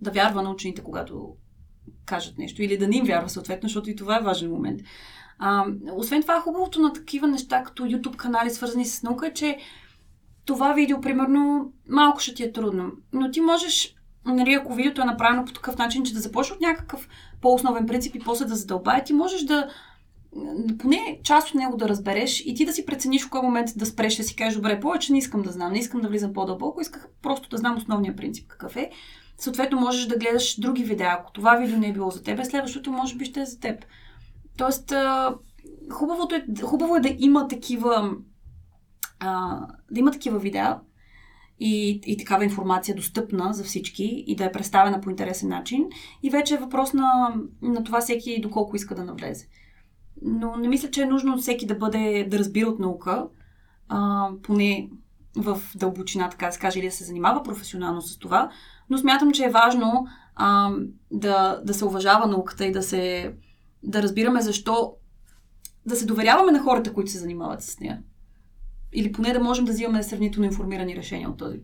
да 0.00 0.10
вярва 0.10 0.42
на 0.42 0.50
учените, 0.50 0.82
когато 0.82 1.36
кажат 2.06 2.38
нещо. 2.38 2.62
Или 2.62 2.78
да 2.78 2.88
не 2.88 2.96
им 2.96 3.04
вярва 3.04 3.28
съответно, 3.28 3.68
защото 3.68 3.90
и 3.90 3.96
това 3.96 4.16
е 4.16 4.22
важен 4.22 4.50
момент. 4.50 4.80
А, 5.38 5.66
освен 5.92 6.22
това, 6.22 6.40
хубавото 6.40 6.80
на 6.80 6.92
такива 6.92 7.28
неща, 7.28 7.62
като 7.62 7.82
YouTube 7.82 8.16
канали, 8.16 8.50
свързани 8.50 8.84
с 8.84 9.02
наука, 9.02 9.26
е, 9.26 9.32
че 9.32 9.58
това 10.44 10.72
видео, 10.72 11.00
примерно, 11.00 11.72
малко 11.88 12.20
ще 12.20 12.34
ти 12.34 12.42
е 12.42 12.52
трудно. 12.52 12.92
Но 13.12 13.30
ти 13.30 13.40
можеш, 13.40 13.94
нали, 14.26 14.52
ако 14.52 14.74
видеото 14.74 15.02
е 15.02 15.04
направено 15.04 15.44
по 15.44 15.52
такъв 15.52 15.78
начин, 15.78 16.04
че 16.04 16.14
да 16.14 16.20
започне 16.20 16.54
от 16.54 16.60
някакъв 16.60 17.08
по-основен 17.40 17.86
принцип 17.86 18.14
и 18.14 18.18
после 18.18 18.44
да 18.44 18.56
задълбае, 18.56 19.04
ти 19.04 19.12
можеш 19.12 19.42
да 19.42 19.70
поне 20.78 21.20
част 21.24 21.48
от 21.48 21.54
него 21.54 21.76
да 21.76 21.88
разбереш 21.88 22.40
и 22.40 22.54
ти 22.54 22.64
да 22.64 22.72
си 22.72 22.86
прецениш 22.86 23.24
в 23.24 23.30
кой 23.30 23.42
момент 23.42 23.70
да 23.76 23.86
спреш, 23.86 24.16
да 24.16 24.22
си 24.22 24.36
кажеш, 24.36 24.54
добре, 24.54 24.80
повече 24.80 25.12
не 25.12 25.18
искам 25.18 25.42
да 25.42 25.50
знам, 25.52 25.72
не 25.72 25.78
искам 25.78 26.00
да 26.00 26.08
влизам 26.08 26.32
по-дълбоко, 26.32 26.80
исках 26.80 27.08
просто 27.22 27.48
да 27.48 27.56
знам 27.56 27.76
основния 27.76 28.16
принцип 28.16 28.48
какъв 28.48 28.76
е. 28.76 28.90
Съответно, 29.38 29.80
можеш 29.80 30.06
да 30.06 30.18
гледаш 30.18 30.60
други 30.60 30.84
видеа. 30.84 31.16
Ако 31.20 31.32
това 31.32 31.56
видео 31.56 31.78
не 31.78 31.88
е 31.88 31.92
било 31.92 32.10
за 32.10 32.22
теб, 32.22 32.44
следващото 32.44 32.92
може 32.92 33.16
би 33.16 33.24
ще 33.24 33.40
е 33.40 33.46
за 33.46 33.60
теб. 33.60 33.84
Тоест, 34.56 34.92
хубавото 35.92 36.34
е, 36.34 36.44
хубаво 36.62 36.96
е 36.96 37.00
да 37.00 37.16
има 37.18 37.48
такива 37.48 38.10
да 39.90 40.00
има 40.00 40.10
такива 40.10 40.38
видеа 40.38 40.80
и, 41.60 42.00
и 42.06 42.16
такава 42.16 42.44
информация 42.44 42.94
достъпна 42.94 43.52
за 43.52 43.64
всички 43.64 44.24
и 44.26 44.36
да 44.36 44.44
е 44.44 44.52
представена 44.52 45.00
по 45.00 45.10
интересен 45.10 45.48
начин. 45.48 45.88
И 46.22 46.30
вече 46.30 46.54
е 46.54 46.58
въпрос 46.58 46.92
на, 46.92 47.34
на 47.62 47.84
това 47.84 48.00
всеки 48.00 48.40
доколко 48.40 48.76
иска 48.76 48.94
да 48.94 49.04
навлезе. 49.04 49.46
Но 50.22 50.56
не 50.56 50.68
мисля, 50.68 50.90
че 50.90 51.02
е 51.02 51.06
нужно 51.06 51.38
всеки 51.38 51.66
да 51.66 51.74
бъде, 51.74 52.26
да 52.30 52.38
разбира 52.38 52.68
от 52.68 52.78
наука, 52.78 53.26
а, 53.88 54.30
поне 54.42 54.90
в 55.36 55.60
дълбочина, 55.76 56.30
така 56.30 56.46
да 56.46 56.52
се 56.52 56.60
каже, 56.60 56.78
или 56.78 56.86
да 56.86 56.92
се 56.92 57.04
занимава 57.04 57.42
професионално 57.42 58.02
с 58.02 58.18
това. 58.18 58.50
Но 58.90 58.98
смятам, 58.98 59.32
че 59.32 59.44
е 59.44 59.50
важно 59.50 60.06
а, 60.34 60.72
да, 61.10 61.60
да 61.64 61.74
се 61.74 61.84
уважава 61.84 62.26
науката 62.26 62.66
и 62.66 62.72
да 62.72 62.82
се 62.82 63.34
да 63.82 64.02
разбираме 64.02 64.40
защо 64.40 64.94
да 65.86 65.96
се 65.96 66.06
доверяваме 66.06 66.52
на 66.52 66.62
хората, 66.62 66.92
които 66.92 67.10
се 67.10 67.18
занимават 67.18 67.62
с 67.62 67.80
нея. 67.80 68.02
Или 68.92 69.12
поне 69.12 69.32
да 69.32 69.40
можем 69.40 69.64
да 69.64 69.72
взимаме 69.72 70.02
сравнително 70.02 70.46
информирани 70.46 70.96
решения 70.96 71.30
от 71.30 71.38
този, 71.38 71.60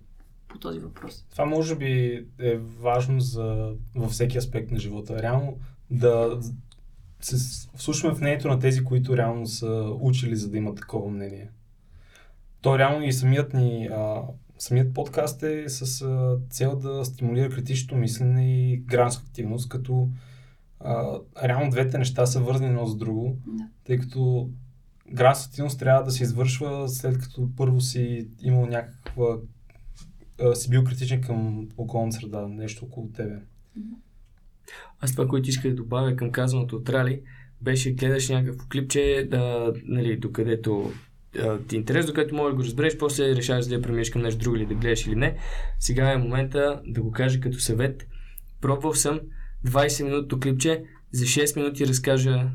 по 0.49 0.59
този 0.59 0.79
въпрос. 0.79 1.27
Това 1.31 1.45
може 1.45 1.77
би 1.77 2.25
е 2.39 2.57
важно 2.57 3.21
за, 3.21 3.73
във 3.95 4.11
всеки 4.11 4.39
аспект 4.39 4.71
на 4.71 4.79
живота. 4.79 5.23
Реално 5.23 5.59
да 5.91 6.41
се 7.21 7.69
вслушваме 7.77 8.15
в 8.15 8.21
мнението 8.21 8.49
на 8.49 8.59
тези, 8.59 8.85
които 8.85 9.17
реално 9.17 9.47
са 9.47 9.93
учили, 10.01 10.37
за 10.37 10.51
да 10.51 10.57
имат 10.57 10.77
такова 10.77 11.11
мнение. 11.11 11.51
То 12.61 12.79
реално 12.79 13.05
и 13.05 13.13
самият 13.13 13.55
ни 13.55 13.87
а, 13.93 14.23
самият 14.59 14.95
подкаст 14.95 15.43
е 15.43 15.69
с 15.69 16.03
а, 16.03 16.39
цел 16.51 16.77
да 16.77 17.05
стимулира 17.05 17.51
критичното 17.51 17.97
мислене 17.97 18.73
и 18.73 18.77
гражданска 18.77 19.25
активност, 19.29 19.69
като 19.69 20.09
а, 20.81 21.19
реално 21.45 21.71
двете 21.71 21.99
неща 21.99 22.27
са 22.27 22.41
вързани 22.41 22.69
едно 22.69 22.87
с 22.87 22.97
друго, 22.97 23.39
Да. 23.47 23.69
тъй 23.85 23.99
като 23.99 24.51
гражданска 25.13 25.51
активност 25.51 25.79
трябва 25.79 26.03
да 26.05 26.11
се 26.11 26.23
извършва 26.23 26.89
след 26.89 27.19
като 27.19 27.49
първо 27.57 27.81
си 27.81 28.29
имал 28.43 28.67
някаква 28.67 29.39
а, 30.41 30.55
си 30.55 30.71
бил 30.71 30.85
критичен 30.85 31.21
към 31.21 31.69
околната 31.77 32.17
среда, 32.17 32.49
нещо 32.49 32.85
около 32.85 33.09
тебе. 33.09 33.37
Аз 35.01 35.13
това, 35.13 35.29
което 35.29 35.49
исках 35.49 35.71
да 35.71 35.77
добавя 35.77 36.17
към 36.17 36.33
казаното 36.33 36.77
от 36.77 36.89
Рали, 36.89 37.23
беше 37.61 37.93
гледаш 37.93 38.29
някакво 38.29 38.69
клипче, 38.69 39.29
да, 39.31 39.73
нали, 39.85 40.17
докъдето 40.17 40.93
ти 41.69 41.77
е 41.77 41.79
интерес, 41.79 42.07
докъдето 42.07 42.35
можеш 42.35 42.51
да 42.51 42.57
го 42.57 42.65
разбереш, 42.65 42.99
после 42.99 43.37
решаваш 43.37 43.67
да 43.67 43.83
преминеш 43.83 44.11
към 44.11 44.23
нещо 44.23 44.41
друго 44.41 44.57
или 44.57 44.67
да 44.67 44.75
гледаш 44.75 45.07
или 45.07 45.17
не. 45.17 45.39
Сега 45.79 46.13
е 46.13 46.19
момента 46.19 46.81
да 46.87 47.03
го 47.03 47.13
кажа 47.13 47.41
като 47.41 47.61
съвет. 47.61 48.07
Пробвал 48.61 48.95
съм 48.95 49.21
20 49.67 50.05
минутно 50.05 50.41
клипче, 50.41 50.85
за 51.13 51.25
6 51.25 51.57
минути 51.57 51.87
разкажа 51.87 52.51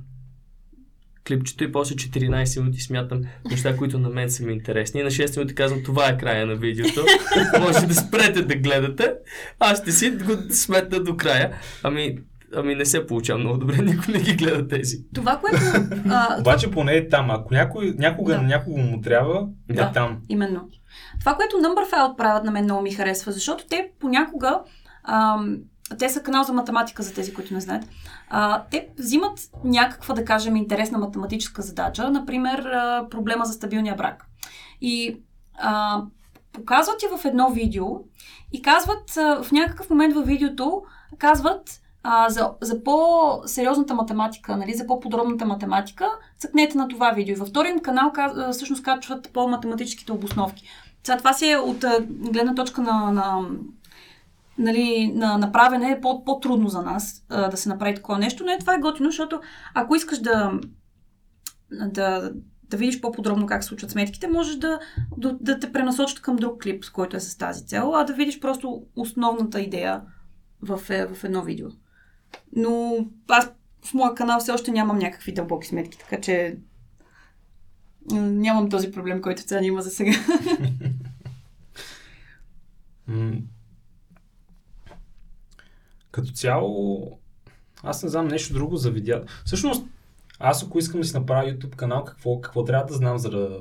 клипчето 1.32 1.64
и 1.64 1.72
после 1.72 1.96
14 1.96 2.60
минути 2.60 2.82
смятам 2.82 3.22
неща, 3.52 3.78
които 3.78 4.00
на 4.00 4.10
мен 4.10 4.30
са 4.32 4.44
ми 4.46 4.54
интересни. 4.54 5.00
И 5.00 5.04
на 5.04 5.10
6 5.10 5.38
минути 5.38 5.56
казвам, 5.56 5.84
това 5.84 6.10
е 6.10 6.18
края 6.18 6.46
на 6.46 6.56
видеото. 6.56 7.06
Може 7.60 7.88
да 7.88 7.94
спрете 7.96 8.42
да 8.42 8.56
гледате. 8.56 9.14
Аз 9.60 9.82
ще 9.82 9.92
си 9.92 10.10
го 10.10 10.54
сметна 10.54 11.00
до 11.00 11.18
края. 11.18 11.52
Ами, 11.84 12.18
ами 12.56 12.76
не 12.76 12.86
се 12.86 13.06
получава 13.08 13.40
много 13.40 13.58
добре, 13.58 13.78
никой 13.78 14.14
не 14.14 14.20
ги 14.20 14.34
гледа 14.34 14.68
тези. 14.68 14.98
Това, 15.16 15.38
което... 15.38 15.58
А, 16.10 16.40
Обаче 16.40 16.72
поне 16.72 16.94
е 16.94 17.08
там. 17.10 17.32
Ако 17.32 17.54
някой, 17.54 17.94
някога 17.98 18.34
Да. 18.34 18.42
на 18.42 18.48
някого 18.48 18.78
му 18.78 19.02
трябва, 19.02 19.48
Да. 19.70 19.84
е 19.84 19.94
там. 19.94 20.18
Именно. 20.30 20.70
Това, 21.20 21.36
което 21.36 21.56
Numberphile 21.56 22.16
правят 22.18 22.44
на 22.44 22.52
мен 22.52 22.64
много 22.64 22.82
ми 22.82 22.92
харесва, 22.92 23.32
защото 23.32 23.64
те 23.70 23.88
понякога, 24.00 24.60
ам, 25.04 25.58
те 26.00 26.10
са 26.10 26.24
канал 26.24 26.44
за 26.44 26.54
математика 26.54 27.04
за 27.04 27.14
тези, 27.14 27.34
които 27.34 27.54
не 27.54 27.62
знаят, 27.62 27.86
а, 28.30 28.64
те 28.72 28.90
взимат 28.98 29.40
някаква, 29.64 30.16
да 30.16 30.26
кажем, 30.26 30.56
интересна 30.56 30.98
математическа 30.98 31.62
задача, 31.62 32.10
например 32.10 32.60
а, 32.60 33.08
проблема 33.10 33.46
за 33.46 33.54
стабилния 33.54 33.96
брак. 33.96 34.26
И 34.82 35.22
а, 35.58 36.02
показват 36.54 37.00
ти 37.00 37.06
в 37.18 37.26
едно 37.26 37.50
видео 37.50 37.88
и 38.52 38.62
казват, 38.62 39.18
а, 39.18 39.44
в 39.44 39.52
някакъв 39.52 39.90
момент 39.90 40.16
във 40.16 40.26
видеото, 40.26 40.82
казват 41.18 41.82
а, 42.04 42.30
за, 42.30 42.52
за 42.62 42.84
по-сериозната 42.84 43.94
математика, 43.94 44.58
нали, 44.58 44.74
за 44.74 44.88
по-подробната 44.88 45.46
математика, 45.46 46.10
цъкнете 46.40 46.78
на 46.78 46.88
това 46.88 47.12
видео. 47.12 47.34
И 47.34 47.40
във 47.40 47.48
втория 47.48 47.82
канал 47.82 48.12
каз- 48.16 48.52
всъщност 48.52 48.84
качват 48.84 49.30
по-математическите 49.34 50.12
обосновки. 50.12 50.64
Сега 51.04 51.18
това 51.18 51.34
си 51.34 51.50
е 51.50 51.58
от 51.58 51.86
гледна 52.10 52.56
точка 52.56 52.82
на, 52.82 53.12
на, 53.12 53.48
нали, 54.58 55.12
на 55.16 55.38
направене 55.38 55.92
е 55.92 56.02
по- 56.02 56.26
по-трудно 56.26 56.70
за 56.70 56.82
нас 56.82 57.26
а, 57.30 57.50
да 57.50 57.58
се 57.58 57.70
направи 57.70 57.96
такова 57.96 58.20
нещо, 58.20 58.44
но 58.46 58.52
е, 58.52 58.58
това 58.60 58.76
е 58.76 58.80
готино, 58.80 59.10
защото 59.10 59.42
ако 59.74 59.96
искаш 59.96 60.20
да, 60.20 60.52
да, 61.72 62.32
да 62.64 62.78
видиш 62.78 63.02
по-подробно 63.02 63.46
как 63.46 63.64
се 63.64 63.68
случват 63.68 63.92
сметките, 63.92 64.28
можеш 64.28 64.56
да, 64.56 64.80
да, 65.18 65.38
да 65.42 65.60
те 65.60 65.72
пренасочат 65.72 66.22
към 66.22 66.36
друг 66.36 66.62
клип, 66.62 66.86
с 66.86 66.90
който 66.90 67.18
е 67.18 67.20
с 67.20 67.38
тази 67.38 67.68
цел, 67.68 67.96
а 67.96 68.04
да 68.04 68.14
видиш 68.14 68.40
просто 68.40 68.84
основната 68.96 69.62
идея 69.62 70.02
в, 70.62 70.82
е, 70.90 71.08
в 71.08 71.24
едно 71.24 71.44
видео. 71.44 71.68
Но 72.56 72.98
аз 73.28 73.52
в 73.86 73.94
моя 73.94 74.16
канал 74.16 74.40
все 74.40 74.52
още 74.52 74.72
нямам 74.72 74.98
някакви 74.98 75.34
дълбоки 75.34 75.68
сметки, 75.68 75.98
така 75.98 76.22
че 76.22 76.58
нямам 78.12 78.70
този 78.70 78.92
проблем, 78.92 79.22
който 79.22 79.44
Цаня 79.44 79.68
има 79.68 79.82
за 79.82 79.90
сега. 79.90 80.12
Като 86.12 86.32
цяло, 86.32 87.20
аз 87.84 88.04
не 88.04 88.10
знам 88.10 88.28
нещо 88.28 88.54
друго 88.54 88.78
за 88.78 88.92
видеа. 88.92 89.24
Всъщност, 89.46 89.86
аз 90.40 90.64
ако 90.64 90.80
искам 90.80 91.02
да 91.02 91.08
си 91.08 91.18
направя 91.18 91.50
YouTube 91.52 91.76
канал, 91.76 92.04
какво, 92.04 92.42
какво 92.42 92.64
трябва 92.64 92.86
да 92.86 92.94
знам, 92.94 93.18
за 93.18 93.30
да 93.30 93.60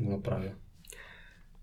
го 0.00 0.10
направя? 0.10 0.48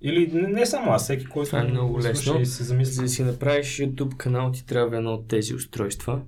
Или 0.02 0.32
не, 0.34 0.48
не 0.48 0.65
само 0.65 0.91
аз, 0.91 1.04
всеки, 1.04 1.26
който 1.26 1.48
Това 1.50 1.60
е 1.60 1.63
много 1.63 2.00
лесно. 2.00 2.39
и 2.39 2.46
се 2.46 2.63
замисли. 2.63 2.94
За 2.94 3.02
да 3.02 3.10
си 3.10 3.24
направиш 3.24 3.67
YouTube 3.78 4.17
канал 4.17 4.52
ти 4.52 4.65
трябва 4.65 4.98
едно 4.98 5.13
от 5.13 5.28
тези 5.28 5.56
устройства. 5.56 6.22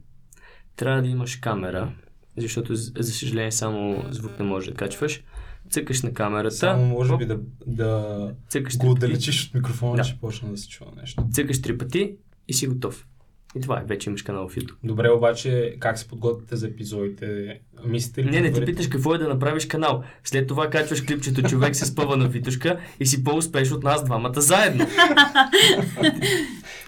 Трябва 0.75 1.01
да 1.01 1.07
имаш 1.07 1.35
камера, 1.35 1.91
защото 2.37 2.75
за 2.75 3.13
съжаление 3.13 3.51
само 3.51 4.05
звук 4.11 4.39
не 4.39 4.45
можеш 4.45 4.69
да 4.69 4.75
качваш. 4.75 5.23
Цъкаш 5.69 6.01
на 6.01 6.13
камерата. 6.13 6.55
Само 6.55 6.85
може 6.85 7.17
би 7.17 7.25
да, 7.25 7.39
да 7.67 8.31
цъкаш 8.49 8.77
го 8.77 8.91
отдалечиш 8.91 9.47
от 9.47 9.53
микрофона, 9.53 9.95
Да. 9.95 10.03
ще 10.03 10.19
почне 10.19 10.49
да 10.49 10.57
се 10.57 10.67
чува 10.67 10.91
нещо. 11.01 11.23
цъкаш 11.31 11.61
три 11.61 11.77
пъти 11.77 12.15
и 12.47 12.53
си 12.53 12.67
готов. 12.67 13.07
И 13.55 13.61
това 13.61 13.79
е, 13.79 13.83
вече 13.85 14.09
имаш 14.09 14.21
канал 14.21 14.47
в 14.47 14.55
YouTube. 14.55 14.75
Добре, 14.83 15.09
обаче 15.09 15.75
как 15.79 15.97
се 15.97 16.07
подготвяте 16.07 16.55
за 16.55 16.67
епизодите? 16.67 17.59
Мислите 17.85 18.23
ли? 18.23 18.29
Не, 18.29 18.41
не, 18.41 18.51
ти 18.51 18.65
питаш 18.65 18.87
какво 18.87 19.15
е 19.15 19.17
да 19.17 19.27
направиш 19.27 19.65
канал. 19.65 20.03
След 20.23 20.47
това 20.47 20.69
качваш 20.69 21.01
клипчето 21.01 21.41
човек 21.41 21.75
се 21.75 21.85
спъва 21.85 22.17
на 22.17 22.27
Витушка 22.27 22.79
и 22.99 23.05
си 23.05 23.23
по-успеш 23.23 23.71
от 23.71 23.83
нас 23.83 24.03
двамата 24.03 24.41
заедно. 24.41 24.87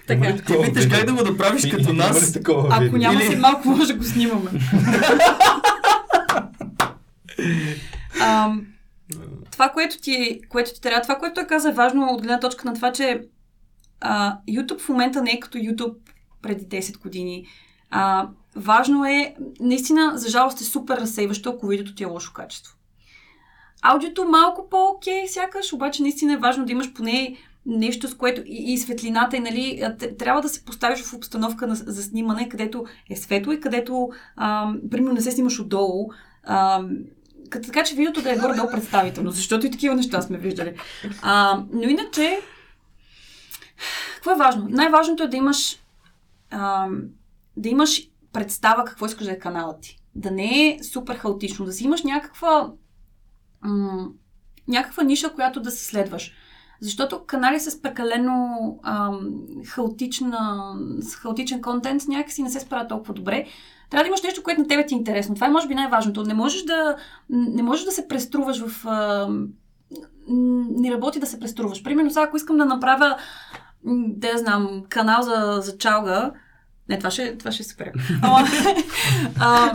Така. 0.08 0.36
Ти 0.36 0.54
питаш 0.66 0.88
как 0.88 1.06
да 1.06 1.14
го 1.14 1.24
направиш 1.24 1.70
като 1.72 1.94
нас. 1.94 2.36
Ако 2.36 2.72
видео? 2.82 2.98
няма 2.98 3.20
Или- 3.20 3.28
след 3.28 3.40
малко, 3.40 3.68
може 3.68 3.94
да 3.94 4.00
го 4.00 4.04
снимаме. 4.04 4.50
Ам, 8.22 8.68
това, 9.52 9.70
което 9.70 9.98
ти, 10.02 10.42
което 10.50 10.74
ти 10.74 10.82
трябва, 10.82 11.02
това, 11.02 11.16
което 11.16 11.34
той 11.34 11.48
каза 11.48 11.70
е 11.70 11.74
важно 11.74 12.06
от 12.06 12.22
гледна 12.22 12.40
точка 12.40 12.68
на 12.68 12.74
това, 12.74 12.92
че 12.92 13.22
а, 14.02 14.38
YouTube 14.50 14.80
в 14.80 14.90
момента 14.90 15.22
не 15.22 15.32
е 15.32 15.40
като 15.40 15.58
YouTube 15.58 15.96
преди 16.46 16.82
10 16.82 17.00
години. 17.00 17.48
А, 17.90 18.28
важно 18.56 19.06
е, 19.06 19.36
наистина, 19.60 20.12
за 20.16 20.30
жалост 20.30 20.62
е 20.62 20.64
супер 20.64 20.98
разсейващо, 20.98 21.50
ако 21.50 21.68
видеото 21.68 21.96
ти 21.96 22.04
е 22.04 22.08
лошо 22.08 22.34
качество. 22.34 22.76
Аудиото 23.82 24.26
малко 24.26 24.70
по-окей, 24.70 25.28
сякаш, 25.28 25.74
обаче 25.74 26.02
наистина 26.02 26.34
е 26.34 26.38
важно 26.38 26.66
да 26.66 26.72
имаш 26.72 26.94
поне 26.94 27.38
нещо, 27.66 28.08
с 28.08 28.14
което 28.14 28.42
и, 28.46 28.74
и 28.74 28.78
светлината, 28.78 29.38
и 29.38 29.40
нали, 29.40 29.84
трябва 30.20 30.42
да 30.42 30.50
се 30.50 30.66
поставиш 30.66 31.04
в 31.04 31.14
обстановка 31.14 31.68
на, 31.68 31.76
за 31.76 32.04
снимане, 32.04 32.50
където 32.50 32.86
е 33.10 33.16
светло 33.16 33.54
и 33.54 33.60
където, 33.60 34.10
а, 34.36 34.74
примерно, 34.92 35.14
не 35.14 35.22
се 35.22 35.32
снимаш 35.32 35.60
отдолу. 35.60 36.12
А, 36.44 36.84
така 37.50 37.84
че 37.84 37.96
видеото 37.96 38.22
да 38.22 38.34
е 38.34 38.38
горе-долу 38.38 38.70
представително, 38.72 39.32
защото 39.32 39.66
и 39.66 39.72
такива 39.72 39.96
неща 39.96 40.22
сме 40.22 40.38
виждали. 40.38 40.76
А, 41.22 41.64
но 41.74 41.90
иначе, 41.90 42.40
какво 44.16 44.32
е 44.32 44.36
важно? 44.36 44.68
Най-важното 44.70 45.24
е 45.24 45.28
да 45.28 45.38
имаш 45.38 45.78
да 47.58 47.70
имаш 47.70 48.10
представа 48.34 48.86
какво 48.86 49.06
искаш 49.06 49.26
да 49.26 49.34
е 49.34 49.40
каналът 49.40 49.82
ти. 49.82 50.00
Да 50.16 50.32
не 50.32 50.68
е 50.68 50.84
супер 50.84 51.16
хаотично, 51.16 51.66
да 51.66 51.72
си 51.72 51.84
имаш 51.84 52.04
някаква 52.04 52.72
м- 53.62 54.08
някаква 54.68 55.04
ниша, 55.04 55.34
която 55.34 55.62
да 55.62 55.72
се 55.72 55.86
следваш. 55.86 56.34
Защото 56.82 57.26
канали 57.26 57.60
с 57.60 57.82
прекалено 57.82 58.80
ам, 58.84 59.30
хаотична, 59.66 60.74
с 61.00 61.16
хаотичен 61.16 61.62
контент 61.62 62.04
някакси 62.08 62.44
не 62.44 62.50
се 62.50 62.60
справят 62.60 62.90
толкова 62.90 63.14
добре. 63.14 63.46
Трябва 63.90 64.04
да 64.04 64.08
имаш 64.08 64.22
нещо, 64.22 64.44
което 64.44 64.62
на 64.62 64.68
тебе 64.68 64.86
ти 64.86 64.94
е 64.94 64.98
интересно. 64.98 65.36
Това 65.36 65.48
е 65.48 65.52
може 65.52 65.68
би 65.68 65.76
най-важното. 65.76 66.24
Не 66.24 66.34
можеш 66.34 66.64
да, 66.64 66.96
не 67.30 67.64
можеш 67.64 67.86
да 67.86 67.92
се 67.92 68.08
преструваш 68.08 68.66
в... 68.66 68.88
Ам, 68.88 69.48
не 70.70 70.92
работи 70.92 71.20
да 71.20 71.26
се 71.26 71.40
преструваш. 71.40 71.84
Примерно 71.84 72.10
сега, 72.10 72.24
ако 72.24 72.38
искам 72.38 72.58
да 72.58 72.66
направя 72.66 73.18
да 73.86 74.38
знам, 74.38 74.84
канал 74.90 75.22
за, 75.22 75.60
за 75.62 75.78
чалга, 75.78 76.32
не, 76.90 76.98
това 76.98 77.12
ще, 77.12 77.38
това 77.38 77.52
ще 77.52 77.64
е 77.64 77.66
супер. 77.66 77.92
а, 78.24 78.46
а, 79.40 79.74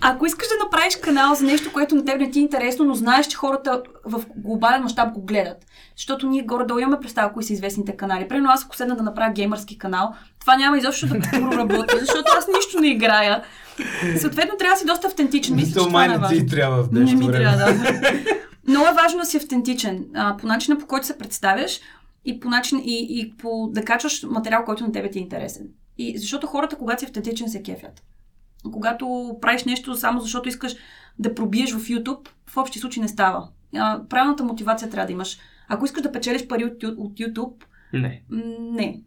ако 0.00 0.26
искаш 0.26 0.48
да 0.48 0.64
направиш 0.64 0.96
канал 0.96 1.34
за 1.34 1.44
нещо, 1.44 1.72
което 1.72 1.94
на 1.94 2.04
теб 2.04 2.20
не 2.20 2.30
ти 2.30 2.38
е 2.38 2.42
интересно, 2.42 2.84
но 2.84 2.94
знаеш, 2.94 3.26
че 3.26 3.36
хората 3.36 3.82
в 4.04 4.22
глобален 4.36 4.82
мащаб 4.82 5.12
го 5.12 5.22
гледат. 5.22 5.56
Защото 5.96 6.26
ние 6.26 6.42
горе-долу 6.42 6.80
имаме 6.80 7.00
представа 7.00 7.32
кои 7.32 7.44
са 7.44 7.52
известните 7.52 7.96
канали. 7.96 8.28
Примерно 8.28 8.50
аз 8.50 8.64
ако 8.64 8.76
седна 8.76 8.96
да 8.96 9.02
направя 9.02 9.32
геймърски 9.32 9.78
канал, 9.78 10.14
това 10.40 10.56
няма 10.56 10.78
изобщо 10.78 11.06
да 11.06 11.20
проработи, 11.20 11.96
защото 12.00 12.32
аз 12.38 12.46
нищо 12.46 12.80
не 12.80 12.88
играя. 12.88 13.42
Съответно, 14.20 14.56
трябва 14.58 14.74
да 14.74 14.78
си 14.78 14.86
доста 14.86 15.06
автентичен. 15.06 15.56
Мисля, 15.56 15.80
че 15.80 15.86
това 15.86 16.06
не 16.06 16.28
ти 16.28 16.46
трябва 16.46 16.82
в 16.82 16.92
Не 16.92 17.14
ми 17.14 17.32
трябва, 17.32 17.56
да. 17.56 18.12
Много 18.68 18.86
е 18.86 19.02
важно 19.02 19.18
да 19.18 19.26
си 19.26 19.36
автентичен. 19.36 20.04
А, 20.14 20.36
по 20.36 20.46
начина 20.46 20.78
по 20.78 20.86
който 20.86 21.06
се 21.06 21.18
представяш 21.18 21.80
и 22.24 22.40
по 22.40 22.48
начин 22.48 22.78
и, 22.78 23.20
и 23.20 23.36
по 23.36 23.70
да 23.72 23.84
качваш 23.84 24.22
материал, 24.22 24.64
който 24.64 24.84
на 24.84 24.92
тебе 24.92 25.10
ти 25.10 25.18
е 25.18 25.22
интересен. 25.22 25.68
И 25.98 26.18
защото 26.18 26.46
хората, 26.46 26.76
когато 26.76 27.00
си 27.00 27.06
автентичен, 27.06 27.48
се 27.48 27.62
кефят. 27.62 28.02
Когато 28.72 29.36
правиш 29.40 29.64
нещо 29.64 29.94
само 29.94 30.20
защото 30.20 30.48
искаш 30.48 30.76
да 31.18 31.34
пробиеш 31.34 31.72
в 31.72 31.88
YouTube, 31.88 32.28
в 32.46 32.56
общи 32.56 32.78
случаи 32.78 33.02
не 33.02 33.08
става. 33.08 33.48
Правилната 34.08 34.44
мотивация 34.44 34.90
трябва 34.90 35.06
да 35.06 35.12
имаш. 35.12 35.38
Ако 35.68 35.84
искаш 35.84 36.02
да 36.02 36.12
печелиш 36.12 36.46
пари 36.46 36.64
от, 36.64 36.82
от 36.84 37.14
YouTube, 37.14 37.64
не. 37.92 38.22
Не. 38.72 39.02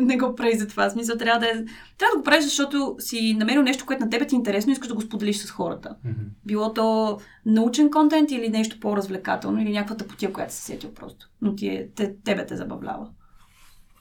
не 0.00 0.16
го 0.16 0.34
прави 0.34 0.58
за 0.58 0.66
това. 0.66 0.90
Смисъл, 0.90 1.16
трябва 1.16 1.40
да, 1.40 1.46
е... 1.46 1.52
трябва 1.98 2.12
да 2.14 2.18
го 2.18 2.22
правиш, 2.24 2.44
защото 2.44 2.96
си 2.98 3.34
намерил 3.38 3.62
нещо, 3.62 3.86
което 3.86 4.04
на 4.04 4.10
тебе 4.10 4.26
ти 4.26 4.34
е 4.34 4.38
интересно 4.38 4.70
и 4.70 4.72
искаш 4.72 4.88
да 4.88 4.94
го 4.94 5.00
споделиш 5.00 5.36
с 5.36 5.50
хората. 5.50 5.96
Mm-hmm. 6.06 6.28
Било 6.46 6.72
то 6.72 7.18
научен 7.46 7.90
контент 7.90 8.30
или 8.30 8.48
нещо 8.48 8.80
по-развлекателно, 8.80 9.62
или 9.62 9.72
някаква 9.72 9.96
тъпотия, 9.96 10.32
която 10.32 10.52
се 10.52 10.62
сетил 10.62 10.94
просто. 10.94 11.30
Но 11.42 11.54
ти 11.54 11.68
е, 11.68 11.88
те, 11.96 12.14
тебе 12.24 12.46
те 12.46 12.56
забавлява. 12.56 13.08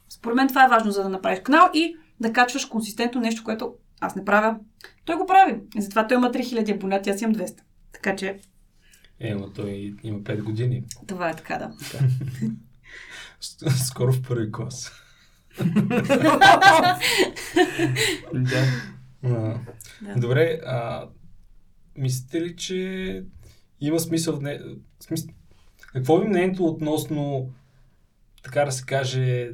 Според 0.09 0.35
мен 0.35 0.47
това 0.47 0.65
е 0.65 0.69
важно, 0.69 0.91
за 0.91 1.03
да 1.03 1.09
направиш 1.09 1.39
канал 1.43 1.69
и 1.73 1.95
да 2.19 2.33
качваш 2.33 2.65
консистентно 2.65 3.21
нещо, 3.21 3.43
което 3.43 3.73
аз 4.01 4.15
не 4.15 4.25
правя. 4.25 4.59
Той 5.05 5.15
го 5.15 5.25
прави. 5.25 5.59
И 5.75 5.81
затова 5.81 6.07
той 6.07 6.17
има 6.17 6.31
3000 6.31 6.75
абонати, 6.75 7.09
аз 7.09 7.21
имам 7.21 7.35
200. 7.35 7.59
Така 7.93 8.15
че... 8.15 8.39
Е, 9.19 9.35
но 9.35 9.49
той 9.49 9.95
има 10.03 10.19
5 10.19 10.43
години. 10.43 10.83
Това 11.07 11.29
е 11.29 11.35
така, 11.35 11.57
да. 11.57 11.71
Скоро 13.87 14.13
в 14.13 14.21
първи 14.21 14.51
клас. 14.51 14.91
да. 18.33 18.65
А, 19.23 19.59
Добре, 20.17 20.59
а, 20.65 21.07
мислите 21.97 22.41
ли, 22.41 22.55
че 22.55 23.23
има 23.81 23.99
смисъл 23.99 24.35
в 24.35 24.41
не... 24.41 24.59
Смисъл... 24.99 25.29
Какво 25.93 26.17
ви 26.17 26.27
мнението 26.27 26.65
относно, 26.65 27.53
така 28.43 28.65
да 28.65 28.71
се 28.71 28.85
каже, 28.85 29.51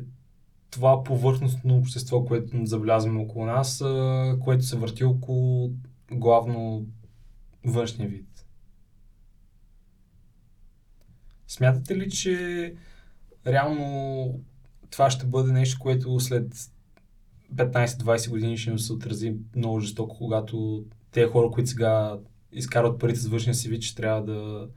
това 0.69 1.03
повърхностно 1.03 1.77
общество, 1.77 2.25
което 2.25 2.65
забелязваме 2.65 3.21
около 3.21 3.45
нас, 3.45 3.83
което 4.43 4.63
се 4.63 4.77
върти 4.77 5.03
около 5.03 5.71
главно 6.11 6.87
външния 7.65 8.09
вид. 8.09 8.45
Смятате 11.47 11.97
ли, 11.97 12.09
че 12.09 12.73
реално 13.47 14.39
това 14.91 15.09
ще 15.09 15.25
бъде 15.25 15.51
нещо, 15.51 15.79
което 15.79 16.19
след 16.19 16.53
15-20 17.55 18.29
години 18.29 18.57
ще 18.57 18.77
се 18.77 18.93
отрази 18.93 19.35
много 19.55 19.79
жестоко, 19.79 20.17
когато 20.17 20.83
те 21.11 21.25
хора, 21.25 21.51
които 21.51 21.69
сега 21.69 22.17
изкарват 22.51 22.99
парите 22.99 23.19
с 23.19 23.27
външния 23.27 23.55
си 23.55 23.69
вид, 23.69 23.81
че 23.81 23.95
трябва 23.95 24.23
да 24.23 24.67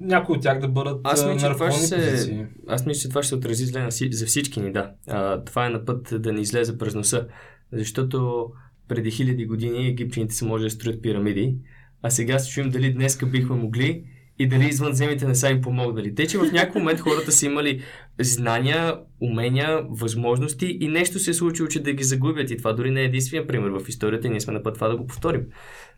някои 0.00 0.36
от 0.36 0.42
тях 0.42 0.60
да 0.60 0.68
бъдат 0.68 1.00
аз 1.04 1.26
мисля, 1.26 1.48
на 1.48 1.54
това 1.54 1.70
ще 1.70 1.86
се... 1.86 2.46
Аз 2.66 2.86
мисля, 2.86 3.00
че 3.00 3.08
това 3.08 3.22
ще 3.22 3.28
се 3.28 3.34
отрази 3.34 3.66
зле 3.66 3.88
за 4.10 4.26
всички 4.26 4.60
ни, 4.60 4.72
да. 4.72 4.92
А, 5.06 5.44
това 5.44 5.66
е 5.66 5.70
на 5.70 5.84
път 5.84 6.22
да 6.22 6.32
ни 6.32 6.40
излезе 6.40 6.78
през 6.78 6.94
носа, 6.94 7.26
защото 7.72 8.48
преди 8.88 9.10
хиляди 9.10 9.46
години 9.46 9.88
египтяните 9.88 10.34
са 10.34 10.44
можели 10.44 10.66
да 10.66 10.70
строят 10.70 11.02
пирамиди, 11.02 11.56
а 12.02 12.10
сега 12.10 12.38
се 12.38 12.50
чуем 12.50 12.70
дали 12.70 12.92
днеска 12.92 13.26
бихме 13.26 13.56
могли 13.56 14.04
и 14.38 14.48
дали 14.48 14.68
извънземните 14.68 15.26
не 15.26 15.34
са 15.34 15.48
им 15.48 15.60
помогнали. 15.60 16.14
Те, 16.14 16.26
че 16.26 16.38
в 16.38 16.52
някакъв 16.52 16.74
момент 16.74 17.00
хората 17.00 17.32
са 17.32 17.46
имали 17.46 17.82
знания, 18.20 18.98
умения, 19.20 19.86
възможности 19.90 20.78
и 20.80 20.88
нещо 20.88 21.18
се 21.18 21.30
е 21.30 21.34
случило, 21.34 21.68
че 21.68 21.82
да 21.82 21.92
ги 21.92 22.04
загубят. 22.04 22.50
И 22.50 22.56
това 22.56 22.72
дори 22.72 22.90
не 22.90 23.00
е 23.00 23.04
единствения 23.04 23.46
пример 23.46 23.70
в 23.70 23.88
историята 23.88 24.26
и 24.26 24.30
ние 24.30 24.40
сме 24.40 24.52
на 24.52 24.62
път 24.62 24.74
това 24.74 24.88
да 24.88 24.96
го 24.96 25.06
повторим. 25.06 25.42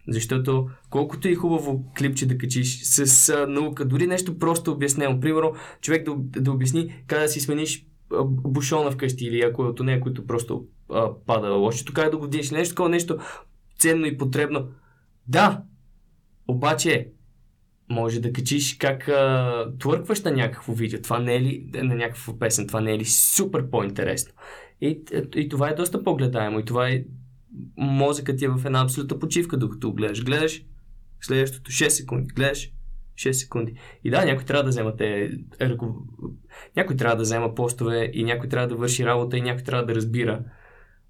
Защото 0.09 0.71
колкото 0.91 1.29
и 1.29 1.35
хубаво 1.35 1.93
клипче 1.99 2.27
да 2.27 2.39
качиш 2.39 2.83
с 2.83 3.29
а, 3.29 3.47
наука, 3.47 3.85
дори 3.85 4.07
нещо 4.07 4.39
просто 4.39 4.73
обяснено. 4.73 5.21
Примерно, 5.21 5.55
човек 5.81 6.05
да, 6.05 6.41
да 6.41 6.53
обясни 6.53 7.05
как 7.07 7.21
да 7.21 7.29
си 7.29 7.41
смениш 7.41 7.87
а, 8.13 8.25
бушона 8.25 8.91
вкъщи 8.91 9.25
или 9.27 9.41
ако 9.41 9.65
е 9.65 9.69
от 9.69 9.81
нея, 9.81 10.01
които 10.01 10.27
просто 10.27 10.67
а, 10.93 11.11
пада 11.27 11.49
лошото, 11.49 11.93
как 11.93 12.11
да 12.11 12.17
го 12.17 12.25
вдигнеш. 12.25 12.51
Нещо 12.51 12.75
такова, 12.75 12.89
нещо 12.89 13.19
ценно 13.79 14.07
и 14.07 14.19
потребно. 14.19 14.69
Да, 15.29 15.63
обаче 16.49 17.09
може 17.89 18.21
да 18.21 18.33
качиш 18.33 18.77
как 18.77 19.09
а, 19.09 19.73
твъркваш 19.79 20.23
на 20.23 20.31
някакво 20.31 20.73
видео. 20.73 21.03
Това 21.03 21.19
не 21.19 21.35
е 21.35 21.41
ли 21.41 21.71
на 21.75 21.95
някаква 21.95 22.39
песен? 22.39 22.67
Това 22.67 22.81
не 22.81 22.93
е 22.93 22.99
ли 22.99 23.05
супер 23.05 23.71
по-интересно? 23.71 24.33
И, 24.81 25.01
и 25.35 25.49
това 25.49 25.71
е 25.71 25.75
доста 25.75 26.03
по-гледаемо. 26.03 26.61
И 26.61 26.65
това 26.65 26.89
е 26.89 27.05
мозъкът 27.77 28.39
ти 28.39 28.45
е 28.45 28.49
в 28.49 28.67
една 28.67 28.83
абсолютна 28.83 29.19
почивка, 29.19 29.57
докато 29.57 29.93
гледаш. 29.93 30.25
Гледаш, 30.25 30.65
следващото 31.21 31.71
6 31.71 31.89
секунди, 31.89 32.35
гледаш, 32.35 32.73
6 33.15 33.33
секунди. 33.33 33.75
И 34.05 34.11
да, 34.11 34.25
някой 34.25 34.45
трябва 34.45 34.63
да 34.63 34.69
взема 34.69 34.97
те, 34.97 35.31
някой 36.77 36.97
трябва 36.97 37.17
да 37.17 37.23
взема 37.23 37.55
постове 37.55 38.11
и 38.13 38.25
някой 38.25 38.49
трябва 38.49 38.69
да 38.69 38.77
върши 38.77 39.07
работа 39.07 39.39
и 39.39 39.43
някой 39.43 39.65
трябва 39.65 39.87
да 39.87 39.95
разбира 39.95 40.45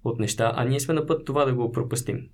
от 0.03 0.19
неща, 0.19 0.51
а 0.55 0.65
ние 0.65 0.79
сме 0.79 0.93
на 0.93 1.05
път 1.05 1.25
това 1.25 1.45
да 1.45 1.53
го 1.53 1.71
пропастим. 1.71 2.29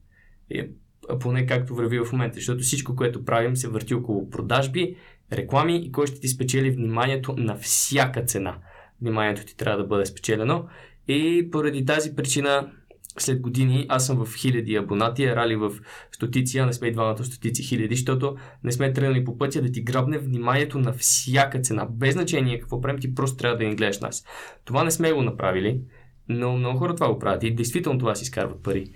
Поне 1.19 1.45
както 1.45 1.75
върви 1.75 1.99
в 1.99 2.11
момента, 2.11 2.35
защото 2.35 2.63
всичко, 2.63 2.95
което 2.95 3.25
правим, 3.25 3.55
се 3.55 3.67
върти 3.67 3.93
около 3.93 4.29
продажби, 4.29 4.95
реклами 5.31 5.77
и 5.77 5.91
кой 5.91 6.07
ще 6.07 6.19
ти 6.19 6.27
спечели 6.27 6.71
вниманието 6.71 7.35
на 7.37 7.55
всяка 7.55 8.23
цена. 8.23 8.57
Вниманието 9.01 9.45
ти 9.45 9.57
трябва 9.57 9.77
да 9.77 9.87
бъде 9.87 10.05
спечелено 10.05 10.65
и 11.07 11.49
поради 11.51 11.85
тази 11.85 12.15
причина 12.15 12.71
след 13.17 13.41
години 13.41 13.85
аз 13.89 14.05
съм 14.05 14.25
в 14.25 14.35
хиляди 14.35 14.75
абонати, 14.75 15.35
рали 15.35 15.55
в 15.55 15.71
стотици, 16.11 16.57
а 16.57 16.65
не 16.65 16.73
сме 16.73 16.87
и 16.87 16.91
двамата 16.91 17.23
стотици 17.23 17.63
хиляди, 17.63 17.95
защото 17.95 18.35
не 18.63 18.71
сме 18.71 18.93
тръгнали 18.93 19.25
по 19.25 19.37
пътя 19.37 19.61
да 19.61 19.71
ти 19.71 19.81
грабне 19.81 20.17
вниманието 20.17 20.79
на 20.79 20.93
всяка 20.93 21.61
цена. 21.61 21.87
Без 21.91 22.13
значение 22.13 22.59
какво 22.59 22.81
правим, 22.81 22.99
ти 22.99 23.15
просто 23.15 23.37
трябва 23.37 23.57
да 23.57 23.63
ни 23.63 23.75
гледаш 23.75 23.99
нас. 23.99 24.25
Това 24.65 24.83
не 24.83 24.91
сме 24.91 25.13
го 25.13 25.21
направили, 25.21 25.81
но 26.29 26.57
много 26.57 26.79
хора 26.79 26.95
това 26.95 27.13
го 27.13 27.19
правят 27.19 27.43
и 27.43 27.55
действително 27.55 27.99
това 27.99 28.15
си 28.15 28.23
изкарват 28.23 28.63
пари. 28.63 28.91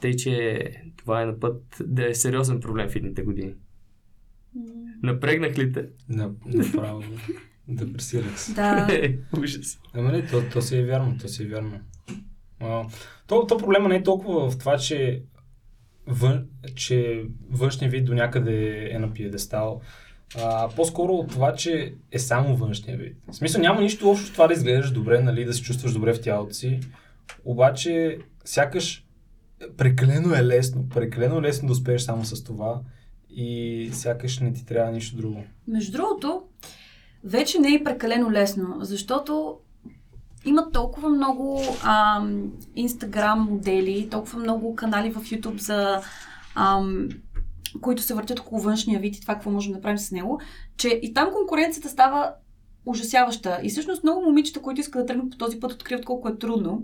Тъй, 0.00 0.16
че 0.16 0.70
това 0.96 1.22
е 1.22 1.26
на 1.26 1.40
път 1.40 1.62
да 1.86 2.10
е 2.10 2.14
сериозен 2.14 2.60
проблем 2.60 2.88
в 2.88 2.96
едните 2.96 3.22
години. 3.22 3.54
Напрегнах 5.02 5.58
ли 5.58 5.72
те? 5.72 5.88
Направо. 6.46 7.02
Депресирах 7.68 8.40
се. 8.40 8.52
Да. 8.52 8.88
Ужас. 9.42 9.78
Ама 9.94 10.12
не, 10.12 10.26
то, 10.26 10.42
то 10.52 10.62
си 10.62 10.76
е 10.76 10.84
вярно, 10.84 11.16
то 11.20 11.28
си 11.28 11.42
е 11.42 11.46
вярно. 11.46 11.80
А, 12.60 12.84
то, 13.26 13.46
то 13.46 13.58
проблема 13.58 13.88
не 13.88 13.96
е 13.96 14.02
толкова 14.02 14.50
в 14.50 14.58
това, 14.58 14.78
че, 14.78 15.22
вън, 16.06 16.46
че 16.74 17.24
външния 17.50 17.90
вид 17.90 18.04
до 18.04 18.14
някъде 18.14 18.88
е 18.92 18.98
на 18.98 19.12
пиедестал. 19.12 19.80
А, 20.36 20.68
по-скоро 20.76 21.12
от 21.12 21.28
това, 21.28 21.54
че 21.54 21.94
е 22.12 22.18
само 22.18 22.56
външния 22.56 22.96
вид. 22.96 23.16
В 23.30 23.36
смисъл 23.36 23.60
няма 23.60 23.80
нищо 23.80 24.06
лошо 24.06 24.26
в 24.26 24.32
това 24.32 24.46
да 24.46 24.52
изглеждаш 24.52 24.90
добре, 24.90 25.20
нали, 25.20 25.44
да 25.44 25.54
се 25.54 25.62
чувстваш 25.62 25.92
добре 25.92 26.14
в 26.14 26.20
тялото 26.20 26.54
си. 26.54 26.80
Обаче, 27.44 28.18
сякаш 28.44 29.07
прекалено 29.76 30.34
е 30.34 30.44
лесно. 30.44 30.88
Прекалено 30.88 31.38
е 31.38 31.42
лесно 31.42 31.66
да 31.66 31.72
успееш 31.72 32.02
само 32.02 32.24
с 32.24 32.44
това 32.44 32.80
и 33.30 33.90
сякаш 33.92 34.38
не 34.38 34.52
ти 34.52 34.66
трябва 34.66 34.92
нищо 34.92 35.16
друго. 35.16 35.44
Между 35.68 35.92
другото, 35.92 36.42
вече 37.24 37.58
не 37.58 37.74
е 37.74 37.84
прекалено 37.84 38.30
лесно, 38.30 38.76
защото 38.80 39.58
има 40.44 40.70
толкова 40.70 41.08
много 41.08 41.62
инстаграм 42.76 43.40
модели, 43.50 44.08
толкова 44.10 44.38
много 44.38 44.74
канали 44.74 45.10
в 45.10 45.20
YouTube 45.20 45.60
за 45.60 46.00
ам, 46.54 47.08
които 47.80 48.02
се 48.02 48.14
въртят 48.14 48.38
около 48.38 48.60
външния 48.60 49.00
вид 49.00 49.16
и 49.16 49.20
това 49.20 49.34
какво 49.34 49.50
можем 49.50 49.72
да 49.72 49.78
направим 49.78 49.98
с 49.98 50.10
него, 50.10 50.40
че 50.76 50.88
и 51.02 51.14
там 51.14 51.30
конкуренцията 51.32 51.88
става 51.88 52.32
ужасяваща. 52.86 53.60
И 53.62 53.70
всъщност 53.70 54.02
много 54.02 54.22
момичета, 54.22 54.62
които 54.62 54.80
искат 54.80 55.02
да 55.02 55.06
тръгнат 55.06 55.30
по 55.30 55.36
този 55.36 55.60
път, 55.60 55.72
откриват 55.72 56.04
колко 56.04 56.28
е 56.28 56.38
трудно. 56.38 56.82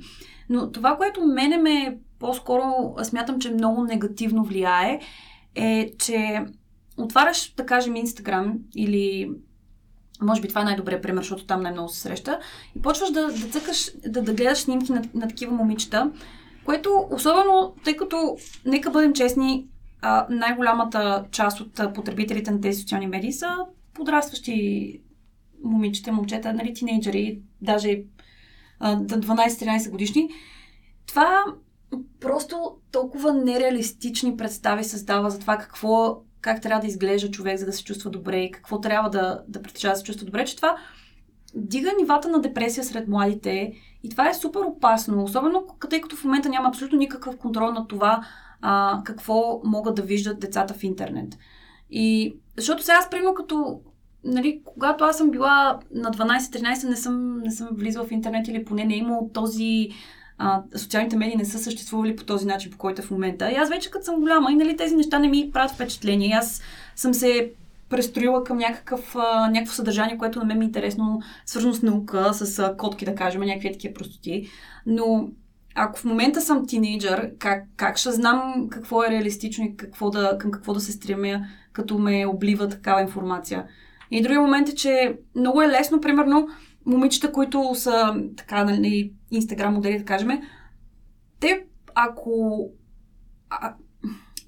Но 0.48 0.72
това, 0.72 0.96
което 0.96 1.26
мене 1.26 1.56
ме 1.56 1.98
по-скоро 2.24 2.94
смятам, 3.02 3.40
че 3.40 3.50
много 3.50 3.84
негативно 3.84 4.44
влияе, 4.44 5.00
е, 5.54 5.92
че 5.98 6.44
отваряш, 6.96 7.54
да 7.56 7.66
кажем, 7.66 7.96
Инстаграм 7.96 8.58
или 8.76 9.30
може 10.22 10.40
би 10.40 10.48
това 10.48 10.60
е 10.60 10.64
най-добрият 10.64 11.02
пример, 11.02 11.22
защото 11.22 11.46
там 11.46 11.62
най-много 11.62 11.88
се 11.88 12.00
среща. 12.00 12.40
И 12.76 12.82
почваш 12.82 13.10
да, 13.10 13.26
да 13.26 13.48
цъкаш, 13.48 13.90
да, 14.06 14.22
да 14.22 14.34
гледаш 14.34 14.58
снимки 14.58 14.92
на, 14.92 15.02
на 15.14 15.28
такива 15.28 15.52
момичета, 15.52 16.10
което 16.64 17.08
особено, 17.10 17.74
тъй 17.84 17.96
като, 17.96 18.36
нека 18.66 18.90
бъдем 18.90 19.12
честни, 19.12 19.66
най-голямата 20.30 21.24
част 21.30 21.60
от 21.60 21.94
потребителите 21.94 22.50
на 22.50 22.60
тези 22.60 22.80
социални 22.80 23.06
медии 23.06 23.32
са 23.32 23.56
подрастващи 23.94 25.00
момичета, 25.64 26.12
момчета, 26.12 26.52
нали, 26.52 26.74
тинейджери, 26.74 27.40
даже 27.62 28.02
12-13 28.80 29.90
годишни. 29.90 30.30
Това 31.06 31.44
просто 32.20 32.76
толкова 32.92 33.32
нереалистични 33.32 34.36
представи 34.36 34.84
създава 34.84 35.30
за 35.30 35.38
това 35.38 35.56
какво, 35.56 36.22
как 36.40 36.62
трябва 36.62 36.80
да 36.80 36.86
изглежда 36.86 37.30
човек, 37.30 37.58
за 37.58 37.66
да 37.66 37.72
се 37.72 37.84
чувства 37.84 38.10
добре 38.10 38.36
и 38.40 38.50
какво 38.50 38.80
трябва 38.80 39.10
да, 39.10 39.42
да 39.48 39.62
притежава 39.62 39.92
да 39.92 39.98
се 39.98 40.04
чувства 40.04 40.26
добре, 40.26 40.44
че 40.44 40.56
това 40.56 40.76
дига 41.54 41.90
нивата 42.00 42.28
на 42.28 42.40
депресия 42.40 42.84
сред 42.84 43.08
младите 43.08 43.72
и 44.02 44.10
това 44.10 44.28
е 44.28 44.34
супер 44.34 44.60
опасно, 44.60 45.24
особено 45.24 45.66
тъй 45.90 46.00
като 46.00 46.16
в 46.16 46.24
момента 46.24 46.48
няма 46.48 46.68
абсолютно 46.68 46.98
никакъв 46.98 47.36
контрол 47.36 47.70
на 47.70 47.86
това 47.86 48.26
а, 48.60 49.02
какво 49.04 49.60
могат 49.64 49.94
да 49.94 50.02
виждат 50.02 50.40
децата 50.40 50.74
в 50.74 50.84
интернет. 50.84 51.38
И 51.90 52.36
защото 52.56 52.82
сега 52.82 52.98
аз, 52.98 53.10
примерно, 53.10 53.34
като 53.34 53.80
нали, 54.24 54.62
когато 54.64 55.04
аз 55.04 55.16
съм 55.16 55.30
била 55.30 55.80
на 55.90 56.10
12-13, 56.10 56.88
не 56.88 56.96
съм, 56.96 57.40
не 57.40 57.50
съм 57.50 57.68
влизала 57.72 58.06
в 58.06 58.12
интернет 58.12 58.48
или 58.48 58.64
поне 58.64 58.84
не 58.84 58.94
е 58.94 58.98
имал 58.98 59.30
този 59.34 59.90
а, 60.38 60.62
социалните 60.76 61.16
медии 61.16 61.36
не 61.36 61.44
са 61.44 61.58
съществували 61.58 62.16
по 62.16 62.24
този 62.24 62.46
начин, 62.46 62.70
по 62.70 62.78
който 62.78 63.02
е 63.02 63.04
в 63.04 63.10
момента. 63.10 63.50
И 63.50 63.54
аз 63.54 63.68
вече 63.68 63.90
като 63.90 64.04
съм 64.04 64.20
голяма 64.20 64.52
и 64.52 64.56
нали, 64.56 64.76
тези 64.76 64.96
неща 64.96 65.18
не 65.18 65.28
ми 65.28 65.50
правят 65.52 65.70
впечатление. 65.70 66.28
И 66.28 66.32
аз 66.32 66.62
съм 66.96 67.14
се 67.14 67.52
престроила 67.88 68.44
към 68.44 68.58
някакъв, 68.58 69.16
а, 69.16 69.50
някакво 69.50 69.74
съдържание, 69.74 70.18
което 70.18 70.38
на 70.38 70.44
мен 70.44 70.58
ми 70.58 70.64
е 70.64 70.66
интересно, 70.66 71.20
свързано 71.46 71.74
с 71.74 71.82
наука, 71.82 72.34
с 72.34 72.58
а, 72.58 72.76
котки, 72.76 73.04
да 73.04 73.14
кажем, 73.14 73.40
някакви 73.40 73.72
такива 73.72 73.94
простоти. 73.94 74.48
Но 74.86 75.28
ако 75.74 75.98
в 75.98 76.04
момента 76.04 76.40
съм 76.40 76.66
тинейджър, 76.66 77.30
как, 77.38 77.64
как 77.76 77.96
ще 77.96 78.12
знам 78.12 78.68
какво 78.70 79.04
е 79.04 79.10
реалистично 79.10 79.64
и 79.64 79.76
какво 79.76 80.10
да, 80.10 80.38
към 80.38 80.50
какво 80.50 80.74
да 80.74 80.80
се 80.80 80.92
стремя, 80.92 81.46
като 81.72 81.98
ме 81.98 82.26
облива 82.26 82.68
такава 82.68 83.00
информация? 83.00 83.64
И 84.10 84.22
другия 84.22 84.40
момент 84.40 84.68
е, 84.68 84.74
че 84.74 85.16
много 85.36 85.62
е 85.62 85.68
лесно, 85.68 86.00
примерно, 86.00 86.48
момичета, 86.86 87.32
които 87.32 87.74
са 87.74 88.14
така, 88.36 88.64
нали, 88.64 89.12
инстаграм 89.36 89.74
модели, 89.74 89.98
да 89.98 90.04
кажем, 90.04 90.28
те, 91.40 91.64
ако 91.94 92.68
а, 93.50 93.74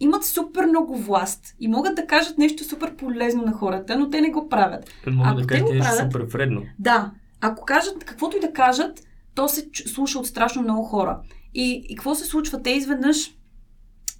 имат 0.00 0.24
супер 0.24 0.66
много 0.66 0.96
власт 0.96 1.54
и 1.60 1.68
могат 1.68 1.94
да 1.94 2.06
кажат 2.06 2.38
нещо 2.38 2.64
супер 2.64 2.96
полезно 2.96 3.42
на 3.42 3.52
хората, 3.52 3.98
но 3.98 4.10
те 4.10 4.20
не 4.20 4.30
го 4.30 4.48
правят. 4.48 4.90
Могат 5.06 5.32
ако 5.32 5.40
да 5.40 5.46
кажат 5.46 5.68
нещо 5.68 5.82
правят, 5.82 6.12
супер 6.12 6.24
вредно. 6.24 6.62
Да. 6.78 7.10
Ако 7.40 7.64
кажат 7.64 8.04
каквото 8.04 8.36
и 8.36 8.40
да 8.40 8.52
кажат, 8.52 9.00
то 9.34 9.48
се 9.48 9.68
слуша 9.86 10.18
от 10.18 10.26
страшно 10.26 10.62
много 10.62 10.82
хора. 10.82 11.20
И, 11.54 11.86
и 11.88 11.96
какво 11.96 12.14
се 12.14 12.24
случва? 12.24 12.62
Те 12.62 12.70
изведнъж 12.70 13.34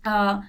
а, 0.03 0.43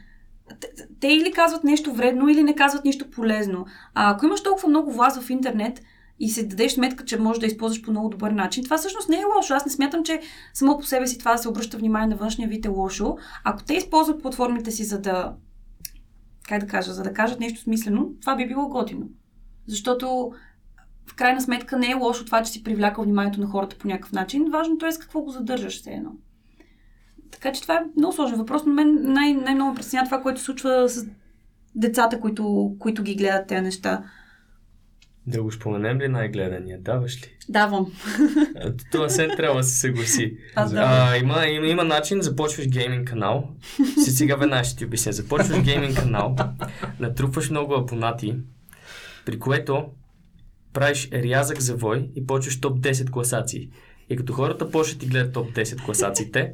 те, 0.59 0.67
те 0.99 1.07
или 1.07 1.31
казват 1.31 1.63
нещо 1.63 1.93
вредно, 1.93 2.29
или 2.29 2.43
не 2.43 2.55
казват 2.55 2.85
нищо 2.85 3.09
полезно. 3.11 3.65
А 3.93 4.11
ако 4.11 4.25
имаш 4.25 4.43
толкова 4.43 4.69
много 4.69 4.91
власт 4.91 5.21
в 5.21 5.29
интернет 5.29 5.81
и 6.19 6.29
се 6.29 6.43
дадеш 6.43 6.71
сметка, 6.73 7.05
че 7.05 7.19
можеш 7.19 7.39
да 7.39 7.45
използваш 7.45 7.81
по 7.81 7.91
много 7.91 8.09
добър 8.09 8.31
начин, 8.31 8.63
това 8.63 8.77
всъщност 8.77 9.09
не 9.09 9.15
е 9.15 9.35
лошо. 9.35 9.53
Аз 9.53 9.65
не 9.65 9.71
смятам, 9.71 10.03
че 10.03 10.21
само 10.53 10.77
по 10.77 10.85
себе 10.85 11.07
си 11.07 11.17
това 11.17 11.31
да 11.31 11.37
се 11.37 11.49
обръща 11.49 11.77
внимание 11.77 12.07
на 12.07 12.15
външния 12.15 12.49
вид 12.49 12.65
е 12.65 12.69
лошо. 12.69 13.17
Ако 13.43 13.63
те 13.63 13.73
използват 13.73 14.21
платформите 14.21 14.71
си 14.71 14.83
за 14.83 15.01
да 15.01 15.33
как 16.47 16.61
да 16.61 16.67
кажа, 16.67 16.93
за 16.93 17.03
да 17.03 17.13
кажат 17.13 17.39
нещо 17.39 17.61
смислено, 17.61 18.09
това 18.21 18.35
би 18.35 18.47
било 18.47 18.69
готино. 18.69 19.09
Защото 19.67 20.31
в 21.05 21.15
крайна 21.15 21.41
сметка 21.41 21.77
не 21.77 21.91
е 21.91 21.93
лошо 21.93 22.25
това, 22.25 22.43
че 22.43 22.51
си 22.51 22.63
привлякал 22.63 23.03
вниманието 23.03 23.41
на 23.41 23.47
хората 23.47 23.77
по 23.77 23.87
някакъв 23.87 24.11
начин. 24.11 24.51
Важното 24.51 24.85
е 24.85 24.91
с 24.91 24.97
какво 24.97 25.21
го 25.21 25.29
задържаш 25.29 25.79
все 25.79 25.89
едно. 25.89 26.11
Така 27.31 27.51
че 27.51 27.61
това 27.61 27.75
е 27.75 27.83
много 27.97 28.13
сложен 28.13 28.37
въпрос, 28.37 28.61
но 28.65 28.73
мен 28.73 29.13
най- 29.13 29.33
най-много 29.33 29.75
притеснява 29.75 30.05
това, 30.05 30.21
което 30.21 30.41
случва 30.41 30.89
с 30.89 31.05
децата, 31.75 32.19
които, 32.19 32.75
които 32.79 33.03
ги 33.03 33.15
гледат 33.15 33.47
тези 33.47 33.61
неща. 33.61 34.03
Да 35.27 35.43
го 35.43 35.51
споменем 35.51 35.99
ли 35.99 36.07
най-гледания? 36.07 36.79
Даваш 36.81 37.23
ли? 37.23 37.27
Давам. 37.49 37.91
Това 38.91 39.09
се 39.09 39.27
трябва 39.27 39.57
да 39.57 39.63
се 39.63 39.75
съгласи. 39.75 40.37
Аз 40.55 40.71
да. 40.71 40.83
А, 40.85 41.17
има, 41.17 41.47
има, 41.47 41.67
има 41.67 41.83
начин, 41.83 42.21
започваш 42.21 42.67
гейминг 42.67 43.07
канал. 43.07 43.49
Си 44.03 44.11
сега 44.11 44.35
веднага 44.35 44.63
ще 44.63 44.77
ти 44.77 44.85
обясня. 44.85 45.13
Започваш 45.13 45.61
гейминг 45.61 45.95
канал, 45.95 46.35
натрупваш 46.99 47.49
много 47.49 47.73
абонати, 47.73 48.35
при 49.25 49.39
което 49.39 49.85
правиш 50.73 51.09
рязък 51.13 51.59
завой 51.59 52.09
и 52.15 52.27
почваш 52.27 52.59
топ 52.59 52.79
10 52.79 53.09
класации. 53.09 53.69
И 54.09 54.15
като 54.15 54.33
хората 54.33 54.71
почват 54.71 55.03
и 55.03 55.07
гледат 55.07 55.33
топ 55.33 55.55
10 55.55 55.85
класациите, 55.85 56.53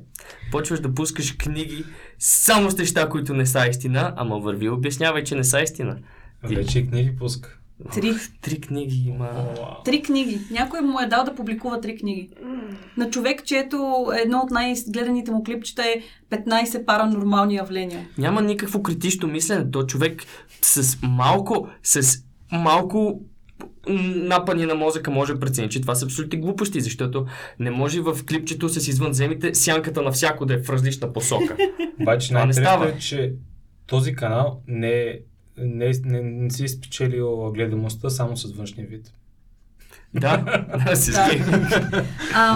почваш 0.51 0.79
да 0.79 0.93
пускаш 0.93 1.35
книги 1.37 1.85
само 2.19 2.71
с 2.71 2.77
неща, 2.77 3.09
които 3.09 3.33
не 3.33 3.45
са 3.45 3.67
истина, 3.67 4.13
ама 4.17 4.39
върви 4.39 4.69
обяснявай, 4.69 5.23
че 5.23 5.35
не 5.35 5.43
са 5.43 5.61
истина. 5.61 5.97
Ти... 6.47 6.55
Вече 6.55 6.87
книги 6.87 7.15
пуска. 7.15 7.59
Три. 7.93 8.13
Три 8.41 8.61
книги 8.61 9.09
има. 9.09 9.29
Три 9.85 10.01
книги. 10.01 10.39
Някой 10.51 10.81
му 10.81 10.99
е 10.99 11.05
дал 11.05 11.23
да 11.23 11.35
публикува 11.35 11.81
три 11.81 11.97
книги. 11.97 12.29
На 12.97 13.09
човек, 13.09 13.43
чието 13.45 14.05
едно 14.23 14.39
от 14.39 14.51
най-гледаните 14.51 15.31
му 15.31 15.43
клипчета 15.43 15.83
е 15.83 16.01
15 16.37 16.85
паранормални 16.85 17.55
явления. 17.55 18.07
Няма 18.17 18.41
никакво 18.41 18.83
критично 18.83 19.27
мислене. 19.27 19.71
То 19.71 19.83
човек 19.83 20.23
с 20.61 20.97
малко, 21.01 21.67
с 21.83 22.23
малко 22.51 23.21
напани 24.15 24.65
на 24.65 24.75
мозъка 24.75 25.11
може 25.11 25.33
да 25.33 25.39
прецени, 25.39 25.69
че 25.69 25.81
това 25.81 25.95
са 25.95 26.05
абсолютни 26.05 26.39
глупости, 26.39 26.81
защото 26.81 27.25
не 27.59 27.71
може 27.71 28.01
в 28.01 28.17
клипчето 28.29 28.69
с 28.69 28.87
извънземите 28.87 29.55
сянката 29.55 30.01
на 30.01 30.11
всяко 30.11 30.45
да 30.45 30.53
е 30.53 30.63
в 30.63 30.69
различна 30.69 31.13
посока. 31.13 31.57
Обаче 32.01 32.33
най-интересно 32.33 32.83
е, 32.83 32.97
че 32.99 33.33
този 33.87 34.15
канал 34.15 34.61
не, 34.67 35.19
не, 35.57 35.91
не, 36.05 36.21
не 36.21 36.49
си 36.49 36.63
е 36.63 36.67
спечелил 36.67 37.51
гледамостта 37.51 38.09
само 38.09 38.37
с 38.37 38.51
външния 38.51 38.87
вид. 38.87 39.13
Да, 40.13 40.37
да, 40.85 40.95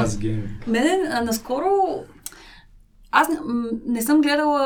с 0.07 0.17
гейминг. 0.17 0.67
Мене 0.67 1.21
наскоро 1.23 1.69
аз 3.11 3.29
не, 3.29 3.39
не 3.85 4.01
съм 4.01 4.21
гледала 4.21 4.61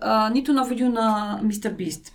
а, 0.00 0.30
нито 0.30 0.52
на 0.52 0.64
видео 0.64 0.88
на 0.88 1.40
Мистер 1.42 1.72
Бист. 1.72 2.12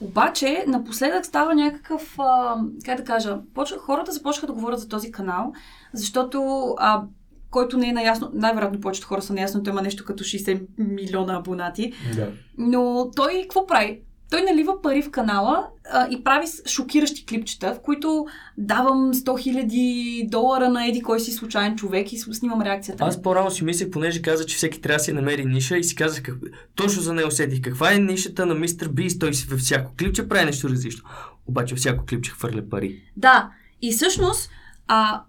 Обаче, 0.00 0.64
напоследък 0.66 1.26
става 1.26 1.54
някакъв, 1.54 2.18
а, 2.18 2.56
как 2.84 2.96
да 2.96 3.04
кажа, 3.04 3.38
почва, 3.54 3.78
хората 3.78 4.12
започнаха 4.12 4.46
да 4.46 4.52
говорят 4.52 4.80
за 4.80 4.88
този 4.88 5.12
канал, 5.12 5.52
защото 5.92 6.68
а, 6.78 7.02
който 7.50 7.78
не 7.78 7.88
е 7.88 7.92
наясно, 7.92 8.30
най-вероятно 8.34 8.80
повечето 8.80 9.06
хора 9.06 9.22
са 9.22 9.32
наясно, 9.32 9.62
той 9.62 9.72
има 9.72 9.82
нещо 9.82 10.04
като 10.04 10.24
60 10.24 10.66
милиона 10.78 11.36
абонати. 11.36 11.92
Да. 12.16 12.32
Но 12.58 13.10
той 13.16 13.40
какво 13.42 13.66
прави? 13.66 14.00
Той 14.30 14.42
налива 14.42 14.82
пари 14.82 15.02
в 15.02 15.10
канала 15.10 15.66
а, 15.92 16.08
и 16.10 16.24
прави 16.24 16.46
шокиращи 16.66 17.26
клипчета, 17.26 17.74
в 17.74 17.80
които 17.82 18.26
давам 18.58 19.14
100 19.14 19.24
000 19.24 20.30
долара 20.30 20.68
на 20.68 20.86
еди 20.86 21.02
кой 21.02 21.20
си 21.20 21.32
случайен 21.32 21.76
човек 21.76 22.12
и 22.12 22.18
снимам 22.18 22.62
реакцията. 22.62 23.04
Аз 23.04 23.22
по-рано 23.22 23.50
си 23.50 23.64
мислех, 23.64 23.90
понеже 23.90 24.22
каза, 24.22 24.46
че 24.46 24.56
всеки 24.56 24.80
трябва 24.80 24.96
да 24.96 25.04
си 25.04 25.12
намери 25.12 25.44
ниша 25.44 25.76
и 25.76 25.84
си 25.84 25.94
казах, 25.94 26.22
как... 26.22 26.34
точно 26.74 27.02
за 27.02 27.12
нея 27.12 27.28
усетих. 27.28 27.60
Каква 27.62 27.92
е 27.92 27.98
нишата 27.98 28.46
на 28.46 28.54
мистер 28.54 28.88
Бист? 28.88 29.20
Той 29.20 29.34
си 29.34 29.46
във 29.48 29.60
всяко 29.60 29.92
клипче 29.98 30.28
прави 30.28 30.44
нещо 30.44 30.68
различно. 30.68 31.08
Обаче 31.46 31.74
всяко 31.74 32.04
клипче 32.04 32.30
хвърля 32.30 32.68
пари. 32.70 33.02
Да, 33.16 33.50
и 33.82 33.92
всъщност, 33.92 34.50
а, 34.88 35.22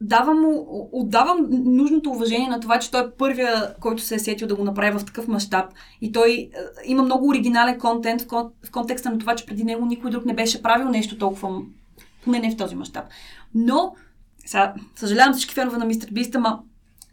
давам 0.00 0.40
му, 0.40 0.88
отдавам 0.92 1.46
нужното 1.50 2.10
уважение 2.10 2.48
на 2.48 2.60
това, 2.60 2.78
че 2.78 2.90
той 2.90 3.00
е 3.00 3.10
първия, 3.10 3.74
който 3.80 4.02
се 4.02 4.14
е 4.14 4.18
сетил 4.18 4.48
да 4.48 4.54
го 4.54 4.64
направи 4.64 4.98
в 4.98 5.04
такъв 5.04 5.28
мащаб. 5.28 5.72
И 6.00 6.12
той 6.12 6.30
е, 6.30 6.50
има 6.84 7.02
много 7.02 7.28
оригинален 7.28 7.78
контент 7.78 8.22
в, 8.22 8.26
кон, 8.26 8.50
в 8.66 8.70
контекста 8.70 9.10
на 9.10 9.18
това, 9.18 9.36
че 9.36 9.46
преди 9.46 9.64
него 9.64 9.86
никой 9.86 10.10
друг 10.10 10.24
не 10.24 10.34
беше 10.34 10.62
правил 10.62 10.88
нещо 10.88 11.18
толкова, 11.18 11.60
поне 12.24 12.38
не 12.38 12.50
в 12.50 12.56
този 12.56 12.74
мащаб. 12.74 13.04
Но, 13.54 13.94
сега, 14.46 14.74
съжалявам 14.96 15.32
всички 15.32 15.54
фенове 15.54 15.78
на 15.78 15.84
Мистер 15.84 16.08
Бист, 16.12 16.34
ама 16.34 16.60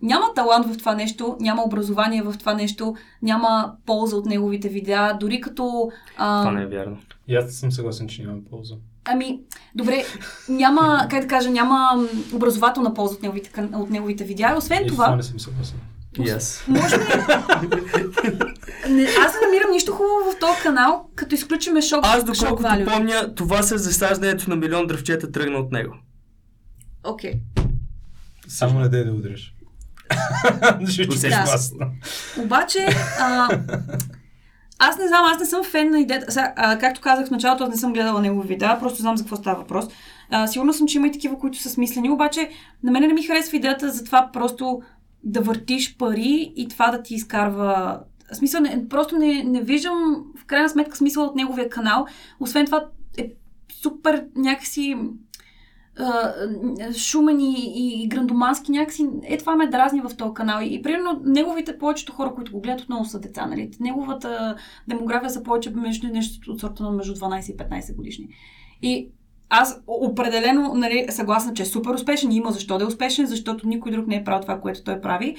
няма 0.02 0.26
талант 0.36 0.66
в 0.66 0.78
това 0.78 0.96
нещо, 0.96 1.38
няма 1.40 1.64
образование 1.64 2.22
в 2.22 2.36
това 2.40 2.54
нещо, 2.54 2.96
няма 3.22 3.74
полза 3.86 4.16
от 4.16 4.26
неговите 4.26 4.70
видеа, 4.70 5.18
дори 5.20 5.42
като... 5.42 5.92
А... 6.18 6.42
Това 6.42 6.52
не 6.52 6.62
е 6.62 6.68
вярно. 6.68 6.98
И 7.28 7.36
аз 7.36 7.54
съм 7.54 7.72
съгласен, 7.72 8.08
че 8.08 8.24
няма 8.24 8.38
полза. 8.50 8.76
Ами, 9.06 9.39
добре, 9.76 10.03
няма, 10.49 11.08
как 11.10 11.22
да 11.22 11.28
кажа, 11.28 11.49
няма 11.49 12.08
образователна 12.34 12.93
полза 12.93 13.16
от 13.16 13.22
неговите, 13.22 13.62
от 13.74 13.89
неговите 13.89 14.24
видеа. 14.24 14.56
Освен 14.58 14.86
и 14.86 14.88
това... 14.88 15.06
това 15.06 15.16
не 15.16 15.24
съм 15.24 15.39
съгласен. 15.39 15.78
Yes. 16.18 16.68
Може 16.68 16.97
би... 16.97 17.03
не, 18.89 19.03
аз 19.03 19.34
не 19.34 19.47
намирам 19.47 19.72
нищо 19.72 19.91
хубаво 19.91 20.32
в 20.32 20.39
този 20.39 20.62
канал, 20.62 21.10
като 21.16 21.36
изключиме 21.36 21.82
шок 21.82 21.99
Аз 22.03 22.24
доколкото 22.24 22.86
помня, 22.86 23.36
това 23.36 23.64
с 23.64 23.78
засаждането 23.78 24.49
на 24.49 24.56
милион 24.56 24.88
дръвчета 24.88 25.32
тръгна 25.32 25.58
от 25.58 25.72
него. 25.72 25.95
Окей. 27.03 27.34
Okay. 27.34 27.39
Само 28.47 28.80
не 28.80 28.89
дай 28.89 29.03
да 29.03 29.12
удреш. 29.12 29.56
Ще 30.89 31.30
да. 31.30 31.58
Обаче, 32.38 32.88
а, 33.20 33.60
аз 34.80 34.97
не 34.97 35.07
знам, 35.07 35.26
аз 35.26 35.39
не 35.39 35.45
съм 35.45 35.63
фен 35.63 35.89
на 35.89 35.99
идеята. 35.99 36.32
Сега, 36.32 36.53
а, 36.55 36.78
както 36.78 37.01
казах 37.01 37.28
в 37.28 37.32
началото, 37.32 37.63
аз 37.63 37.69
не 37.69 37.78
съм 37.78 37.93
гледала 37.93 38.21
негови 38.21 38.47
видеа, 38.47 38.80
просто 38.80 39.01
знам 39.01 39.17
за 39.17 39.23
какво 39.23 39.36
става 39.36 39.59
въпрос. 39.59 39.86
А, 40.32 40.47
сигурно 40.47 40.73
съм, 40.73 40.88
че 40.88 40.97
има 40.97 41.07
и 41.07 41.11
такива, 41.11 41.39
които 41.39 41.57
са 41.57 41.69
смислени, 41.69 42.09
обаче 42.09 42.49
на 42.84 42.91
мен 42.91 43.01
не 43.01 43.13
ми 43.13 43.23
харесва 43.23 43.57
идеята 43.57 43.89
за 43.91 44.03
това 44.03 44.30
просто 44.34 44.82
да 45.23 45.41
въртиш 45.41 45.97
пари 45.97 46.53
и 46.55 46.67
това 46.67 46.91
да 46.91 47.03
ти 47.03 47.15
изкарва. 47.15 47.99
Смисъл, 48.34 48.61
не, 48.61 48.89
просто 48.89 49.17
не, 49.17 49.43
не 49.43 49.61
виждам 49.61 50.23
в 50.38 50.45
крайна 50.45 50.69
сметка 50.69 50.97
смисъл 50.97 51.23
от 51.23 51.36
неговия 51.36 51.69
канал. 51.69 52.05
Освен 52.39 52.65
това 52.65 52.86
е 53.17 53.32
супер 53.82 54.26
някакси 54.36 54.97
шумен 56.98 57.39
и, 57.39 57.74
и, 57.76 58.04
и 58.04 58.08
грандомански 58.08 58.72
някакси, 58.72 59.08
е 59.24 59.38
това 59.38 59.56
ме 59.56 59.68
дразни 59.68 60.02
в 60.02 60.18
този 60.18 60.34
канал. 60.34 60.62
И, 60.62 60.76
и 60.76 60.82
примерно 60.82 61.22
неговите 61.26 61.78
повечето 61.78 62.14
хора, 62.14 62.34
които 62.36 62.52
го 62.52 62.62
гледат, 62.62 62.82
отново 62.82 63.06
са 63.06 63.20
деца. 63.20 63.46
Нали? 63.46 63.72
Неговата 63.80 64.56
демография 64.88 65.30
са 65.30 65.43
повече 65.43 65.70
между 65.70 66.08
нещо 66.08 66.52
от 66.52 66.60
сорта 66.60 66.84
на 66.84 66.91
между 66.91 67.16
12 67.16 67.54
и 67.54 67.58
15 67.58 67.96
годишни. 67.96 68.28
И 68.82 69.10
аз 69.50 69.82
определено 69.88 70.74
нали, 70.74 71.06
съгласна, 71.10 71.54
че 71.54 71.64
е 71.64 71.66
супер 71.66 71.93
успешен 71.93 72.32
и 72.32 72.38
има 72.38 72.52
защо 72.52 72.78
да 72.78 72.84
е 72.84 72.88
успешен, 72.88 73.26
защото 73.26 73.68
никой 73.68 73.91
друг 73.91 74.08
не 74.08 74.16
е 74.16 74.24
правил 74.24 74.41
това, 74.41 74.60
което 74.62 74.84
той 74.84 75.02
прави. 75.02 75.36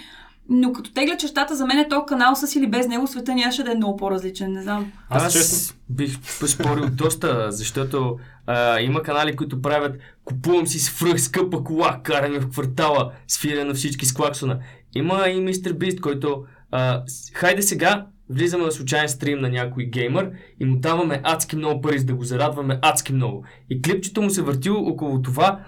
Но 0.48 0.72
като 0.72 0.92
тегля 0.92 1.16
чертата, 1.16 1.56
за 1.56 1.66
мен 1.66 1.78
е 1.78 1.88
този 1.88 2.06
канал 2.08 2.34
с 2.34 2.56
или 2.56 2.66
без 2.66 2.88
него 2.88 3.06
света 3.06 3.34
нямаше 3.34 3.62
да 3.62 3.72
е 3.72 3.74
много 3.74 3.96
по-различен, 3.96 4.52
не 4.52 4.62
знам. 4.62 4.92
Аз, 5.08 5.24
Аз 5.24 5.32
честно 5.32 5.76
бих 5.88 6.38
поспорил 6.40 6.90
доста, 6.90 7.52
защото 7.52 8.18
а, 8.46 8.80
има 8.80 9.02
канали, 9.02 9.36
които 9.36 9.62
правят 9.62 9.96
купувам 10.26 10.66
си 10.66 10.78
свръх 10.78 11.20
скъпа 11.20 11.64
кола, 11.64 12.00
караме 12.02 12.40
в 12.40 12.48
квартала, 12.48 13.12
свиря 13.26 13.64
на 13.64 13.74
всички 13.74 14.06
с 14.06 14.14
клаксона. 14.14 14.58
Има 14.94 15.28
и 15.28 15.40
Мистер 15.40 15.72
Бист, 15.72 16.00
който 16.00 16.44
а, 16.70 17.02
хайде 17.34 17.62
сега, 17.62 18.06
влизаме 18.30 18.64
на 18.64 18.72
случайен 18.72 19.08
стрим 19.08 19.38
на 19.38 19.48
някой 19.48 19.84
геймър 19.84 20.30
и 20.60 20.64
му 20.64 20.76
даваме 20.76 21.20
адски 21.24 21.56
много 21.56 21.80
пари, 21.80 21.98
за 21.98 22.04
да 22.04 22.14
го 22.14 22.24
зарадваме 22.24 22.78
адски 22.82 23.12
много. 23.12 23.44
И 23.70 23.82
клипчето 23.82 24.22
му 24.22 24.30
се 24.30 24.42
върти 24.42 24.70
около 24.70 25.22
това, 25.22 25.64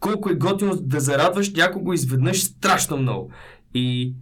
колко 0.00 0.30
е 0.30 0.34
готино 0.34 0.76
да 0.76 1.00
зарадваш 1.00 1.52
някого 1.52 1.92
изведнъж 1.92 2.42
страшно 2.42 2.96
много. 2.96 3.30
И 3.74 4.14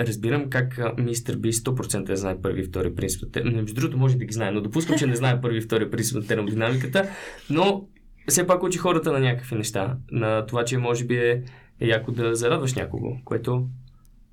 разбирам 0.00 0.50
как 0.50 0.80
мистер 0.98 1.36
Би 1.36 1.52
100% 1.52 2.08
не 2.08 2.16
знае 2.16 2.40
първи 2.42 2.60
и 2.60 2.64
втори 2.64 2.94
принцип. 2.94 3.36
Между 3.44 3.74
другото, 3.74 3.98
може 3.98 4.16
да 4.16 4.24
ги 4.24 4.34
знае, 4.34 4.50
но 4.50 4.60
допускам, 4.60 4.98
че 4.98 5.06
не 5.06 5.16
знае 5.16 5.40
първи 5.40 5.58
и 5.58 5.60
втори 5.60 5.90
принцип 5.90 6.16
на 6.16 6.26
термодинамиката, 6.26 7.08
но 7.50 7.86
все 8.28 8.46
пак 8.46 8.62
учи 8.62 8.78
хората 8.78 9.12
на 9.12 9.20
някакви 9.20 9.56
неща. 9.56 9.96
На 10.10 10.46
това, 10.46 10.64
че 10.64 10.78
може 10.78 11.04
би 11.04 11.16
е, 11.16 11.42
е 11.80 11.86
яко 11.86 12.12
да 12.12 12.36
зарадваш 12.36 12.74
някого, 12.74 13.16
което 13.24 13.66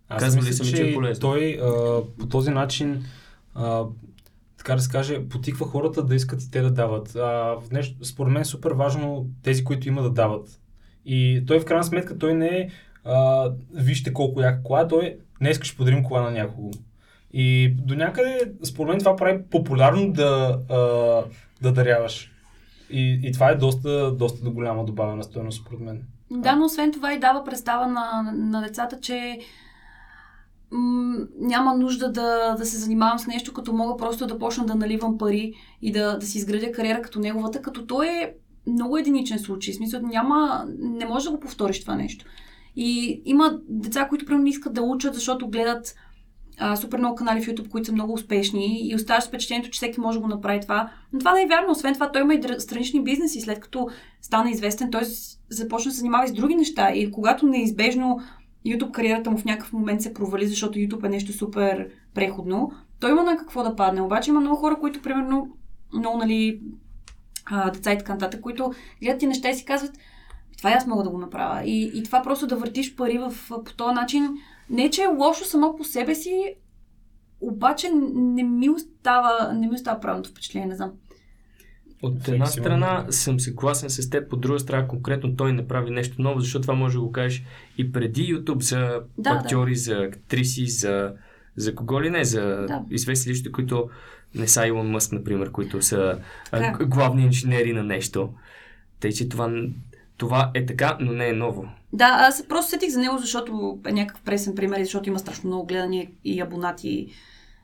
аз 0.10 0.24
казвам 0.24 0.46
ли 0.46 0.54
съм, 0.54 0.66
че, 0.66 0.76
че 0.76 0.90
е 0.90 0.94
полезно. 0.94 1.22
Той 1.22 1.60
а, 1.62 1.68
по 2.20 2.28
този 2.30 2.52
начин 2.52 3.04
а, 3.56 3.84
така 4.58 4.76
да 4.76 4.82
се 4.82 4.92
каже, 4.92 5.30
потиква 5.30 5.66
хората 5.66 6.04
да 6.04 6.16
искат 6.16 6.44
и 6.44 6.52
те 6.52 6.62
да 6.62 6.72
дават. 6.72 7.16
А, 7.16 7.20
в 7.62 7.64
нещо, 7.72 8.06
според 8.06 8.34
мен 8.34 8.42
е 8.42 8.46
супер 8.46 8.72
важно 8.72 9.30
тези, 9.44 9.64
които 9.64 9.88
има 9.88 10.02
да 10.02 10.10
дават. 10.10 10.60
И 11.06 11.44
той 11.48 11.60
в 11.60 11.66
крайна 11.66 11.84
сметка, 11.84 12.18
той 12.18 12.34
не 12.34 12.48
е 12.48 12.70
а, 13.04 13.52
вижте 13.74 14.14
колко 14.14 14.42
яка 14.42 14.64
кола, 14.64 14.88
той 14.88 15.18
не 15.42 15.50
искаш 15.50 15.78
подарим 15.78 16.04
кола 16.04 16.22
на 16.22 16.32
някого. 16.32 16.72
И 17.34 17.76
до 17.78 17.96
някъде, 17.96 18.52
според 18.64 18.90
мен, 18.90 19.00
това 19.00 19.16
прави 19.16 19.44
популярно 19.52 20.12
да, 20.12 20.60
а, 20.70 20.78
да 21.62 21.72
даряваш. 21.72 22.31
И, 22.92 23.20
и 23.24 23.32
това 23.32 23.50
е 23.50 23.56
доста, 23.56 24.12
доста 24.12 24.50
голяма 24.50 24.86
добавена 24.86 25.24
стоеност, 25.24 25.62
според 25.62 25.80
мен. 25.80 26.04
Да, 26.32 26.56
но 26.56 26.66
освен 26.66 26.92
това 26.92 27.14
и 27.14 27.20
дава 27.20 27.44
представа 27.44 27.88
на, 27.88 28.32
на 28.36 28.62
децата, 28.62 29.00
че 29.02 29.40
м- 30.72 31.18
няма 31.40 31.74
нужда 31.74 32.12
да, 32.12 32.56
да 32.56 32.66
се 32.66 32.78
занимавам 32.78 33.20
с 33.20 33.28
нещо, 33.28 33.54
като 33.54 33.74
мога 33.74 33.98
просто 33.98 34.28
да 34.28 34.40
почна 34.40 34.66
да 34.66 34.76
наливам 34.76 35.18
пари 35.18 35.54
и 35.82 35.92
да, 35.92 36.18
да 36.18 36.26
си 36.26 36.38
изградя 36.38 36.72
кариера 36.72 37.02
като 37.02 37.20
неговата, 37.20 37.62
като 37.62 37.86
той 37.86 38.08
е 38.08 38.34
много 38.68 38.98
единичен 38.98 39.40
случай. 39.40 39.74
В 39.74 39.78
смисъл, 39.78 40.02
няма, 40.02 40.66
не 40.80 41.06
можеш 41.06 41.26
да 41.26 41.32
го 41.32 41.40
повториш 41.40 41.82
това 41.82 41.96
нещо. 41.96 42.26
И 42.76 43.22
има 43.26 43.60
деца, 43.70 44.08
които 44.08 44.26
примерно 44.26 44.44
не 44.44 44.50
искат 44.50 44.74
да 44.74 44.82
учат, 44.82 45.14
защото 45.14 45.50
гледат 45.50 45.96
а, 46.64 46.76
супер 46.76 46.98
много 46.98 47.16
канали 47.16 47.42
в 47.42 47.48
YouTube, 47.48 47.70
които 47.70 47.86
са 47.86 47.94
много 47.94 48.14
успешни 48.14 48.90
и 48.90 48.96
оставаш 48.96 49.28
впечатлението, 49.28 49.70
че 49.70 49.78
всеки 49.78 50.00
може 50.00 50.18
да 50.18 50.22
го 50.22 50.28
направи 50.28 50.60
това. 50.60 50.92
Но 51.14 51.20
това 51.20 51.34
не 51.34 51.44
е 51.44 51.48
вярно. 51.48 51.72
Освен 51.72 51.94
това, 51.94 52.12
той 52.12 52.22
има 52.22 52.34
и 52.34 52.42
странични 52.60 53.04
бизнеси. 53.04 53.42
След 53.42 53.60
като 53.60 53.90
стана 54.22 54.50
известен, 54.50 54.92
той 54.92 55.02
започна 55.50 55.90
да 55.90 55.94
се 55.94 56.00
занимава 56.00 56.26
и 56.26 56.28
с 56.28 56.34
други 56.34 56.56
неща. 56.56 56.92
И 56.92 57.12
когато 57.12 57.48
неизбежно 57.48 58.20
YouTube 58.66 58.92
кариерата 58.92 59.32
му 59.32 59.38
в 59.38 59.46
някакъв 59.46 59.74
момент 59.74 60.02
се 60.02 60.14
провали, 60.14 60.48
защото 60.48 60.80
YouTube 60.80 61.06
е 61.06 61.10
нещо 61.10 61.34
супер 61.34 61.90
преходно, 62.14 62.72
той 63.00 63.12
има 63.12 63.24
на 63.24 63.38
какво 63.38 63.64
да 63.64 63.76
падне. 63.76 64.02
Обаче 64.02 64.30
има 64.30 64.40
много 64.40 64.56
хора, 64.56 64.80
които, 64.80 65.02
примерно, 65.02 65.48
много, 65.94 66.18
нали, 66.18 66.62
деца 67.74 67.94
и 67.94 67.98
така 67.98 68.14
нататък, 68.14 68.42
които 68.42 68.74
гледат 69.02 69.20
ти 69.20 69.28
неща 69.28 69.50
и 69.50 69.56
си 69.56 69.66
казват, 69.66 69.92
това 70.58 70.72
и 70.72 70.74
аз 70.74 70.88
мога 70.88 71.04
да 71.04 71.10
го 71.10 71.18
направя. 71.18 71.64
И, 71.66 71.92
и 71.94 72.04
това 72.04 72.22
просто 72.22 72.48
да 72.48 72.56
въртиш 72.56 72.96
пари 72.96 73.18
в, 73.18 73.34
по 73.50 73.74
този 73.78 73.96
начин, 73.96 74.38
не 74.72 74.90
че 74.90 75.02
е 75.02 75.08
лошо 75.08 75.46
само 75.46 75.76
по 75.76 75.84
себе 75.84 76.16
си, 76.16 76.56
обаче 77.42 77.90
не 78.14 78.44
ми 78.44 78.70
остава, 78.70 79.54
не 79.54 79.68
ми 79.68 79.76
остава 79.76 80.00
правилното 80.00 80.30
впечатление, 80.30 80.68
не 80.68 80.76
знам. 80.76 80.92
От 82.04 82.28
една 82.28 82.46
страна 82.46 83.06
съм 83.10 83.40
съгласен 83.40 83.90
с 83.90 84.10
теб, 84.10 84.34
от 84.34 84.42
друга 84.42 84.60
страна 84.60 84.88
конкретно 84.88 85.36
той 85.36 85.54
не 85.54 85.68
прави 85.68 85.92
нещо 85.92 86.22
ново, 86.22 86.40
защото 86.40 86.62
това 86.62 86.74
може 86.74 86.94
да 86.98 87.02
го 87.02 87.12
кажеш 87.12 87.44
и 87.78 87.92
преди 87.92 88.36
YouTube 88.36 88.62
за 88.62 89.02
да, 89.18 89.30
актьори, 89.30 89.74
да. 89.74 89.80
за 89.80 89.96
актриси, 89.96 90.68
за, 90.68 91.14
за 91.56 91.76
кого 91.76 92.02
ли 92.02 92.10
не, 92.10 92.24
за 92.24 92.42
да. 92.42 92.84
известни 92.90 93.30
личности, 93.30 93.52
които 93.52 93.90
не 94.36 94.48
са 94.48 94.68
Илон 94.68 94.92
Мъск, 94.92 95.12
например, 95.12 95.52
които 95.52 95.82
са 95.82 96.20
така. 96.52 96.86
главни 96.86 97.24
инженери 97.24 97.74
на 97.74 97.84
нещо. 97.84 98.34
Тъй, 99.00 99.12
че 99.12 99.30
това 99.30 99.52
това 100.22 100.52
е 100.54 100.66
така, 100.66 100.98
но 101.00 101.12
не 101.12 101.30
е 101.30 101.34
ново. 101.34 101.66
Да, 101.94 102.06
аз 102.06 102.44
просто 102.48 102.70
сетих 102.70 102.90
за 102.90 103.00
него, 103.00 103.18
защото 103.18 103.80
е 103.88 103.92
някакъв 103.92 104.22
пресен 104.22 104.56
пример 104.56 104.80
и 104.80 104.84
защото 104.84 105.10
има 105.10 105.20
страшно 105.20 105.48
много 105.48 105.66
гледания 105.66 106.08
и 106.24 106.42
абонати. 106.42 107.08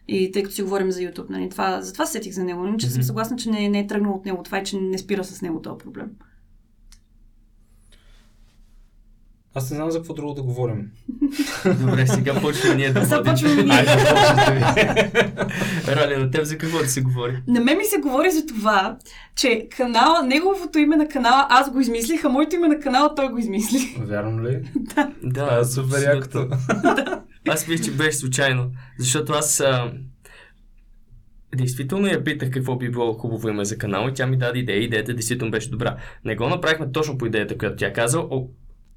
И 0.08 0.32
тъй 0.32 0.43
като 0.43 0.55
си 0.55 0.62
говорим 0.62 0.91
за 0.91 0.99
YouTube, 0.99 1.30
нали, 1.30 1.49
това, 1.49 1.82
затова 1.82 2.05
сетих 2.05 2.34
за 2.34 2.43
него. 2.43 2.64
Но 2.64 2.78
че 2.78 2.88
mm-hmm. 2.88 2.93
съм 2.93 3.03
съгласна, 3.03 3.38
че 3.38 3.49
не, 3.49 3.70
не 3.70 3.80
е 3.80 3.88
тръгнал 3.88 4.14
от 4.14 4.26
него. 4.26 4.43
Това 4.43 4.58
е, 4.58 4.64
че 4.64 4.78
не 4.78 4.97
спира 4.97 5.24
с 5.24 5.41
него 5.41 5.62
този 5.62 5.78
проблем. 5.78 6.10
Аз 9.58 9.72
не 9.72 9.76
знам 9.76 9.91
за 9.91 9.97
какво 9.97 10.14
друго 10.14 10.34
да 10.34 10.43
говорим. 10.43 10.91
Добре, 11.80 12.08
сега 12.08 12.41
почваме 12.41 12.76
ние 12.76 12.91
да 12.91 13.05
Започваме 13.05 13.64
ние. 13.64 13.74
Айде, 13.74 15.12
Рали, 15.88 16.18
на 16.18 16.32
теб 16.32 16.43
за 16.43 16.58
какво 16.58 16.78
да 16.78 16.88
се 16.88 17.01
говори? 17.01 17.38
На 17.47 17.62
мен 17.62 17.78
ми 17.78 17.84
се 17.84 17.97
говори 17.97 18.32
за 18.32 18.45
това, 18.45 18.97
че 19.36 19.68
канала, 19.78 20.24
неговото 20.24 20.80
име 20.80 20.95
на 20.95 21.08
канала 21.08 21.47
аз 21.49 21.72
го 21.72 21.80
измислих, 21.80 22.26
а 22.26 22.30
моето 22.30 22.55
име 22.55 22.68
на 22.68 22.80
канала 22.80 23.16
той 23.16 23.30
го 23.30 23.38
измисли. 23.38 23.95
Вярно 23.99 24.43
ли? 24.43 24.72
да. 24.76 25.12
Да, 25.24 25.60
е 25.62 25.66
супер 25.66 26.01
якото. 26.14 26.47
аз 27.49 27.68
мисля, 27.68 27.84
че 27.84 27.91
беше 27.91 28.18
случайно, 28.18 28.72
защото 28.99 29.34
аз 29.34 29.60
а... 29.60 29.91
Действително 31.55 32.08
я 32.08 32.24
питах 32.24 32.51
какво 32.51 32.76
би 32.76 32.89
било 32.89 33.14
хубаво 33.14 33.49
име 33.49 33.66
за 33.66 33.78
канал 33.78 34.10
и 34.10 34.14
тя 34.14 34.28
ми 34.28 34.38
даде 34.38 34.60
идея. 34.60 34.84
Идеята 34.84 35.14
действително 35.14 35.51
беше 35.51 35.70
добра. 35.70 35.97
Не 36.26 36.36
го 36.36 36.49
направихме 36.49 36.91
точно 36.91 37.18
по 37.18 37.26
идеята, 37.26 37.58
която 37.58 37.76
тя 37.76 37.93
каза, 37.93 38.20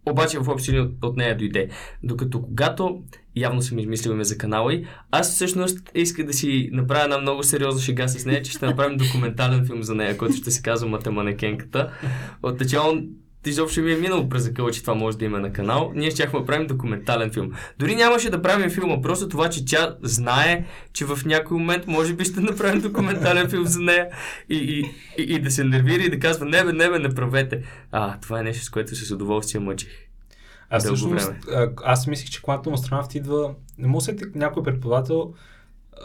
обаче 0.07 0.39
в 0.39 0.49
от, 0.49 1.05
от 1.05 1.17
нея 1.17 1.37
дойде. 1.37 1.69
Докато 2.03 2.43
когато 2.43 3.03
явно 3.37 3.63
съм 3.63 3.79
измислил 3.79 4.13
име 4.13 4.25
за 4.25 4.39
канала 4.39 4.75
и 4.75 4.87
аз 5.11 5.33
всъщност 5.35 5.91
исках 5.95 6.27
да 6.27 6.33
си 6.33 6.69
направя 6.73 7.05
една 7.05 7.19
много 7.19 7.43
сериозна 7.43 7.81
шега 7.81 8.09
с 8.09 8.27
нея, 8.27 8.43
че 8.43 8.53
ще 8.53 8.67
направим 8.67 8.99
документален 8.99 9.67
филм 9.67 9.83
за 9.83 9.95
нея, 9.95 10.17
който 10.17 10.37
ще 10.37 10.51
се 10.51 10.63
казва 10.63 10.89
Матеманекенката. 10.89 11.93
Отначало 12.43 13.03
изобщо 13.47 13.81
ми 13.81 13.93
е 13.93 13.97
минало 13.97 14.29
през 14.29 14.43
закъла, 14.43 14.71
че 14.71 14.81
това 14.81 14.95
може 14.95 15.19
да 15.19 15.25
има 15.25 15.39
на 15.41 15.53
канал. 15.53 15.93
Ние 15.95 16.11
щяхме 16.11 16.41
да 16.41 16.47
правим 16.47 16.67
документален 16.67 17.31
филм. 17.31 17.53
Дори 17.79 17.95
нямаше 17.95 18.31
да 18.31 18.43
правим 18.43 18.71
филма, 18.71 19.01
просто 19.03 19.29
това, 19.29 19.51
че 19.51 19.65
тя 19.65 19.97
знае, 20.03 20.65
че 20.93 21.05
в 21.05 21.19
някой 21.25 21.59
момент 21.59 21.87
може 21.87 22.15
би 22.15 22.25
ще 22.25 22.41
направим 22.41 22.81
документален 22.81 23.51
филм 23.51 23.65
за 23.65 23.81
нея 23.81 24.09
и, 24.49 24.57
и, 24.57 24.79
и, 25.23 25.35
и 25.35 25.39
да 25.41 25.51
се 25.51 25.65
нервира 25.65 26.03
и 26.03 26.11
да 26.11 26.19
казва, 26.19 26.47
не 26.47 26.65
бе, 26.65 26.73
не 26.73 26.91
бе, 26.91 26.99
не 26.99 27.15
правете. 27.15 27.63
А, 27.93 28.21
това 28.21 28.41
е 28.41 28.43
нещо, 28.43 28.65
с 28.65 28.71
което 28.71 28.97
с 28.97 29.11
удоволствие 29.11 29.61
мъчих. 29.61 29.91
Аз 30.71 30.83
Дълго 30.83 30.97
всъщност, 30.97 31.27
време. 31.27 31.39
а, 31.53 31.71
аз 31.85 32.07
мислих, 32.07 32.31
че 32.31 32.43
квантовым 32.43 32.75
астронавт 32.75 33.15
идва... 33.15 33.55
Не 33.79 33.89
му 33.89 34.01
се 34.01 34.17
някой 34.35 34.63
преподавател 34.63 35.35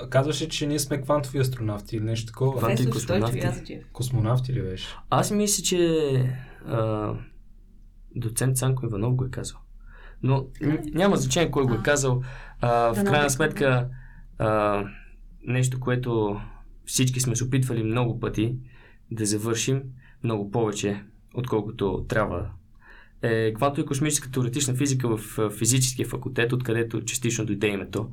а, 0.02 0.10
казваше, 0.10 0.50
че 0.50 0.68
ние 0.68 0.80
сме 0.80 1.02
квантови 1.02 1.40
астронавти 1.40 1.96
или 1.96 2.04
нещо 2.04 2.26
такова. 2.28 2.62
Квант- 2.62 2.62
Професор 2.62 2.90
космонавти. 2.90 3.40
Язаджиев. 3.40 3.84
Космонавти 3.94 4.54
ли 4.54 4.62
беше? 4.62 4.88
Аз 5.10 5.32
мисля, 5.32 5.64
че 5.64 6.00
а, 6.68 7.14
доцент 8.16 8.58
Цанко 8.58 8.86
Иванов 8.86 9.16
го 9.16 9.26
е 9.26 9.30
казал. 9.30 9.60
Но 10.24 10.48
н- 10.62 10.80
няма 10.94 11.18
значение 11.18 11.52
кой 11.52 11.66
го 11.66 11.74
е 11.74 11.84
казал. 11.84 12.22
А, 12.62 12.94
в 12.94 13.04
крайна 13.04 13.26
е 13.26 13.30
сметка, 13.30 13.90
а, 14.38 14.84
нещо, 15.48 15.80
което 15.80 16.42
всички 16.86 17.20
сме 17.20 17.36
се 17.36 17.44
опитвали 17.44 17.84
много 17.84 18.20
пъти 18.20 18.56
да 19.12 19.26
завършим, 19.26 19.84
много 20.24 20.52
повече, 20.52 21.04
отколкото 21.34 22.06
трябва, 22.10 22.50
е 23.22 23.54
квантово 23.54 23.82
и 23.82 23.86
космическа 23.86 24.32
теоретична 24.32 24.76
физика 24.76 25.18
в 25.18 25.50
физическия 25.50 26.08
факултет, 26.08 26.54
откъдето 26.54 27.06
частично 27.06 27.46
дойде 27.46 27.68
името. 27.68 28.10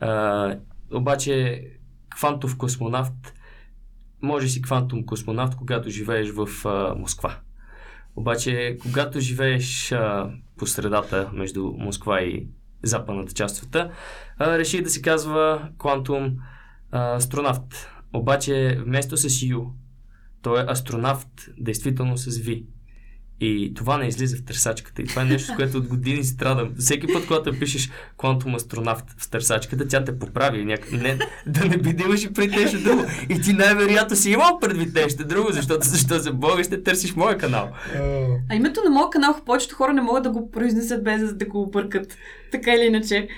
А, 0.00 0.56
обаче, 0.92 1.64
квантов 2.16 2.56
космонавт 2.56 3.34
може 4.22 4.48
си 4.48 4.62
квантум 4.62 5.06
космонавт, 5.06 5.56
когато 5.56 5.90
живееш 5.90 6.30
в 6.30 6.48
а, 6.64 6.94
Москва. 6.94 7.38
Обаче, 8.20 8.78
когато 8.82 9.20
живееш 9.20 9.92
а, 9.92 10.30
по 10.56 10.66
средата 10.66 11.30
между 11.32 11.72
Москва 11.78 12.20
и 12.20 12.48
западната 12.82 13.32
част 13.32 13.56
от 13.56 13.58
света, 13.58 13.90
реши 14.40 14.82
да 14.82 14.90
се 14.90 15.02
казва 15.02 15.68
а, 16.90 17.16
астронавт. 17.16 17.88
Обаче, 18.12 18.78
вместо 18.86 19.16
с 19.16 19.42
Ю, 19.42 19.66
той 20.42 20.60
е 20.60 20.66
астронавт, 20.68 21.28
действително 21.58 22.16
с 22.16 22.38
Ви. 22.38 22.66
И 23.40 23.74
това 23.74 23.98
не 23.98 24.06
излиза 24.06 24.36
в 24.36 24.44
търсачката. 24.44 25.02
И 25.02 25.04
това 25.04 25.22
е 25.22 25.24
нещо, 25.24 25.52
с 25.52 25.56
което 25.56 25.78
от 25.78 25.88
години 25.88 26.24
страдам. 26.24 26.72
Всеки 26.78 27.06
път, 27.12 27.26
когато 27.26 27.58
пишеш 27.58 27.90
квантум 28.18 28.54
астронавт 28.54 29.04
в 29.18 29.30
търсачката, 29.30 29.88
тя 29.88 30.04
те 30.04 30.18
поправи. 30.18 30.64
Няк... 30.64 30.92
Не, 30.92 31.18
да 31.46 31.64
не 31.64 31.76
би 31.76 32.02
имаш 32.04 32.24
и 32.24 32.32
пред 32.32 32.50
нещо 32.50 32.82
друго. 32.82 33.02
И 33.28 33.40
ти 33.40 33.52
най-вероятно 33.52 34.16
си 34.16 34.30
имал 34.30 34.58
предвид 34.58 34.94
нещо 34.94 35.24
друго, 35.24 35.48
защото 35.52 35.86
защо 35.86 36.18
за 36.18 36.32
Бога 36.32 36.64
ще 36.64 36.82
търсиш 36.82 37.14
моя 37.14 37.38
канал. 37.38 37.70
А 38.50 38.54
името 38.54 38.80
на 38.84 38.90
моят 38.90 39.10
канал 39.10 39.36
повечето 39.46 39.74
хора 39.74 39.92
не 39.92 40.02
могат 40.02 40.22
да 40.22 40.30
го 40.30 40.50
произнесат 40.50 41.04
без 41.04 41.34
да 41.34 41.46
го 41.46 41.62
объркат. 41.62 42.16
Така 42.52 42.74
или 42.74 42.86
иначе. 42.86 43.28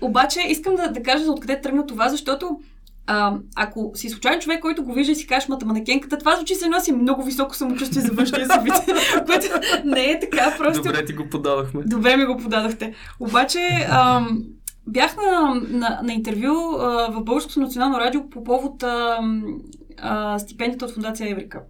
Обаче 0.00 0.40
искам 0.48 0.74
да, 0.74 0.88
да 0.88 1.02
кажа 1.02 1.24
откъде 1.30 1.60
тръгна 1.60 1.86
това, 1.86 2.08
защото 2.08 2.60
а, 3.06 3.34
ако 3.56 3.90
си 3.94 4.08
случайен 4.08 4.40
човек, 4.40 4.60
който 4.60 4.84
го 4.84 4.92
вижда 4.92 5.12
и 5.12 5.16
си 5.16 5.26
кажеш 5.26 5.48
мата 5.48 5.66
манекенката, 5.66 6.18
това 6.18 6.36
звучи 6.36 6.54
се 6.54 6.68
носи 6.68 6.92
много 6.92 7.24
високо 7.24 7.56
самочувствие 7.56 8.02
за 8.02 8.12
външния 8.12 8.46
си 8.46 8.58
вид, 8.62 8.74
което 9.26 9.46
не 9.84 10.10
е 10.10 10.20
така, 10.20 10.54
просто... 10.58 10.82
Добре 10.82 11.04
ти 11.04 11.12
го 11.12 11.28
подадохме. 11.28 11.82
Добре 11.86 12.16
ми 12.16 12.24
го 12.24 12.36
подадохте. 12.36 12.94
Обаче 13.20 13.86
ам, 13.90 14.42
бях 14.86 15.16
на, 15.16 15.54
на, 15.54 16.00
на 16.02 16.12
интервю 16.12 16.76
а, 16.78 17.10
в 17.12 17.24
Българското 17.24 17.60
национално 17.60 18.00
радио 18.00 18.30
по 18.30 18.44
повод 18.44 18.82
а, 18.82 19.18
а, 19.98 20.38
стипендията 20.38 20.84
от 20.84 20.94
Фундация 20.94 21.30
Еврика. 21.30 21.60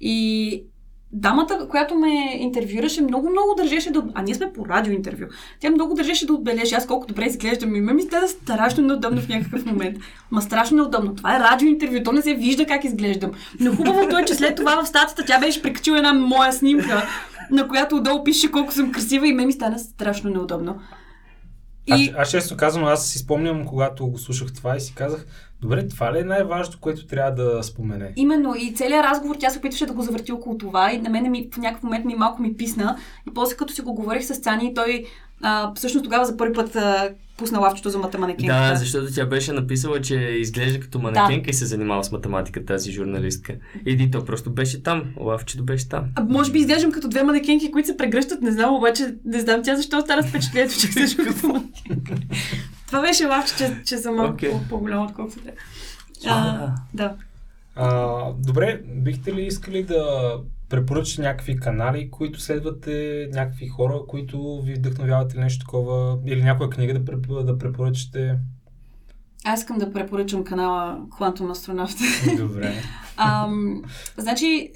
И 0.00 0.64
дамата, 1.12 1.68
която 1.68 1.94
ме 1.94 2.36
интервюираше, 2.38 3.02
много-много 3.02 3.54
държеше 3.56 3.90
да... 3.90 4.02
А 4.14 4.22
ние 4.22 4.34
сме 4.34 4.52
по 4.52 4.66
радио 4.66 4.92
интервю. 4.92 5.26
Тя 5.60 5.70
много 5.70 5.94
държеше 5.94 6.26
да 6.26 6.32
отбележи 6.32 6.74
аз 6.74 6.86
колко 6.86 7.06
добре 7.06 7.24
изглеждам. 7.24 7.74
И 7.74 7.80
ме 7.80 7.92
ми 7.92 8.02
стана 8.02 8.28
страшно 8.28 8.86
неудобно 8.86 9.20
в 9.20 9.28
някакъв 9.28 9.66
момент. 9.66 9.98
Ма 10.30 10.42
страшно 10.42 10.76
неудобно. 10.76 11.14
Това 11.14 11.36
е 11.36 11.40
радио 11.40 11.68
интервю. 11.68 12.02
То 12.04 12.12
не 12.12 12.22
се 12.22 12.34
вижда 12.34 12.66
как 12.66 12.84
изглеждам. 12.84 13.30
Но 13.60 13.76
хубавото 13.76 14.18
е, 14.18 14.24
че 14.24 14.34
след 14.34 14.56
това 14.56 14.82
в 14.82 14.88
статията 14.88 15.24
тя 15.26 15.38
беше 15.40 15.62
прикачила 15.62 15.98
една 15.98 16.12
моя 16.12 16.52
снимка, 16.52 17.08
на 17.50 17.68
която 17.68 17.96
отдолу 17.96 18.24
пише 18.24 18.50
колко 18.50 18.72
съм 18.72 18.92
красива 18.92 19.28
и 19.28 19.32
ме 19.32 19.46
ми 19.46 19.52
стана 19.52 19.78
страшно 19.78 20.30
неудобно. 20.30 20.80
Аз, 21.90 22.00
И 22.00 22.12
аз 22.16 22.30
често 22.30 22.56
казвам, 22.56 22.84
аз 22.84 23.08
си 23.08 23.18
спомням, 23.18 23.64
когато 23.66 24.06
го 24.06 24.18
слушах 24.18 24.52
това 24.54 24.76
и 24.76 24.80
си 24.80 24.94
казах, 24.94 25.26
добре, 25.60 25.88
това 25.88 26.12
ли 26.12 26.18
е 26.18 26.24
най-важното, 26.24 26.80
което 26.80 27.06
трябва 27.06 27.44
да 27.44 27.62
спомене? 27.62 28.12
Именно, 28.16 28.54
и 28.58 28.74
целият 28.74 29.04
разговор 29.04 29.36
тя 29.36 29.50
се 29.50 29.58
опитваше 29.58 29.86
да 29.86 29.92
го 29.92 30.02
завърти 30.02 30.32
около 30.32 30.58
това 30.58 30.92
и 30.92 30.98
на 30.98 31.10
мен 31.10 31.30
ми, 31.30 31.48
в 31.54 31.56
някакъв 31.56 31.82
момент 31.82 32.04
ми 32.04 32.14
малко 32.14 32.42
ми 32.42 32.56
писна 32.56 32.98
и 33.30 33.34
после 33.34 33.56
като 33.56 33.72
си 33.72 33.82
го 33.82 33.94
говорих 33.94 34.24
с 34.24 34.40
Цани, 34.40 34.74
той 34.74 35.04
а, 35.42 35.72
всъщност 35.74 36.04
тогава 36.04 36.24
за 36.24 36.36
първи 36.36 36.52
път 36.54 36.76
а, 36.76 37.10
пусна 37.36 37.58
лавчето 37.58 37.90
за 37.90 37.98
математиката. 37.98 38.46
Да, 38.46 38.76
защото 38.76 39.14
тя 39.14 39.26
беше 39.26 39.52
написала, 39.52 40.00
че 40.00 40.14
изглежда 40.14 40.80
като 40.80 40.98
манекенка 40.98 41.50
и 41.50 41.54
се 41.54 41.66
занимава 41.66 42.04
с 42.04 42.12
математика 42.12 42.64
тази 42.64 42.92
журналистка. 42.92 43.54
И 43.86 44.10
то 44.10 44.24
просто 44.24 44.50
беше 44.50 44.82
там. 44.82 45.04
Лавчето 45.16 45.64
беше 45.64 45.88
там. 45.88 46.04
А, 46.14 46.24
може 46.24 46.52
би 46.52 46.58
изглеждам 46.58 46.92
като 46.92 47.08
две 47.08 47.22
манекенки, 47.22 47.70
които 47.70 47.86
се 47.86 47.96
прегръщат, 47.96 48.42
не 48.42 48.52
знам, 48.52 48.74
обаче 48.74 49.14
не 49.24 49.40
знам 49.40 49.62
тя 49.64 49.76
защо 49.76 49.98
остана 49.98 50.22
с 50.22 50.26
впечатлението, 50.26 50.74
че 50.80 50.86
изглеждам 50.86 51.26
като 51.34 51.46
манекенка. 51.46 52.14
Това 52.86 53.00
беше 53.00 53.24
лавче, 53.24 53.56
че, 53.56 53.76
че 53.86 53.98
съм 53.98 54.16
малко 54.16 54.36
okay. 54.36 54.68
по-голяма, 54.68 55.04
отколкото 55.04 55.38
те. 55.38 55.52
Да. 56.94 57.14
А, 57.76 58.24
добре, 58.38 58.80
бихте 58.86 59.34
ли 59.34 59.42
искали 59.42 59.82
да 59.82 60.32
препоръчате 60.70 61.22
някакви 61.22 61.56
канали, 61.56 62.10
които 62.10 62.40
следвате, 62.40 63.28
някакви 63.32 63.68
хора, 63.68 64.00
които 64.08 64.62
ви 64.62 64.74
вдъхновяват 64.74 65.32
или 65.32 65.40
нещо 65.40 65.64
такова, 65.64 66.18
или 66.26 66.42
някоя 66.42 66.70
книга 66.70 66.94
да, 66.94 67.04
преп, 67.04 67.26
да 67.44 67.58
препоръчате? 67.58 68.38
Аз 69.44 69.60
искам 69.60 69.78
да 69.78 69.92
препоръчам 69.92 70.44
канала 70.44 70.98
Quantum 71.10 71.52
Astronaut. 71.52 72.36
Добре. 72.36 72.74
Ам, 73.16 73.82
значи, 74.16 74.72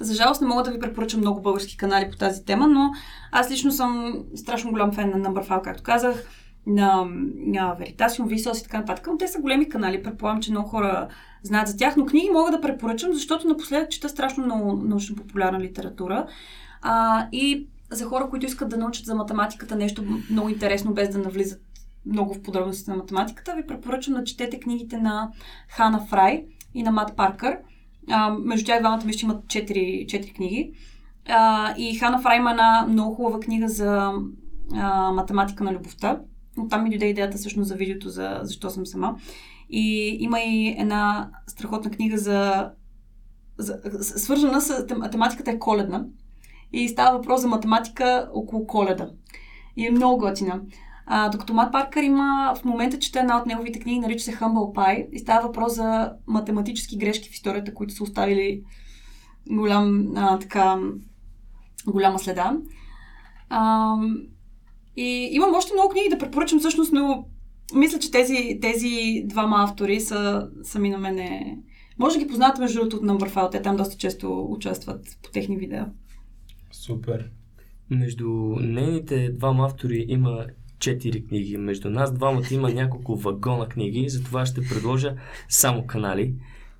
за 0.00 0.14
жалост 0.14 0.40
не 0.40 0.46
мога 0.48 0.62
да 0.62 0.70
ви 0.70 0.78
препоръчам 0.78 1.20
много 1.20 1.42
български 1.42 1.76
канали 1.76 2.10
по 2.10 2.16
тази 2.16 2.44
тема, 2.44 2.66
но 2.66 2.90
аз 3.32 3.50
лично 3.50 3.72
съм 3.72 4.22
страшно 4.36 4.70
голям 4.70 4.92
фен 4.92 5.10
на 5.10 5.16
Numberphile, 5.16 5.62
както 5.62 5.82
казах, 5.82 6.24
на, 6.68 7.04
на 7.36 7.76
Veritasium, 7.76 8.36
Vsauce 8.36 8.60
и 8.60 8.62
така 8.62 8.78
нататък. 8.78 9.06
Но 9.10 9.18
Те 9.18 9.28
са 9.28 9.40
големи 9.40 9.68
канали, 9.68 10.02
предполагам, 10.02 10.42
че 10.42 10.50
много 10.50 10.68
хора 10.68 11.08
знаят 11.42 11.68
за 11.68 11.76
тях, 11.76 11.96
но 11.96 12.06
книги 12.06 12.30
мога 12.30 12.50
да 12.50 12.60
препоръчам, 12.60 13.12
защото 13.12 13.48
напоследък 13.48 13.90
чета 13.90 14.08
страшно 14.08 14.44
много 14.44 14.72
научно-популярна 14.72 15.60
литература. 15.60 16.26
А, 16.82 17.26
и 17.32 17.68
за 17.90 18.04
хора, 18.04 18.30
които 18.30 18.46
искат 18.46 18.68
да 18.68 18.76
научат 18.76 19.06
за 19.06 19.14
математиката 19.14 19.76
нещо 19.76 20.04
много 20.30 20.48
интересно, 20.48 20.94
без 20.94 21.08
да 21.08 21.18
навлизат 21.18 21.60
много 22.06 22.34
в 22.34 22.42
подробностите 22.42 22.90
на 22.90 22.96
математиката, 22.96 23.54
ви 23.54 23.66
препоръчвам 23.66 24.16
да 24.16 24.24
четете 24.24 24.60
книгите 24.60 24.98
на 24.98 25.30
Хана 25.68 26.06
Фрай 26.10 26.44
и 26.74 26.82
на 26.82 26.90
Мат 26.90 27.16
Паркър. 27.16 27.58
А, 28.10 28.30
между 28.30 28.66
тях 28.66 28.80
двамата 28.80 29.02
мисля, 29.04 29.18
че 29.18 29.26
имат 29.26 29.48
четири, 29.48 30.06
четири 30.08 30.32
книги. 30.32 30.72
А, 31.28 31.74
и 31.78 31.98
Хана 31.98 32.18
Фрай 32.22 32.36
има 32.36 32.50
една 32.50 32.86
много 32.88 33.14
хубава 33.14 33.40
книга 33.40 33.68
за 33.68 34.12
а, 34.74 35.12
математика 35.12 35.64
на 35.64 35.72
любовта. 35.72 36.20
Оттам 36.58 36.82
ми 36.82 36.90
дойде 36.90 37.06
идеята 37.06 37.38
всъщност 37.38 37.68
за 37.68 37.74
видеото 37.74 38.08
за 38.08 38.38
защо 38.42 38.70
съм 38.70 38.86
сама. 38.86 39.16
И 39.70 40.16
има 40.20 40.40
и 40.40 40.74
една 40.78 41.30
страхотна 41.46 41.90
книга 41.90 42.18
за, 42.18 42.70
за 43.58 43.78
свързана 44.02 44.60
с 44.60 44.86
тем- 44.86 45.10
тематиката 45.10 45.50
е 45.50 45.58
коледна. 45.58 46.04
И 46.72 46.88
става 46.88 47.18
въпрос 47.18 47.40
за 47.40 47.48
математика 47.48 48.30
около 48.32 48.66
коледа. 48.66 49.10
И 49.76 49.86
е 49.86 49.90
много 49.90 50.18
готина. 50.18 50.60
А, 51.06 51.28
докато 51.28 51.54
Мат 51.54 51.72
Паркър 51.72 52.02
има 52.02 52.54
в 52.56 52.64
момента 52.64 52.98
чета 52.98 53.20
една 53.20 53.38
от 53.40 53.46
неговите 53.46 53.80
книги, 53.80 54.00
нарича 54.00 54.24
се 54.24 54.32
Humble 54.32 54.74
Pie 54.74 55.10
и 55.10 55.18
става 55.18 55.46
въпрос 55.46 55.74
за 55.74 56.12
математически 56.26 56.98
грешки 56.98 57.28
в 57.28 57.32
историята, 57.32 57.74
които 57.74 57.94
са 57.94 58.02
оставили 58.02 58.62
голям, 59.50 60.12
а, 60.16 60.38
така, 60.38 60.78
голяма 61.86 62.18
следа. 62.18 62.56
А, 63.48 63.94
и 64.98 65.28
имам 65.32 65.54
още 65.54 65.74
много 65.74 65.88
книги 65.88 66.08
да 66.08 66.18
препоръчам 66.18 66.58
всъщност, 66.58 66.92
но 66.92 67.26
мисля, 67.74 67.98
че 67.98 68.10
тези, 68.10 68.58
тези 68.62 69.22
двама 69.24 69.56
автори 69.58 70.00
са 70.00 70.48
сами 70.62 70.90
на 70.90 70.98
мене... 70.98 71.58
Може 71.98 72.18
да 72.18 72.24
ги 72.24 72.30
познавате 72.30 72.60
между 72.60 72.78
другото 72.78 72.96
от 72.96 73.02
Numberphile, 73.02 73.50
те 73.50 73.62
там 73.62 73.76
доста 73.76 73.96
често 73.96 74.46
участват 74.50 75.18
по 75.22 75.30
техни 75.30 75.56
видеа. 75.56 75.86
Супер. 76.72 77.30
Между 77.90 78.28
нейните 78.60 79.28
двама 79.32 79.64
автори 79.64 80.04
има 80.08 80.46
четири 80.78 81.26
книги. 81.26 81.56
Между 81.56 81.90
нас 81.90 82.14
двамата 82.14 82.46
има 82.50 82.70
няколко 82.70 83.16
вагона 83.16 83.68
книги, 83.68 84.08
затова 84.08 84.46
ще 84.46 84.60
предложа 84.60 85.14
само 85.48 85.86
канали. 85.86 86.34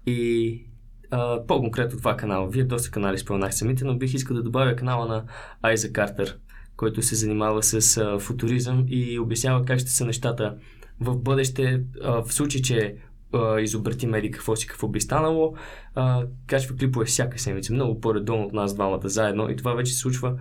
И 0.06 0.62
а, 1.10 1.46
по-конкретно 1.46 1.98
два 1.98 2.16
канала. 2.16 2.48
Вие 2.48 2.64
доста 2.64 2.90
канали 2.90 3.18
споменах 3.18 3.54
самите, 3.54 3.84
но 3.84 3.98
бих 3.98 4.14
искал 4.14 4.36
да 4.36 4.42
добавя 4.42 4.76
канала 4.76 5.06
на 5.06 5.24
Айза 5.62 5.92
Картер, 5.92 6.38
който 6.78 7.02
се 7.02 7.14
занимава 7.14 7.62
с 7.62 7.96
а, 7.96 8.18
футуризъм 8.18 8.84
и 8.88 9.18
обяснява 9.18 9.64
как 9.64 9.78
ще 9.78 9.90
са 9.90 10.04
нещата 10.04 10.56
в 11.00 11.16
бъдеще, 11.16 11.82
а, 12.02 12.22
в 12.22 12.34
случай, 12.34 12.62
че 12.62 12.96
а, 13.32 13.60
изобрети 13.60 14.06
меди 14.06 14.30
какво 14.30 14.56
си, 14.56 14.66
какво 14.66 14.88
би 14.88 15.00
станало. 15.00 15.54
А, 15.94 16.26
качва 16.46 16.76
клипове 16.76 17.04
всяка 17.04 17.38
седмица, 17.38 17.72
много 17.72 18.00
по-редовно 18.00 18.46
от 18.46 18.52
нас 18.52 18.74
двамата 18.74 19.08
заедно 19.08 19.50
и 19.50 19.56
това 19.56 19.74
вече 19.74 19.92
се 19.92 19.98
случва, 19.98 20.38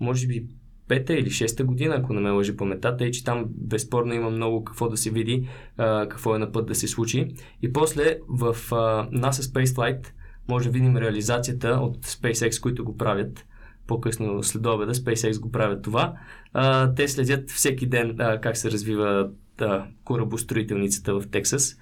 може 0.00 0.26
би, 0.26 0.46
пета 0.88 1.14
или 1.14 1.30
шеста 1.30 1.64
година, 1.64 1.94
ако 1.98 2.12
не 2.12 2.20
ме 2.20 2.30
лъжи 2.30 2.56
паметата, 2.56 3.04
и 3.06 3.12
че 3.12 3.24
там 3.24 3.44
безспорно 3.48 4.14
има 4.14 4.30
много 4.30 4.64
какво 4.64 4.88
да 4.88 4.96
се 4.96 5.10
види, 5.10 5.48
а, 5.76 6.08
какво 6.08 6.36
е 6.36 6.38
на 6.38 6.52
път 6.52 6.66
да 6.66 6.74
се 6.74 6.88
случи. 6.88 7.28
И 7.62 7.72
после 7.72 8.18
в 8.28 8.56
а, 8.72 9.08
NASA 9.10 9.30
Spaceflight 9.30 10.06
може 10.48 10.64
да 10.64 10.72
видим 10.72 10.96
реализацията 10.96 11.68
от 11.68 12.06
SpaceX, 12.06 12.62
които 12.62 12.84
го 12.84 12.96
правят 12.96 13.46
по-късно 13.90 14.42
след 14.42 14.66
обеда, 14.66 14.94
SpaceX 14.94 15.40
го 15.40 15.52
правят 15.52 15.82
това. 15.82 16.14
А, 16.52 16.94
те 16.94 17.08
следят 17.08 17.50
всеки 17.50 17.86
ден 17.86 18.16
а, 18.18 18.40
как 18.40 18.56
се 18.56 18.70
развива 18.70 19.30
а, 19.60 19.84
корабостроителницата 20.04 21.14
в 21.14 21.30
Тексас. 21.30 21.76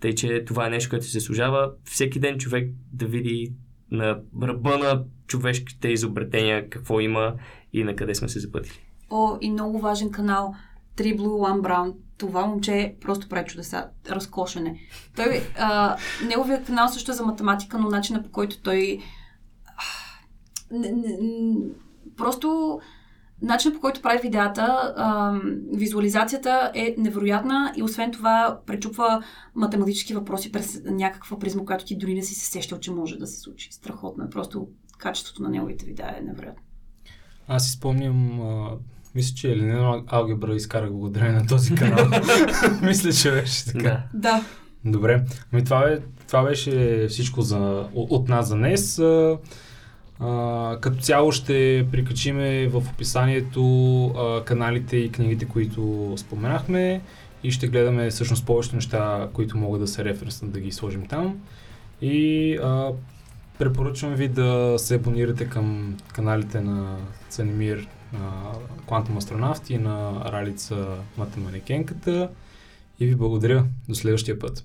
Тъй, 0.00 0.14
че 0.14 0.44
това 0.44 0.66
е 0.66 0.70
нещо, 0.70 0.90
което 0.90 1.06
се 1.06 1.20
служава 1.20 1.70
всеки 1.84 2.20
ден 2.20 2.38
човек 2.38 2.70
да 2.92 3.06
види 3.06 3.52
на 3.90 4.18
ръба 4.42 4.78
на 4.78 5.04
човешките 5.26 5.88
изобретения 5.88 6.70
какво 6.70 7.00
има 7.00 7.34
и 7.72 7.84
на 7.84 7.96
къде 7.96 8.14
сме 8.14 8.28
се 8.28 8.40
запътили. 8.40 8.78
О, 9.10 9.36
и 9.40 9.50
много 9.50 9.78
важен 9.78 10.10
канал 10.10 10.54
3 10.96 11.16
Blue, 11.16 11.60
1 11.60 11.60
Brown. 11.60 11.94
Това 12.18 12.46
момче 12.46 12.96
просто 13.00 13.28
прави 13.28 13.46
чудеса. 13.46 13.86
Разкошене. 14.10 14.80
Той, 15.16 15.40
а, 15.58 15.96
неговият 16.26 16.66
канал 16.66 16.88
също 16.88 17.10
е 17.10 17.14
за 17.14 17.26
математика, 17.26 17.78
но 17.78 17.90
начина 17.90 18.22
по 18.22 18.30
който 18.30 18.62
той 18.62 18.98
просто 22.16 22.80
начинът 23.42 23.74
по 23.74 23.80
който 23.80 24.02
прави 24.02 24.18
видеята, 24.22 24.94
а, 24.96 25.38
визуализацията 25.72 26.70
е 26.74 26.94
невероятна 26.98 27.72
и 27.76 27.82
освен 27.82 28.12
това 28.12 28.58
пречупва 28.66 29.22
математически 29.54 30.14
въпроси 30.14 30.52
през 30.52 30.82
някаква 30.84 31.38
призма, 31.38 31.64
която 31.64 31.84
ти 31.84 31.96
дори 31.96 32.14
не 32.14 32.22
си 32.22 32.34
се 32.34 32.46
сещал, 32.46 32.78
че 32.78 32.90
може 32.90 33.16
да 33.16 33.26
се 33.26 33.40
случи. 33.40 33.72
Страхотно 33.72 34.24
е. 34.24 34.30
Просто 34.30 34.68
качеството 34.98 35.42
на 35.42 35.48
неговите 35.48 35.86
видеа 35.86 36.16
е 36.18 36.24
невероятно. 36.24 36.62
Аз 37.48 37.64
си 37.64 37.70
спомням, 37.70 38.40
а, 38.40 38.70
мисля, 39.14 39.34
че 39.34 39.52
Елена 39.52 40.02
Алгебра 40.06 40.54
изкарах 40.54 40.92
благодарение 40.92 41.40
на 41.40 41.46
този 41.46 41.74
канал. 41.74 42.06
мисля, 42.82 43.12
че 43.12 43.30
беше 43.30 43.64
така. 43.64 44.02
Да. 44.14 44.44
Добре. 44.84 45.24
Ами 45.52 45.64
това, 45.64 45.88
е, 45.88 45.98
това 46.26 46.42
беше 46.42 47.06
всичко 47.08 47.42
за, 47.42 47.88
от, 47.94 48.10
от 48.10 48.28
нас 48.28 48.48
за 48.48 48.56
днес. 48.56 49.00
А, 50.20 50.78
като 50.80 51.00
цяло 51.00 51.32
ще 51.32 51.86
прикачиме 51.92 52.68
в 52.68 52.76
описанието 52.76 54.06
а, 54.06 54.44
каналите 54.44 54.96
и 54.96 55.12
книгите, 55.12 55.44
които 55.44 56.14
споменахме 56.16 57.00
и 57.42 57.50
ще 57.50 57.68
гледаме 57.68 58.10
всъщност 58.10 58.46
повечето 58.46 58.76
неща, 58.76 59.28
които 59.32 59.58
могат 59.58 59.80
да 59.80 59.88
се 59.88 60.04
референснат 60.04 60.52
да 60.52 60.60
ги 60.60 60.72
сложим 60.72 61.06
там. 61.06 61.38
И 62.02 62.56
а, 62.62 62.92
препоръчвам 63.58 64.14
ви 64.14 64.28
да 64.28 64.74
се 64.78 64.94
абонирате 64.94 65.48
към 65.48 65.96
каналите 66.12 66.60
на 66.60 66.96
Цанимир 67.28 67.88
Quantum 68.86 69.18
Астронавт 69.18 69.70
и 69.70 69.78
на 69.78 70.24
Ралица 70.32 70.86
Матеманикенката 71.18 72.30
и 73.00 73.06
ви 73.06 73.14
благодаря. 73.14 73.64
До 73.88 73.94
следващия 73.94 74.38
път. 74.38 74.64